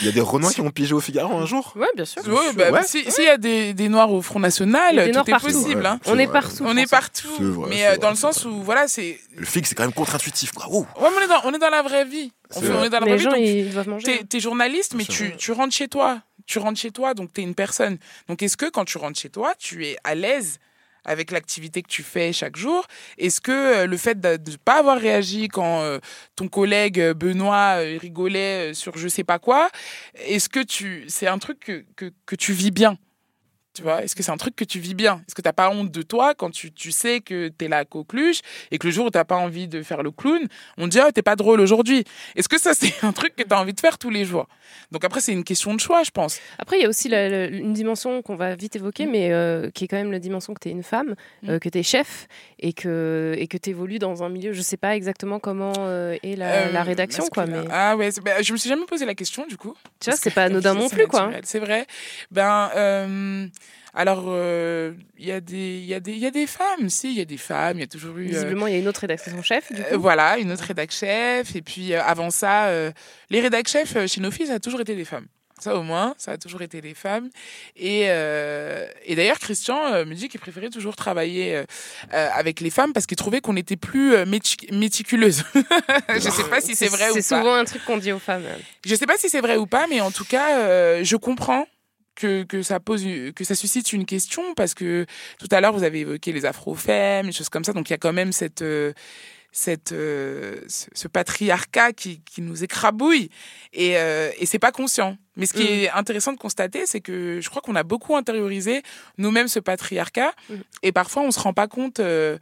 [0.00, 1.72] Il y a des Renois qui ont pigé au Figaro un jour?
[1.76, 2.17] Ouais, bien sûr.
[2.22, 2.32] Sûr.
[2.34, 2.82] Ouais, bah, Ouais.
[2.84, 5.46] si- S'il y a des, des noirs au Front National, tout noirs est partout.
[5.46, 5.86] possible.
[5.86, 6.00] hein.
[6.06, 6.64] On est partout.
[6.66, 7.28] On est partout.
[7.38, 8.52] Vrai, mais euh, vrai, dans le sens vrai.
[8.54, 9.18] où, voilà, c'est.
[9.36, 10.52] Le fixe, c'est quand même contre-intuitif.
[10.52, 10.66] quoi.
[10.70, 10.80] Ouh.
[11.00, 12.32] Ouais, mais on est dans, on est dans la vraie vie.
[12.56, 13.22] On, fait- est dans la Les vraie vie.
[13.24, 14.24] gens, donc ils doivent manger.
[14.28, 16.20] T'es es journaliste, mais tu, tu rentres chez toi.
[16.46, 17.98] Tu rentres chez toi, donc t'es une personne.
[18.28, 20.58] Donc est-ce que quand tu rentres chez toi, tu es à l'aise
[21.04, 22.86] avec l'activité que tu fais chaque jour.
[23.16, 25.98] Est-ce que euh, le fait de ne pas avoir réagi quand euh,
[26.36, 29.70] ton collègue euh, Benoît rigolait sur je sais pas quoi,
[30.14, 32.98] est-ce que tu c'est un truc que, que, que tu vis bien?
[33.78, 35.22] Tu vois, est-ce que c'est un truc que tu vis bien?
[35.28, 38.40] Est-ce que t'as pas honte de toi quand tu, tu sais que t'es la coqueluche
[38.72, 40.48] et que le jour où t'as pas envie de faire le clown,
[40.78, 42.02] on te dit ah t'es pas drôle aujourd'hui?
[42.34, 44.48] Est-ce que ça c'est un truc que t'as envie de faire tous les jours?
[44.90, 46.40] Donc après c'est une question de choix, je pense.
[46.58, 49.10] Après, il y a aussi la- la- une dimension qu'on va vite évoquer, Mm.
[49.10, 51.14] mais euh, qui est quand même la dimension que tu es une femme,
[51.48, 51.60] euh, Mm.
[51.60, 52.26] que tu es chef
[52.58, 54.52] et que et que tu évolues dans un milieu.
[54.52, 58.10] Je sais pas exactement comment euh, est la, la Euh, rédaction, quoi, mais Ah ouais,
[58.24, 59.74] bah, je me suis jamais posé la question du coup.
[60.00, 61.30] tu vois, c'est que pas anodin non plus, quoi.
[61.44, 61.86] C'est vrai.
[62.30, 62.70] Ben,
[63.98, 65.88] euh, alors, euh, il y, a des- il y,
[66.20, 68.26] y a des femmes, si, il y a des femmes, il y a toujours eu.
[68.26, 70.00] euh, Visiblement, il y a une autre rédaction chef, du euh, coup.
[70.00, 71.54] voilà, une autre rédac chef.
[71.56, 72.90] Et puis euh, avant ça, euh,
[73.30, 75.26] les rédac chefs euh, chez nos filles, ça a toujours été des femmes.
[75.60, 77.30] Ça au moins, ça a toujours été des femmes.
[77.76, 81.64] Et, euh, et d'ailleurs, Christian euh, me dit qu'il préférait toujours travailler euh,
[82.14, 85.42] euh, avec les femmes parce qu'il trouvait qu'on était plus euh, méti- méticuleuses.
[86.14, 87.20] Je sais pas si c'est vrai ou pas.
[87.22, 88.44] C'est souvent un truc qu'on dit aux femmes.
[88.86, 91.66] Je sais pas si c'est vrai ou pas, mais en tout cas, euh, je comprends
[92.20, 93.04] que, que ça pose,
[93.36, 95.06] que ça suscite une question parce que
[95.38, 97.94] tout à l'heure vous avez évoqué les afro-femmes, des choses comme ça, donc il y
[97.94, 98.92] a quand même cette euh,
[99.50, 103.30] cette euh, ce, ce patriarcat qui, qui nous écrabouille
[103.72, 105.16] et, euh, et c'est pas conscient.
[105.36, 105.84] Mais ce qui Mm.
[105.84, 108.82] est intéressant de constater, c'est que je crois qu'on a beaucoup intériorisé
[109.16, 110.54] nous-mêmes ce patriarcat Mm.
[110.82, 112.36] et parfois on se rend pas compte euh,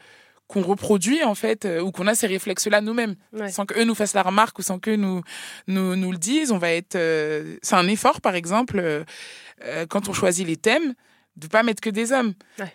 [0.48, 3.50] qu'on reproduit en fait euh, ou qu'on a ces réflexes-là nous-mêmes Ouais.
[3.50, 5.22] sans qu'eux nous fassent la remarque ou sans qu'eux nous,
[5.66, 6.52] nous, nous le disent.
[6.52, 6.94] On va être.
[6.96, 10.94] euh, c'est un effort, par exemple, euh, quand on choisit les thèmes,
[11.36, 12.34] de pas mettre que des hommes.
[12.58, 12.72] Ouais.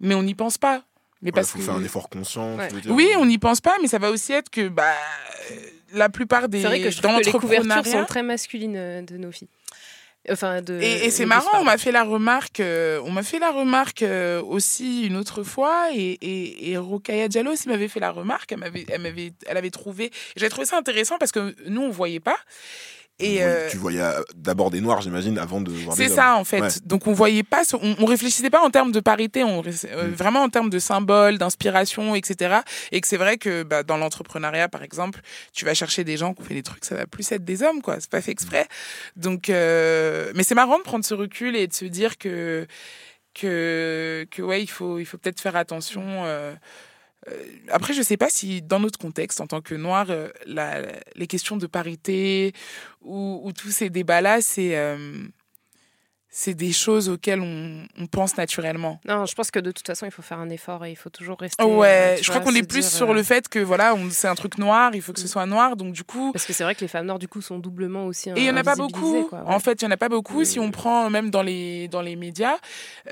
[0.00, 0.84] Mais on n'y pense pas.
[1.20, 2.54] Mais Il parce faut que faire un effort conscient.
[2.54, 2.68] tu Ouais.
[2.68, 2.92] veux dire.
[2.94, 4.94] oui, on n'y pense pas, mais ça va aussi être que bah,
[5.92, 9.04] la plupart des C'est vrai que je dans trouve que les couvertures sont très masculines
[9.04, 9.48] de nos filles.
[10.30, 10.80] Enfin, de.
[10.80, 14.02] Et, et c'est marrant, on m'a fait la remarque, euh, on m'a fait la remarque
[14.02, 18.52] euh, aussi une autre fois, et, et, et Rokaya Diallo aussi m'avait fait la remarque,
[18.52, 21.90] elle m'avait, elle m'avait, elle avait trouvé, j'avais trouvé ça intéressant parce que nous on
[21.90, 22.36] voyait pas,
[23.20, 26.36] et euh, Tu voyais euh, d'abord des noirs, j'imagine, avant de voir des c'est ça
[26.36, 26.60] en fait.
[26.60, 26.68] Ouais.
[26.84, 30.12] Donc on voyait pas, on, on réfléchissait pas en termes de parité, on euh, Mm.
[30.12, 32.58] vraiment en termes de symboles, d'inspiration, etc.
[32.92, 35.20] Et que c'est vrai que bah, dans l'entrepreneuriat par exemple,
[35.52, 37.62] tu vas chercher des gens qui ont fait des trucs, ça va plus être des
[37.64, 38.66] hommes quoi, c'est pas fait exprès.
[39.16, 42.66] Donc, euh, mais c'est marrant de prendre ce recul et de se dire que
[43.34, 46.02] que que ouais, il faut il faut peut-être faire attention.
[46.24, 46.54] euh,
[47.70, 50.82] après, je sais pas si dans notre contexte, en tant que noir, euh, la,
[51.14, 52.52] les questions de parité
[53.02, 54.96] ou, ou tous ces débats-là, c'est euh,
[56.30, 59.00] c'est des choses auxquelles on, on pense naturellement.
[59.06, 61.08] Non, je pense que de toute façon, il faut faire un effort et il faut
[61.08, 61.64] toujours rester.
[61.64, 64.28] Ouais, euh, je crois qu'on est plus dire, sur euh, le fait que voilà, c'est
[64.28, 65.28] un truc noir, il faut que ce Mm.
[65.28, 66.32] soit noir, donc du coup.
[66.32, 68.28] Parce que c'est vrai que les femmes noires, du coup, sont doublement aussi.
[68.30, 69.24] Et il y en a pas beaucoup.
[69.24, 69.54] quoi, ouais.
[69.54, 70.42] En fait, il y en a pas beaucoup.
[70.42, 70.44] Mm.
[70.44, 72.56] Si on prend même dans les dans les médias,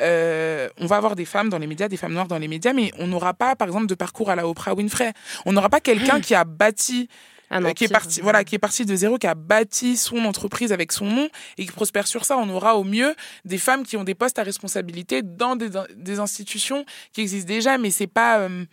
[0.01, 2.75] euh, on va avoir des femmes dans les médias, des femmes noires dans les médias,
[2.75, 5.13] mais on n'aura pas, par exemple, de parcours à la Oprah Winfrey.
[5.47, 7.09] On n'aura pas quelqu'un qui a bâti
[7.51, 10.25] Un euh, qui est parti, voilà, qui est parti de zéro, qui a bâti son
[10.25, 11.29] entreprise avec son nom
[11.59, 12.37] et qui prospère sur ça.
[12.39, 16.19] On aura au mieux des femmes qui ont des postes à responsabilité dans des, des
[16.19, 18.65] institutions qui existent déjà, mais c'est pas, euh,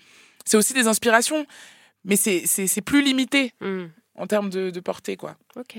[0.45, 1.45] c'est aussi des inspirations,
[2.03, 5.37] mais c'est c'est c'est plus limité hmm, en termes de, de portée, quoi.
[5.55, 5.77] Ok.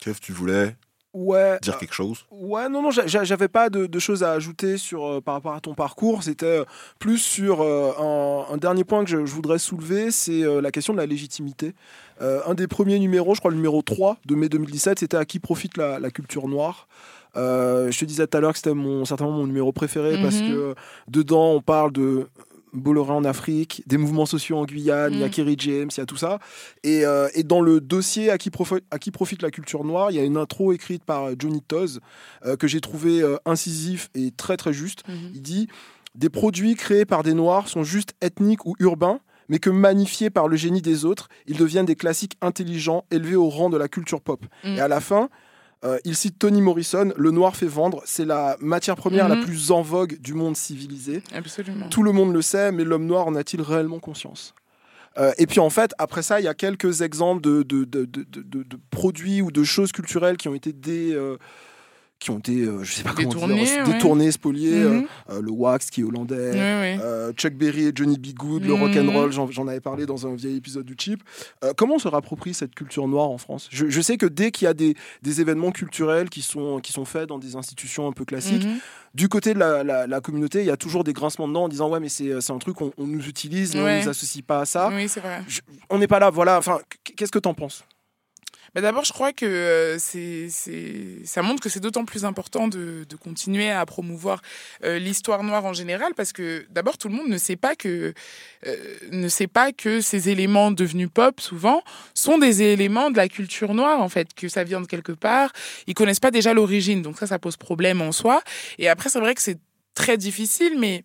[0.00, 0.76] Kev, tu voulais
[1.14, 1.58] Ouais.
[1.60, 4.78] dire quelque chose Ouais, non, non, j'a- j'a- j'avais pas de, de choses à ajouter
[4.78, 6.22] sur, euh, par rapport à ton parcours.
[6.22, 6.64] C'était euh,
[6.98, 10.70] plus sur euh, un, un dernier point que je, je voudrais soulever, c'est euh, la
[10.70, 11.74] question de la légitimité.
[12.22, 15.24] Euh, un des premiers numéros, je crois le numéro 3 de mai 2017, c'était à
[15.24, 16.88] qui profite la, la culture noire.
[17.36, 20.36] Euh, je te disais tout à l'heure que c'était mon, certainement mon numéro préféré parce
[20.36, 20.48] Mhm.
[20.48, 20.74] que euh,
[21.08, 22.26] dedans on parle de
[22.72, 25.32] Bolloré en Afrique, des mouvements sociaux en Guyane, il y a Mhm.
[25.32, 26.38] Kerry James, il y a tout ça.
[26.82, 30.10] Et, euh, et dans le dossier à qui, profi- à qui profite la culture noire,
[30.10, 32.00] il y a une intro écrite par Johnny Toz
[32.46, 35.02] euh, que j'ai trouvé euh, incisif et très très juste.
[35.34, 35.68] Il dit
[36.14, 40.48] Des produits créés par des noirs sont juste ethniques ou urbains, mais que magnifiés par
[40.48, 44.20] le génie des autres, ils deviennent des classiques intelligents élevés au rang de la culture
[44.20, 44.44] pop.
[44.64, 44.68] Mm.
[44.76, 45.28] Et à la fin,
[45.84, 49.44] euh, il cite Toni Morrison Le noir fait vendre, c'est la matière première la Mhm.
[49.44, 51.22] plus en vogue du monde civilisé.
[51.34, 51.88] Absolument.
[51.88, 54.54] Tout le monde le sait, mais l'homme noir en a-t-il réellement conscience?
[55.18, 58.04] Euh, et puis en fait, après ça, il y a quelques exemples de, de, de,
[58.06, 61.36] de- de- de produits ou de choses culturelles qui ont été dé, euh,
[62.22, 63.92] qui ont été, euh, je sais pas comment Détournés, dire, ouais.
[63.92, 64.74] détournés, spoliés.
[64.82, 65.06] euh, Mhm.
[65.30, 68.28] euh, le Wax qui est hollandais, euh, Chuck Berry et Johnny B.
[68.34, 68.80] Good, le Mhm.
[68.82, 71.22] rock and roll, j'en avais parlé dans un vieil épisode du Chip.
[71.76, 73.68] Comment on se rapproprie cette culture noire en France?
[73.70, 76.92] Je, je sais que dès qu'il y a des, des événements culturels qui sont, qui
[76.92, 78.78] sont faits dans des institutions un peu classiques, Mhm.
[79.14, 81.64] du côté de la, la- la communauté, il y a toujours des grincements de dents
[81.64, 84.02] en disant ouais mais c'est un truc on, on nous utilise, mais on Ouais.
[84.02, 84.90] nous associe pas à ça.
[84.92, 85.42] Oui, c'est vrai.
[85.90, 86.58] On n'est pas là, voilà.
[86.58, 86.78] Enfin,
[87.16, 87.84] qu'est-ce que t'en penses?
[88.74, 89.98] Bah, D'abord, je crois que euh,
[91.24, 94.40] ça montre que c'est d'autant plus important de, continuer à promouvoir
[94.84, 98.14] euh, l'histoire noire en général, parce que d'abord, tout le monde ne sait pas que
[98.66, 101.82] euh, ne sait pas que ces éléments devenus pop, souvent,
[102.14, 105.52] sont des éléments de la culture noire, en fait, que ça vient de quelque part.
[105.86, 108.42] Ils connaissent pas déjà l'origine, donc ça, ça pose problème en soi.
[108.78, 109.58] Et après, c'est vrai que c'est
[109.94, 111.04] très difficile, mais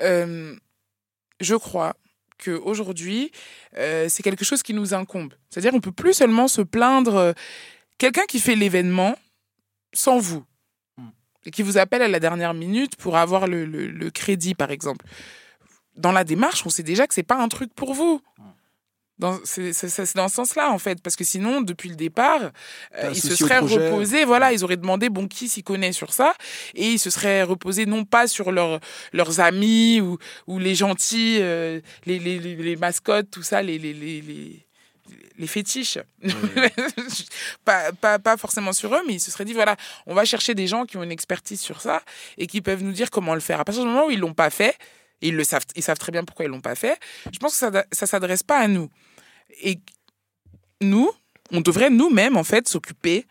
[0.00, 1.94] je crois
[2.42, 3.30] qu'aujourd'hui,
[3.76, 5.34] euh, c'est quelque chose qui nous incombe.
[5.50, 7.32] C'est-à-dire on peut plus seulement se plaindre euh,
[7.98, 9.16] quelqu'un qui fait l'événement
[9.92, 10.44] sans vous
[10.96, 11.10] Hmm.
[11.44, 14.70] et qui vous appelle à la dernière minute pour avoir le, le- le crédit, par
[14.70, 15.06] exemple.
[15.96, 18.20] Dans la démarche, on sait déjà que c'est pas un truc pour vous.
[19.18, 19.72] Dans- C'est
[20.14, 22.50] dans ce sens-là, en fait, parce que sinon, depuis le départ, euh,
[23.12, 23.58] ils se seraient
[23.88, 26.34] reposés, voilà, ils auraient demandé, bon, qui s'y connaît sur ça,
[26.74, 28.78] et ils se seraient reposés non pas sur leurs
[29.12, 33.78] leurs amis ou, ou les gentils, euh, les, les, les, les mascottes, tout ça, les,
[33.78, 35.98] les, les, fétiches.
[37.64, 40.54] pas, pas, pas forcément sur eux, mais ils se seraient dit, voilà, on va chercher
[40.54, 42.02] des gens qui ont une expertise sur ça
[42.36, 43.60] et qui peuvent nous dire comment le faire.
[43.60, 44.76] À partir du moment où ils l'ont pas fait,
[45.22, 46.98] et ils le savent, ils savent très bien pourquoi ils l'ont pas fait,
[47.32, 48.88] je pense que ça ça s'adresse pas à nous.
[49.62, 49.80] Et
[50.80, 51.10] nous,
[51.52, 53.26] on devrait nous-mêmes, en fait, s'occuper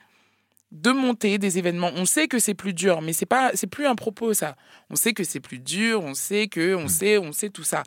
[0.71, 1.91] de monter des événements.
[1.95, 4.55] On sait que c'est plus dur, mais c'est pas, c'est plus un propos ça.
[4.89, 7.83] On sait que c'est plus dur, on sait que, on sait, on sait tout ça.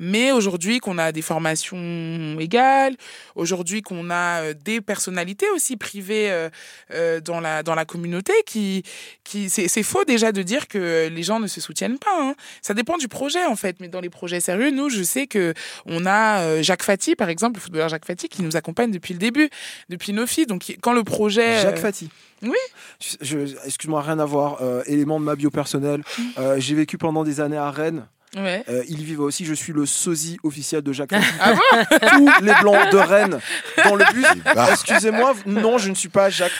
[0.00, 2.96] Mais aujourd'hui qu'on a des formations égales,
[3.36, 6.50] aujourd'hui qu'on a euh, des personnalités aussi privées euh,
[6.92, 8.82] euh, dans la dans la communauté qui
[9.22, 12.10] qui c'est faux déjà de dire que les gens ne se soutiennent pas.
[12.18, 12.34] hein.
[12.62, 15.54] Ça dépend du projet en fait, mais dans les projets sérieux, nous je sais que
[15.86, 19.20] on a Jacques Fati par exemple, le footballeur Jacques Fati qui nous accompagne depuis le
[19.20, 19.50] début,
[19.88, 20.46] depuis nos filles.
[20.46, 22.08] Donc quand le projet Jacques Fati.
[22.42, 22.56] Oui.
[23.00, 23.16] Je-
[23.46, 24.58] je- Excuse-moi, rien à voir.
[24.62, 26.02] euh, élément de ma bio personnelle.
[26.38, 28.06] Euh, J'ai vécu pendant des années à Rennes.
[28.36, 28.62] Ouais.
[28.68, 29.44] Euh, il vivait aussi.
[29.44, 31.10] Je suis le sosie officiel de Jacques.
[31.40, 31.54] Ah
[32.12, 33.40] Tous les blancs de Rennes
[33.84, 34.24] dans le bus.
[34.54, 34.68] Bah.
[34.70, 36.52] Excusez-moi, non, je ne suis pas Jacques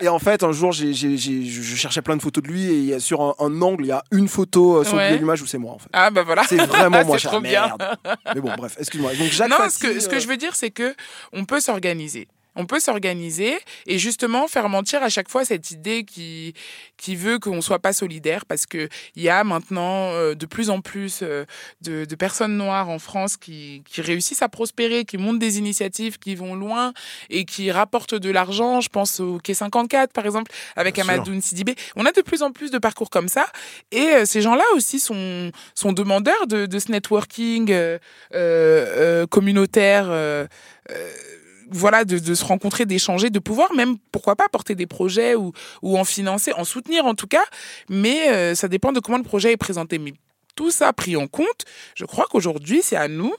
[0.00, 2.48] et en fait, un jour, j'ai- j'ai- j'ai- je je cherchais plein de photos de
[2.48, 5.10] lui et sur un, un angle, il y a une photo euh, sur Ouais.
[5.10, 5.88] Google Images où c'est moi en fait.
[5.92, 6.42] Ah bah voilà.
[6.48, 7.16] C'est vraiment moi.
[7.18, 7.66] C'est je trop bien.
[7.68, 7.96] Merde.
[8.34, 9.12] Mais bon, bref, excuse-moi.
[9.14, 10.94] Donc Jacques non, Fati, ce que, ce que je veux dire, c'est que
[11.32, 12.26] on peut s'organiser.
[12.56, 16.54] On peut s'organiser et justement faire mentir à chaque fois cette idée qui,
[16.96, 20.70] qui veut qu'on ne soit pas solidaire parce qu'il y a maintenant euh, de plus
[20.70, 21.44] en plus euh,
[21.82, 26.18] de, de personnes noires en France qui, qui réussissent à prospérer, qui montent des initiatives
[26.18, 26.92] qui vont loin
[27.30, 28.80] et qui rapportent de l'argent.
[28.80, 31.08] Je pense au Quai 54 par exemple avec Bien.
[31.08, 31.74] Amadou Sidibé.
[31.96, 33.46] On a de plus en plus de parcours comme ça
[33.90, 37.98] et euh, ces gens-là aussi sont, sont demandeurs de, de ce networking euh,
[38.34, 38.86] euh,
[39.24, 40.06] euh, communautaire.
[40.08, 40.46] euh,
[40.90, 41.10] euh,
[41.74, 45.52] voilà, de, de se rencontrer, d'échanger, de pouvoir même, pourquoi pas, porter des projets ou,
[45.82, 47.44] ou en financer, en soutenir en tout cas.
[47.88, 49.98] Mais euh, ça dépend de comment le projet est présenté.
[49.98, 50.14] Mais
[50.54, 51.64] tout ça pris en compte,
[51.94, 53.34] je crois qu'aujourd'hui, c'est à nous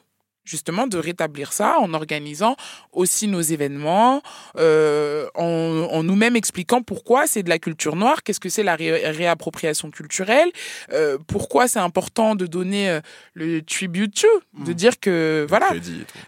[0.45, 2.55] justement de rétablir ça en organisant
[2.93, 4.21] aussi nos événements,
[4.57, 8.75] euh, en, en nous-mêmes expliquant pourquoi c'est de la culture noire, qu'est-ce que c'est la
[8.75, 10.49] ré- réappropriation culturelle,
[10.93, 13.01] euh, pourquoi c'est important de donner euh,
[13.33, 14.27] le tribute to,
[14.65, 14.73] de Mm.
[14.75, 15.69] dire que voilà,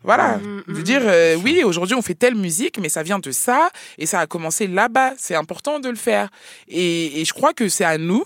[0.03, 1.07] voilà, Mm, de mm, dire mm.
[1.07, 4.27] euh, oui, aujourd'hui on fait telle musique, mais ça vient de ça et ça a
[4.27, 5.13] commencé là-bas.
[5.17, 6.29] C'est important de le faire.
[6.67, 8.23] Et, et je crois que c'est à nous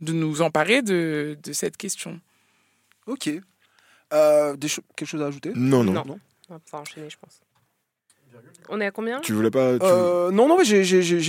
[0.00, 2.20] de nous emparer de, de cette question.
[3.06, 3.30] Ok.
[4.16, 5.92] Euh, des cho- quelque chose à ajouter Non, non.
[5.92, 6.18] Non.
[6.48, 7.40] On va pouvoir enchaîner, je pense.
[8.68, 9.78] On est à combien Tu voulais pas.
[9.78, 10.82] tu- Euh, Non, non, mais j'ai-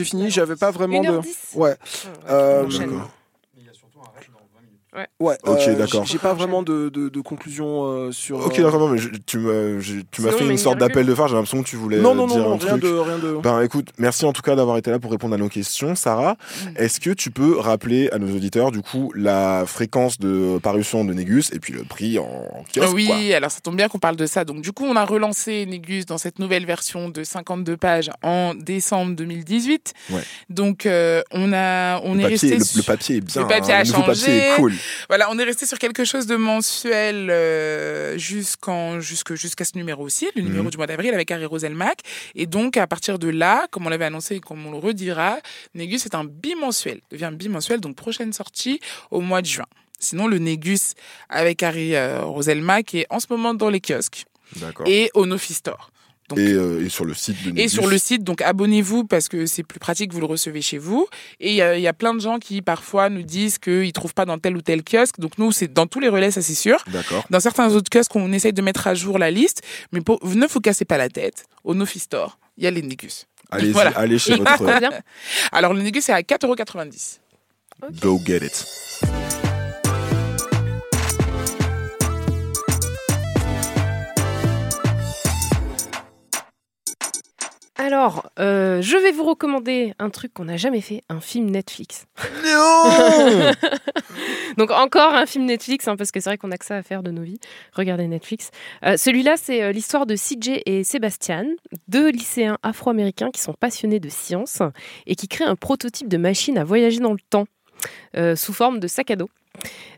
[0.05, 0.29] fini.
[0.31, 1.07] J'avais pas vraiment de.
[1.07, 1.75] 1h10 Ouais.
[2.27, 2.67] Ah, Euh,
[4.97, 5.07] D'accord.
[5.19, 5.37] Ouais.
[5.45, 6.05] Ok, euh, d'accord.
[6.05, 8.45] J'ai pas vraiment de, de, de conclusion euh, sur.
[8.45, 10.57] Ok, euh, d'accord, non, mais je- tu m'as je- tu m'as Sinon, fait une une
[10.57, 11.27] sorte d'appel de phare.
[11.27, 12.81] J'ai l'impression que tu voulais Non, non, dire non, un rien truc.
[12.81, 13.37] de, rien de.
[13.41, 16.33] Ben écoute, merci en tout cas d'avoir été là pour répondre à nos questions, Sarah.
[16.65, 16.69] Mm.
[16.77, 21.13] Est-ce que tu peux rappeler à nos auditeurs du coup la fréquence de parution de
[21.13, 23.15] Négus et puis le prix en, en kiosque oui, quoi?
[23.35, 24.45] alors ça tombe bien qu'on parle de ça.
[24.45, 28.55] Donc du coup, on a relancé Négus dans cette nouvelle version de 52 pages en
[28.55, 29.93] décembre 2018.
[30.11, 30.21] Ouais.
[30.49, 33.41] Donc euh, on a on le, est papier, resté le, sur- le papier est bien.
[33.41, 34.73] Le papier hein, a papier est cool.
[35.09, 40.29] Voilà, on est resté sur quelque chose de mensuel euh, jusqu'en jusque jusqu'à ce numéro-ci,
[40.35, 40.69] le numéro Mhm.
[40.71, 41.99] du mois d'avril avec Harry Roselmack.
[42.35, 45.37] Et donc à partir de là, comme on l'avait annoncé et comme on le redira,
[45.75, 47.79] Négus est un bimensuel, devient bimensuel.
[47.79, 48.79] Donc prochaine sortie
[49.11, 49.65] au mois de juin.
[49.99, 50.93] Sinon le Négus
[51.29, 54.25] avec Harry euh, Roselmack est en ce moment dans les kiosques
[54.87, 55.91] et au Nofi Store.
[56.29, 59.29] Donc, Et, euh, et sur le site de et sur le site, donc abonnez-vous parce
[59.29, 61.07] que c'est plus pratique, vous le recevez chez vous.
[61.39, 63.93] Et il y, a- il y a plein de gens qui parfois nous disent qu'ils
[63.93, 65.19] trouvent pas dans tel ou tel kiosque.
[65.19, 66.83] Donc nous, c'est dans tous les relais, ça c'est sûr.
[66.91, 67.23] D'accord.
[67.29, 69.61] Dans certains autres kiosques, on essaye de mettre à jour la liste.
[69.93, 71.45] Mais pour, ne vous cassez pas la tête.
[71.63, 73.25] Au Nofi Store, il y a les Négus.
[73.49, 73.91] Allez, Voilà.
[73.97, 74.63] allez chez votre.
[75.53, 77.19] Alors le Négus, c'est à 4,90€.
[78.01, 79.46] Go get it.
[87.77, 92.07] Alors, euh, je vais vous recommander un truc qu'on n'a jamais fait, un film Netflix.
[92.43, 93.51] Non
[94.57, 96.81] Donc encore un film Netflix, hein, parce que c'est vrai qu'on a que ça à
[96.81, 97.39] faire de nos vies.
[97.73, 98.49] Regardez Netflix.
[98.83, 101.45] Euh, Celui-là, c'est euh, l'histoire de CJ et Sébastien,
[101.87, 104.63] deux lycéens afro-américains qui sont passionnés de science
[105.05, 107.45] et qui créent un prototype de machine à voyager dans le temps
[108.15, 109.29] euh, sous forme de sac à dos.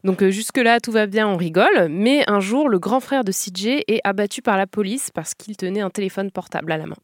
[0.04, 3.32] Donc euh, jusque-là, tout va bien, on rigole, mais un jour, le grand frère de
[3.32, 6.96] CJ est abattu par la police parce qu'il tenait un téléphone portable à la main.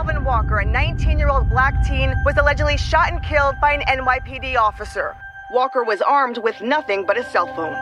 [0.00, 3.82] Calvin Walker, a 19 year old black teen, was allegedly shot and killed by an
[3.82, 5.14] NYPD officer.
[5.52, 7.74] Walker was armed with nothing but a cell phone.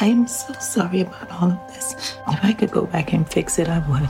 [0.00, 2.16] I'm so sorry about all of this.
[2.26, 4.08] If I could go back and fix it, I would.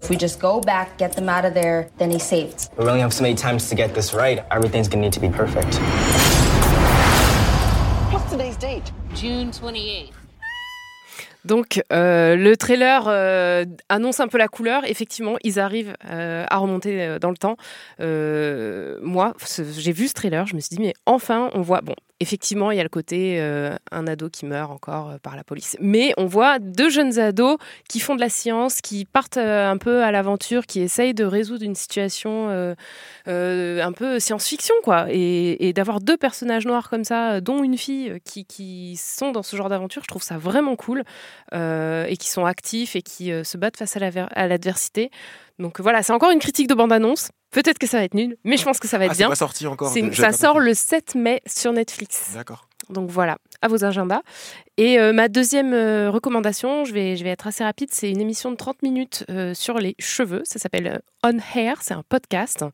[0.00, 2.70] If we just go back, get them out of there, then he's saved.
[2.78, 4.42] We only have so many times to get this right.
[4.50, 5.78] Everything's gonna need to be perfect.
[9.14, 10.10] June 28th.
[11.44, 14.82] Donc euh, le trailer euh, annonce un peu la couleur.
[14.86, 17.56] Effectivement, ils arrivent euh, à remonter dans le temps.
[17.98, 19.34] Moi,
[19.78, 21.80] j'ai vu ce trailer, je me suis dit mais enfin on voit.
[21.82, 25.36] Bon, effectivement, il y a le côté euh, un ado qui meurt encore euh, par
[25.36, 27.58] la police, mais on voit deux jeunes ados
[27.88, 31.24] qui font de la science, qui partent euh, un peu à l'aventure, qui essayent de
[31.24, 32.74] résoudre une situation
[33.26, 35.06] un peu science-fiction quoi.
[35.10, 39.56] Et, d'avoir deux personnages noirs comme ça, dont une fille qui, qui sont dans ce
[39.56, 41.02] genre d'aventure, je trouve ça vraiment cool
[41.52, 45.10] et qui sont actifs et qui se battent face à l'adversité.
[45.58, 47.30] Donc voilà, c'est encore une critique de bande-annonce.
[47.54, 49.18] Peut-être que ça va être nul, mais je pense que ça va être Ah, c'est
[49.22, 49.28] bien.
[49.30, 49.92] pas sorti encore.
[50.12, 52.32] Ça sort le 7 mai sur Netflix.
[52.34, 52.68] D'accord.
[52.90, 54.20] Donc voilà, à vos agendas.
[54.76, 58.20] Et euh, ma deuxième euh, recommandation, je vais, je vais être assez rapide, c'est une
[58.20, 60.42] émission de 30 minutes euh, sur les cheveux.
[60.44, 62.64] Ça s'appelle On Hair, c'est un podcast.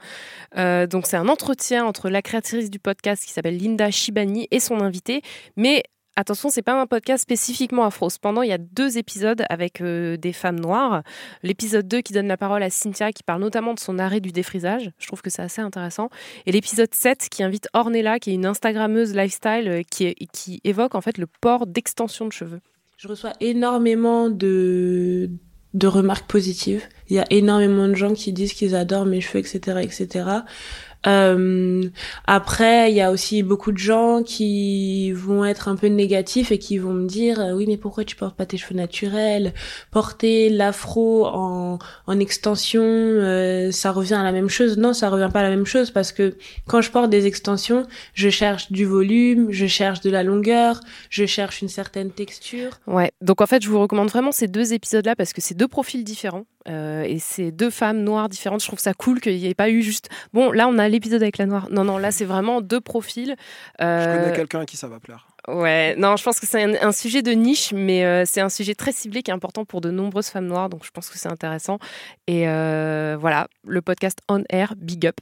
[0.57, 4.81] Donc c'est un entretien entre la créatrice du podcast qui s'appelle Linda Shibani et son
[4.81, 5.23] invité.
[5.57, 5.85] Mais
[6.21, 8.11] attention, c'est pas un podcast spécifiquement afro.
[8.11, 11.03] Cependant, il y a deux épisodes avec euh, des femmes noires.
[11.43, 14.31] L'épisode 2 qui donne la parole à Cynthia qui parle notamment de son arrêt du
[14.31, 14.91] défrisage.
[14.99, 16.11] Je trouve que c'est assez intéressant.
[16.47, 20.95] Et l'épisode 7 qui invite Ornella, qui est une Instagrammeuse lifestyle, euh, qui, qui évoque
[20.95, 22.61] en fait le port d'extension de cheveux.
[22.99, 25.31] Je reçois énormément de,
[25.75, 26.83] de remarques positives.
[27.09, 30.25] Il y a énormément de gens qui disent qu'ils adorent mes cheveux, etc., etc.
[31.07, 31.89] Euh,
[32.27, 36.59] après, il y a aussi beaucoup de gens qui vont être un peu négatifs et
[36.59, 39.55] qui vont me dire euh, oui, mais pourquoi tu portes pas tes cheveux naturels?
[39.91, 45.31] Porter l'afro en, en extension, euh, ça revient à la même chose Non, ça revient
[45.33, 46.37] pas à la même chose parce que
[46.67, 51.25] quand je porte des extensions, je cherche du volume, je cherche de la longueur, je
[51.25, 52.71] cherche une certaine texture.
[52.87, 55.69] Ouais, donc en fait, je vous recommande vraiment ces deux épisodes-là parce que c'est deux
[55.69, 58.61] profils différents euh, et c'est deux femmes noires différentes.
[58.61, 60.09] Je trouve ça cool qu'il n'y ait pas eu juste.
[60.33, 61.69] Bon, là, on a l'épisode avec la noire.
[61.71, 63.35] Non, non, là, c'est vraiment deux profils.
[63.79, 65.27] Je Euh, connais quelqu'un à qui ça va plaire.
[65.49, 68.51] Ouais, non, je pense que c'est un, un sujet de niche, mais euh, c'est un
[68.51, 71.19] sujet très ciblé qui est important pour de nombreuses femmes noires, donc je pense que
[71.19, 71.79] c'est intéressant.
[72.27, 75.17] Et euh, voilà, le podcast On Air, big up.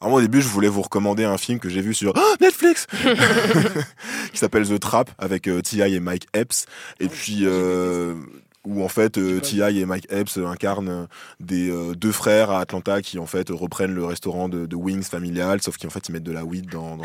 [0.00, 2.34] Alors moi, au début, je voulais vous recommander un film que j'ai vu sur Ah,
[2.40, 2.86] Netflix
[4.32, 5.94] qui s'appelle The Trap avec euh, T.I.
[5.94, 6.66] et Mike Epps.
[7.00, 8.14] Et puis euh,
[8.64, 9.80] où en fait euh, T.I.
[9.80, 11.06] et Mike Epps incarnent euh,
[11.40, 15.02] des euh, deux frères à Atlanta qui en fait reprennent le restaurant de, de wings
[15.02, 17.04] familial, sauf qu'en fait ils mettent de la weed dans, dans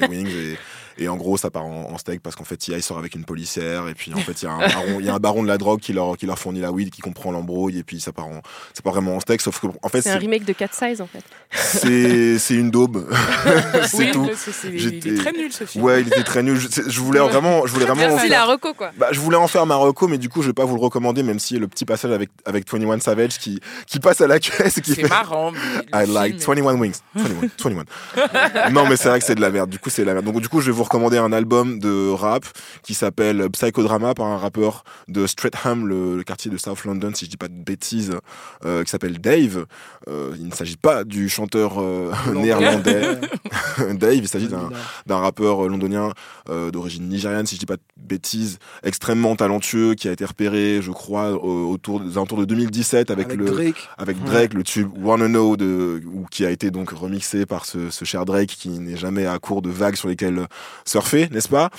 [0.00, 0.56] les wings et,
[0.98, 2.80] et en gros ça part en, en steak parce qu'en fait T.I.
[2.82, 5.08] sort avec une policière et puis en fait il y a un baron, il y
[5.08, 7.30] a un baron de la drogue qui leur qui leur fournit la weed qui comprend
[7.32, 8.40] l'embrouille et puis ça part en
[8.74, 11.00] ça part vraiment en steak sauf que en fait C'est un remake de Cat Size
[11.00, 11.22] en fait.
[11.50, 13.08] c'est c'est une daube
[13.86, 15.84] c'est Oui, tout c'est- c'est- il est très nul ce film.
[15.84, 16.58] Ouais, il était très nul.
[16.58, 18.02] Je, voulais vraiment, je voulais vraiment.
[18.04, 18.90] en Merci faire- la reco quoi.
[18.98, 20.80] Bah, je voulais en faire ma reco, mais du coup, je vais pas vous le
[20.80, 24.38] recommander, même si le petit passage avec avec 21 Savage qui qui passe à la
[24.38, 25.08] caisse qui C'est fait.
[25.08, 25.52] marrant.
[25.94, 26.94] I like film est- 21 wings.
[27.14, 28.70] 21, 21.
[28.70, 29.70] non, mais c'est vrai que c'est de la merde.
[29.70, 30.26] Du coup, c'est de la merde.
[30.26, 32.44] Donc, du coup, je vais vous recommander un album de rap
[32.82, 37.26] qui s'appelle Psychodrama par un rappeur de Streatham, le, le quartier de South London, si
[37.26, 38.16] je dis pas de bêtises,
[38.64, 39.66] euh, qui s'appelle Dave.
[40.08, 43.18] Euh, il ne s'agit pas du chanteur euh, néerlandais
[43.94, 46.12] Dave, il s'agit d'un rappeur euh, londonien
[46.48, 50.80] euh, d'origine nigériane, si je dis pas de bêtises, extrêmement talentueux, qui a été repéré,
[50.82, 53.88] je crois, au- autour alentours de 2017 avec, Avec le Drake.
[53.98, 54.24] avec Ouais.
[54.24, 58.04] Drake, le tube Wanna Know de ou qui a été donc remixé par ce, ce
[58.04, 60.46] cher Drake qui n'est jamais à court de vagues sur lesquelles
[60.84, 61.70] surfer, n'est-ce pas?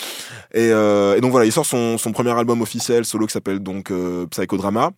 [0.54, 3.92] Et, euh, et donc voilà, il sort son, premier album officiel solo qui s'appelle donc
[3.92, 4.92] euh, Psychodrama.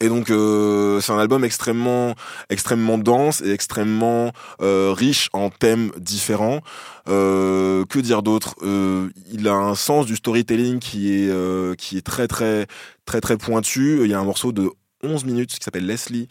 [0.00, 2.14] Et donc euh, c'est un album extrêmement
[2.48, 6.60] extrêmement dense et extrêmement riche en thèmes différents.
[7.06, 8.54] Que dire d'autre?
[8.62, 12.66] Il a un sens du storytelling qui est qui est très très
[13.04, 14.00] très très pointu.
[14.04, 14.70] Il y a un morceau de
[15.02, 16.28] 11 minutes qui s'appelle Leslie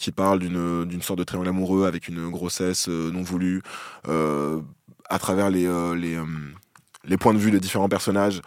[0.00, 3.62] qui parle d'une sorte de triangle amoureux avec une grossesse non voulue
[5.08, 6.24] à travers les euh, euh,
[7.06, 8.40] les points de vue des différents personnages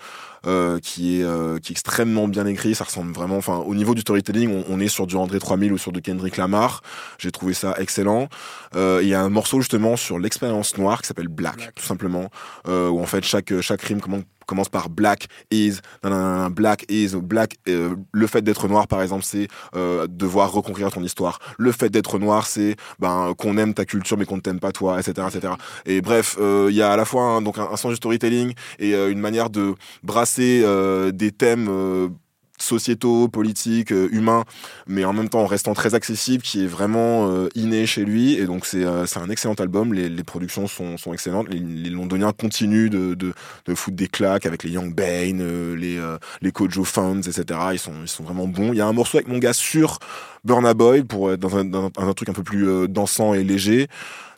[0.46, 2.76] euh, qui est euh, qui est extrêmement bien écrit.
[2.76, 5.74] Ça ressemble vraiment enfin au niveau du storytelling on, on est sur du André 3000
[5.74, 6.82] ou sur du Kendrick Lamar.
[7.18, 8.28] J'ai trouvé ça excellent.
[8.76, 12.30] Euh, il y a un morceau justement sur l'expérience noire qui s'appelle Black, tout simplement
[12.68, 17.10] euh, où en fait chaque chaque rime commence commence par black is nanana, black is
[17.16, 21.40] black euh, le fait d'être noir par exemple c'est euh, devoir reconquérir ton histoire.
[21.60, 24.72] Le fait d'être noir c'est ben qu'on aime ta culture mais qu'on ne t'aime pas
[24.72, 25.54] toi etc etc
[25.86, 27.98] et bref euh, il y a à la fois un, donc un, un sens du
[27.98, 32.10] storytelling et une manière de brasser euh, des thèmes euh,
[32.58, 34.44] sociétaux, politiques, euh, humains,
[34.88, 38.34] mais en même temps en restant très accessible, qui est vraiment inné chez lui.
[38.34, 39.94] Et donc c'est euh, un excellent album.
[39.94, 41.48] Les, productions sont, sont excellentes.
[41.50, 43.34] Les, Londoniens continuent de, de,
[43.76, 45.98] foutre des claques avec les Young Bane, euh, les
[46.42, 47.60] les Kojo Funds, etc.
[47.74, 48.74] Ils sont ils sont vraiment bons.
[48.74, 50.00] Il y a un morceau avec mon gars sur
[50.44, 53.88] Burna Boy pour être dans un, truc un peu plus dansant et léger.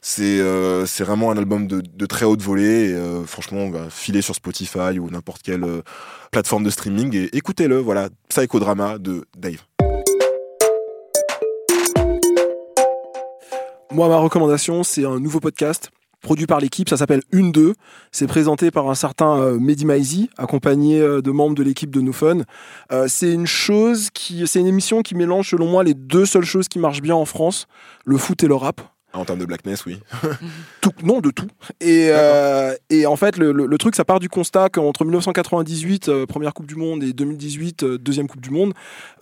[0.01, 2.89] C'est euh, c'est vraiment un album de, très haute volée.
[2.89, 5.81] Et, euh, franchement, on sur Spotify ou n'importe quelle euh,
[6.31, 7.77] plateforme de streaming et écoutez-le.
[7.79, 9.61] Voilà, Psychodrama de Dave.
[13.91, 15.89] Moi, ma recommandation, c'est un nouveau podcast
[16.21, 17.75] produit par l'équipe, ça s'appelle Une Deux.
[18.11, 22.11] C'est présenté par un certain euh, Mehdi Maizi, accompagné de membres de l'équipe de No
[22.11, 22.43] Fun.
[23.07, 26.67] C'est une chose qui, c'est une émission qui mélange, selon moi, les deux seules choses
[26.67, 27.67] qui marchent bien en France,
[28.05, 28.81] le foot et le rap.
[29.13, 29.99] En termes de blackness, oui.
[30.81, 31.47] tout, non, de tout.
[31.81, 36.09] Et, euh, et en fait, le, le- le truc, ça part du constat qu'entre 1998,
[36.09, 38.73] euh, première Coupe du Monde, et 2018, euh, deuxième Coupe du Monde,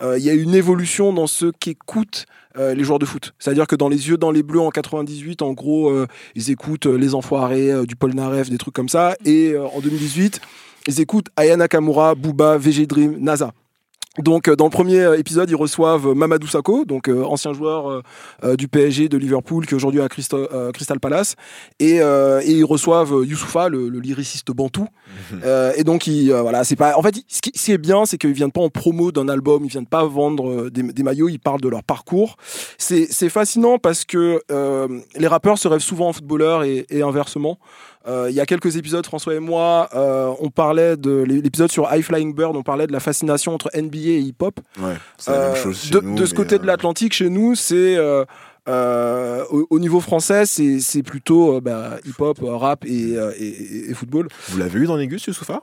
[0.02, 3.34] il y a une évolution dans ce qu'écoutent les joueurs de foot.
[3.38, 5.92] C'est-à-dire que dans Les Yeux dans les Bleus en 98, en gros,
[6.34, 9.14] ils écoutent Les Enfoirés, du Paul Naref, des trucs comme ça.
[9.24, 10.40] Et en 2018,
[10.88, 13.52] ils écoutent Aya Nakamura, Booba, VG Dream, NASA.
[14.18, 17.52] Donc euh, dans le premier euh, épisode, ils reçoivent euh, Mamadou Sakho, donc euh, ancien
[17.52, 18.02] joueur
[18.44, 21.36] euh, du PSG, de Liverpool, qui est aujourd'hui à Christo- euh, Crystal Palace,
[21.78, 24.86] et, euh, et ils reçoivent Youssoufa, le, le lyriciste bantou.
[25.44, 26.96] Euh, et donc ils, euh, voilà, c'est pas.
[26.96, 29.28] En fait, ce qui, ce qui est bien, c'est qu'ils viennent pas en promo d'un
[29.28, 32.36] album, ils viennent pas vendre des, des maillots, ils parlent de leur parcours.
[32.76, 37.02] C'est c'est fascinant parce que euh, les rappeurs se rêvent souvent en footballeurs et, et
[37.02, 37.58] inversement.
[38.06, 41.92] Euh, il y a quelques épisodes, François et moi, euh, on parlait de l'épisode sur
[41.92, 44.60] High Flying Bird, on parlait de la fascination entre NBA et hip-hop.
[44.80, 47.12] Ouais, c'est la même Euh, chose chez de, nous, de ce côté euh, de l'Atlantique,
[47.12, 48.24] chez nous, c'est euh,
[48.68, 53.90] euh, au, au niveau français, c'est plutôt euh, bah, hip-hop, rap et, euh, et- et-
[53.90, 54.28] et football.
[54.48, 55.62] Vous l'avez eu dans les Gus, Youssoufa?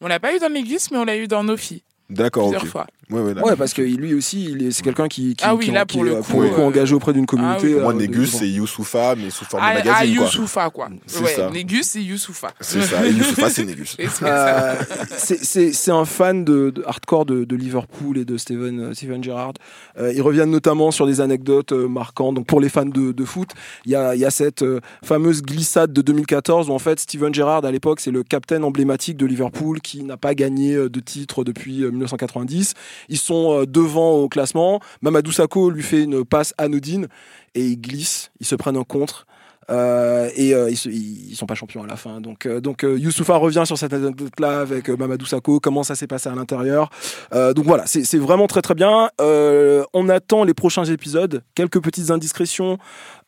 [0.00, 1.82] On l'a pas eu dans l'église, mais on l'a eu dans Nofi.
[2.08, 2.68] D'accord, Plusieurs ok.
[2.68, 2.86] fois.
[3.08, 5.70] Ouais, ouais, parce que lui aussi, il est- c'est quelqu'un qui, qui, Ah oui, qui-
[5.70, 7.72] là, qui pour est le coup, pour le coup euh, engagé auprès d'une communauté.
[7.74, 9.94] Pour moi, euh, Négus, c'est Youssoufa, mais sous forme de Ah, magazine.
[9.96, 10.04] ah.
[10.24, 10.88] Youssoufa, quoi.
[11.06, 11.50] C'est Ouais, ça.
[11.50, 12.52] Négus, c'est Youssoufa.
[12.60, 13.94] C'est ça, et Youssoufa, c'est Négus.
[14.00, 14.26] Et c'est ça.
[14.70, 14.74] Euh,
[15.16, 18.94] c'est- c'est c'est un fan de, de hardcore de, de Liverpool et de Steven, euh,
[18.94, 19.54] Steven Gerrard.
[19.98, 22.34] Euh, ils reviennent notamment sur des anecdotes euh, marquantes.
[22.34, 23.50] Donc pour les fans de, de foot,
[23.84, 27.32] il y a, y a cette euh, fameuse glissade de 2014 où en fait Steven
[27.32, 30.98] Gerrard à l'époque c'est le capitaine emblématique de Liverpool qui n'a pas gagné euh, de
[30.98, 32.74] titre depuis euh, 1990.
[33.08, 34.80] Ils sont euh, devant au classement.
[35.02, 37.08] Mamadou Sakho lui fait une passe anodine
[37.54, 39.26] et ils glissent, ils se prennent un contre.
[39.68, 40.88] Euh, et euh, ils, se-
[41.34, 42.20] sont pas champions à la fin.
[42.20, 46.28] Donc, euh, donc Youssoufa revient sur cette anecdote-là avec Mamadou Sakho, comment ça s'est passé
[46.28, 46.88] à l'intérieur.
[47.32, 49.10] Donc voilà, c'est vraiment très très bien.
[49.18, 51.42] On attend les prochains épisodes.
[51.56, 52.78] Quelques petites indiscrétions.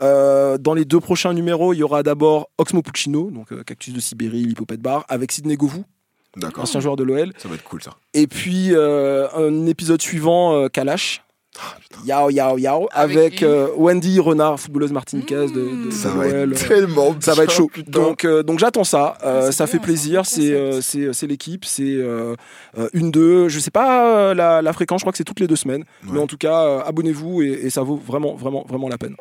[0.01, 4.45] Dans les deux prochains numéros, il y aura d'abord Oxmo Puccino, donc Cactus de Sibérie,
[4.45, 5.85] l'Hippopète Bar, avec Sidney Govou.
[6.57, 7.33] Ancien joueur de l'OL.
[7.39, 7.93] Ça va être cool, ça.
[8.15, 11.23] Et puis euh, un épisode suivant, euh, Kalash.
[12.07, 16.29] Yao Yao Yao Avec avec, euh, Wendy Renard, footballeuse martiniquaise de, de- Ça de va
[16.29, 16.53] l'OL.
[16.53, 17.69] être tellement Ça va être chaud.
[17.73, 17.91] putain.
[17.91, 19.19] Donc, euh, donc j'attends ça.
[19.25, 20.25] Euh, c'est ça bien, fait plaisir.
[20.25, 21.65] C'est euh, c'est c'est l'équipe.
[21.65, 21.99] C'est
[22.93, 23.49] une deux.
[23.49, 25.01] Je sais pas euh, la, la fréquence.
[25.01, 25.83] Je crois que c'est toutes les deux semaines.
[26.05, 29.17] Mais en tout cas, euh, abonnez-vous et, et ça vaut vraiment vraiment vraiment la peine.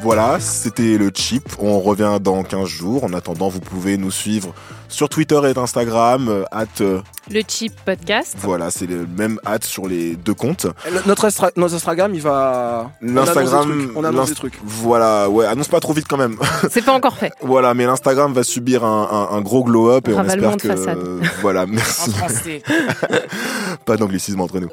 [0.00, 1.44] Voilà, c'était le chip.
[1.60, 3.04] On revient dans 15 jours.
[3.04, 4.52] En attendant, vous pouvez nous suivre
[4.92, 7.00] sur Twitter et Instagram, euh, at, euh,
[7.30, 8.34] Le Chip Podcast.
[8.40, 10.66] voilà, c'est le même at sur les deux comptes.
[10.90, 12.90] Le- Notre, notre Instagram, il va.
[13.00, 14.58] L'Instagram, On annonce des trucs.
[14.64, 16.36] Voilà, ouais, annonce pas trop vite quand même.
[16.70, 17.32] C'est pas encore fait.
[17.42, 20.68] voilà, mais l'Instagram va subir un, un- un gros glow-up et on espère que.
[20.68, 20.98] façade.
[21.42, 22.10] voilà, En merci.
[22.12, 22.62] français.
[23.86, 24.68] Pas d'anglicisme entre nous.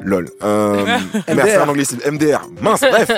[0.00, 0.28] Lol.
[0.42, 0.84] Euh,
[1.34, 2.00] merci un anglicisme.
[2.10, 2.40] MDR.
[2.60, 3.10] Mince, bref.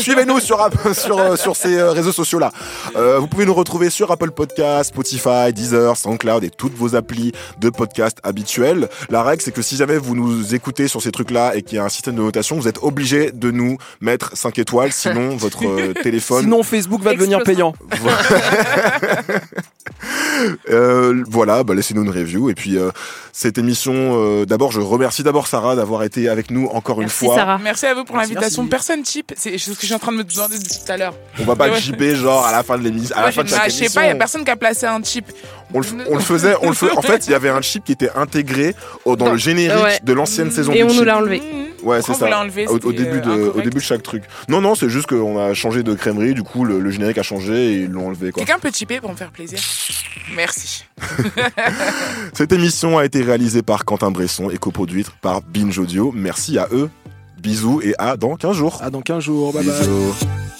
[0.00, 2.52] Suivez-nous sur, sur, euh, sur ces euh, réseaux sociaux-là.
[2.96, 7.32] Euh, vous pouvez nous retrouver sur Apple Podcasts, Spotify, Deezer, SoundCloud et toutes vos applis
[7.58, 8.88] de podcast habituels.
[9.08, 11.78] La règle, c'est que si jamais vous nous écoutez sur ces trucs-là et qu'il y
[11.78, 15.64] a un système de notation, vous êtes obligé de nous mettre 5 étoiles, sinon votre
[15.66, 17.74] euh, téléphone Sinon, Facebook va devenir payant.
[20.70, 22.50] Euh, voilà, bah, laissez-nous une review.
[22.50, 22.90] Et puis, euh,
[23.32, 27.28] cette émission, euh, d'abord, je remercie d'abord Sarah d'avoir été avec nous encore Merci une
[27.28, 27.36] fois.
[27.36, 27.58] Sarah.
[27.62, 28.66] Merci à vous pour l'invitation.
[28.66, 29.32] Personne cheap.
[29.36, 31.14] C'est ce que je suis en train de me demander depuis tout à l'heure.
[31.40, 31.80] On va pas Ouais.
[31.80, 34.00] chipper genre à la fin de l'émission, à fin je de chaque je sais émission.
[34.00, 35.26] pas, il y a personne qui a placé un chip.
[35.72, 36.92] on, le, on le faisait, on le faisait.
[36.96, 38.74] En fait, il y avait un chip qui était intégré
[39.06, 40.00] dans le générique ouais.
[40.02, 41.40] de l'ancienne saison Et on nous l'a enlevé.
[41.82, 42.40] Ouais, Pourquoi c'est ça.
[42.40, 44.24] enlevé Au, début de, au début de chaque truc.
[44.48, 47.22] Non, non, c'est juste qu'on a changé de crèmerie, du coup, le, le générique a
[47.22, 48.32] changé et ils l'ont enlevé.
[48.32, 49.58] Quelqu'un peut chipper pour me faire plaisir?
[50.36, 50.84] Merci.
[52.32, 56.12] Cette émission a été réalisée par Quentin Bresson et coproduite par Binge Audio.
[56.14, 56.90] Merci à eux.
[57.38, 58.78] Bisous et à dans 15 jours.
[58.82, 59.52] À dans 15 jours.
[59.52, 60.59] Bye bye.